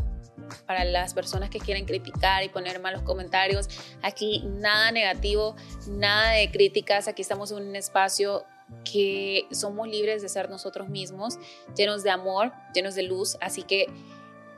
para 0.66 0.86
las 0.86 1.14
personas 1.14 1.50
que 1.50 1.60
quieren 1.60 1.84
criticar 1.84 2.46
y 2.46 2.48
poner 2.48 2.80
malos 2.80 3.02
comentarios. 3.02 3.68
Aquí 4.04 4.42
nada 4.46 4.94
negativo, 4.94 5.58
nada 5.90 6.32
de 6.32 6.50
críticas. 6.50 7.10
Aquí 7.10 7.24
estamos 7.24 7.52
en 7.52 7.58
un 7.58 7.76
espacio 7.76 8.46
que 8.90 9.46
somos 9.52 9.90
libres 9.90 10.22
de 10.22 10.30
ser 10.30 10.50
nosotros 10.50 10.88
mismos, 10.88 11.40
llenos 11.76 12.04
de 12.04 12.10
amor, 12.10 12.54
llenos 12.74 12.96
de 12.96 13.04
luz. 13.04 13.36
Así 13.42 13.64
que 13.64 13.88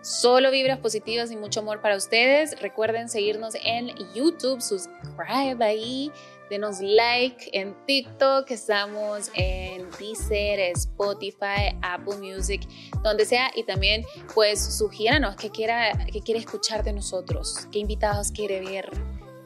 Solo 0.06 0.52
vibras 0.52 0.78
positivas 0.78 1.32
y 1.32 1.36
mucho 1.36 1.62
amor 1.62 1.82
para 1.82 1.96
ustedes. 1.96 2.62
Recuerden 2.62 3.10
seguirnos 3.10 3.56
en 3.64 3.90
YouTube, 4.14 4.62
subscribe 4.62 5.66
ahí, 5.66 6.12
denos 6.48 6.80
like 6.80 7.50
en 7.54 7.76
TikTok, 7.88 8.52
estamos 8.52 9.32
en 9.34 9.90
Deezer, 9.98 10.60
Spotify, 10.76 11.76
Apple 11.82 12.18
Music, 12.18 12.62
donde 13.02 13.26
sea. 13.26 13.50
Y 13.56 13.64
también, 13.64 14.06
pues, 14.36 14.78
sugiéranos 14.78 15.38
qué 15.38 15.50
quiera, 15.50 15.92
qué 16.14 16.22
quiere 16.22 16.40
escuchar 16.40 16.84
de 16.84 16.94
nosotros, 16.94 17.68
qué 17.72 17.80
invitados 17.80 18.32
quiere 18.32 18.60
ver 18.62 18.92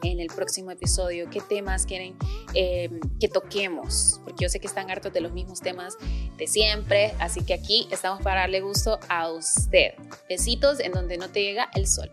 en 0.02 0.20
el 0.20 0.28
próximo 0.28 0.70
episodio, 0.70 1.28
qué 1.30 1.40
temas 1.40 1.86
quieren 1.86 2.16
eh, 2.54 2.90
que 3.18 3.28
toquemos, 3.28 4.20
porque 4.24 4.44
yo 4.44 4.48
sé 4.48 4.60
que 4.60 4.66
están 4.66 4.90
hartos 4.90 5.12
de 5.12 5.20
los 5.20 5.32
mismos 5.32 5.60
temas 5.60 5.96
de 6.36 6.46
siempre, 6.46 7.14
así 7.18 7.44
que 7.44 7.54
aquí 7.54 7.88
estamos 7.90 8.22
para 8.22 8.40
darle 8.40 8.60
gusto 8.60 8.98
a 9.08 9.30
usted. 9.30 9.94
Besitos 10.28 10.80
en 10.80 10.92
donde 10.92 11.18
no 11.18 11.30
te 11.30 11.42
llega 11.42 11.70
el 11.74 11.86
sol. 11.86 12.10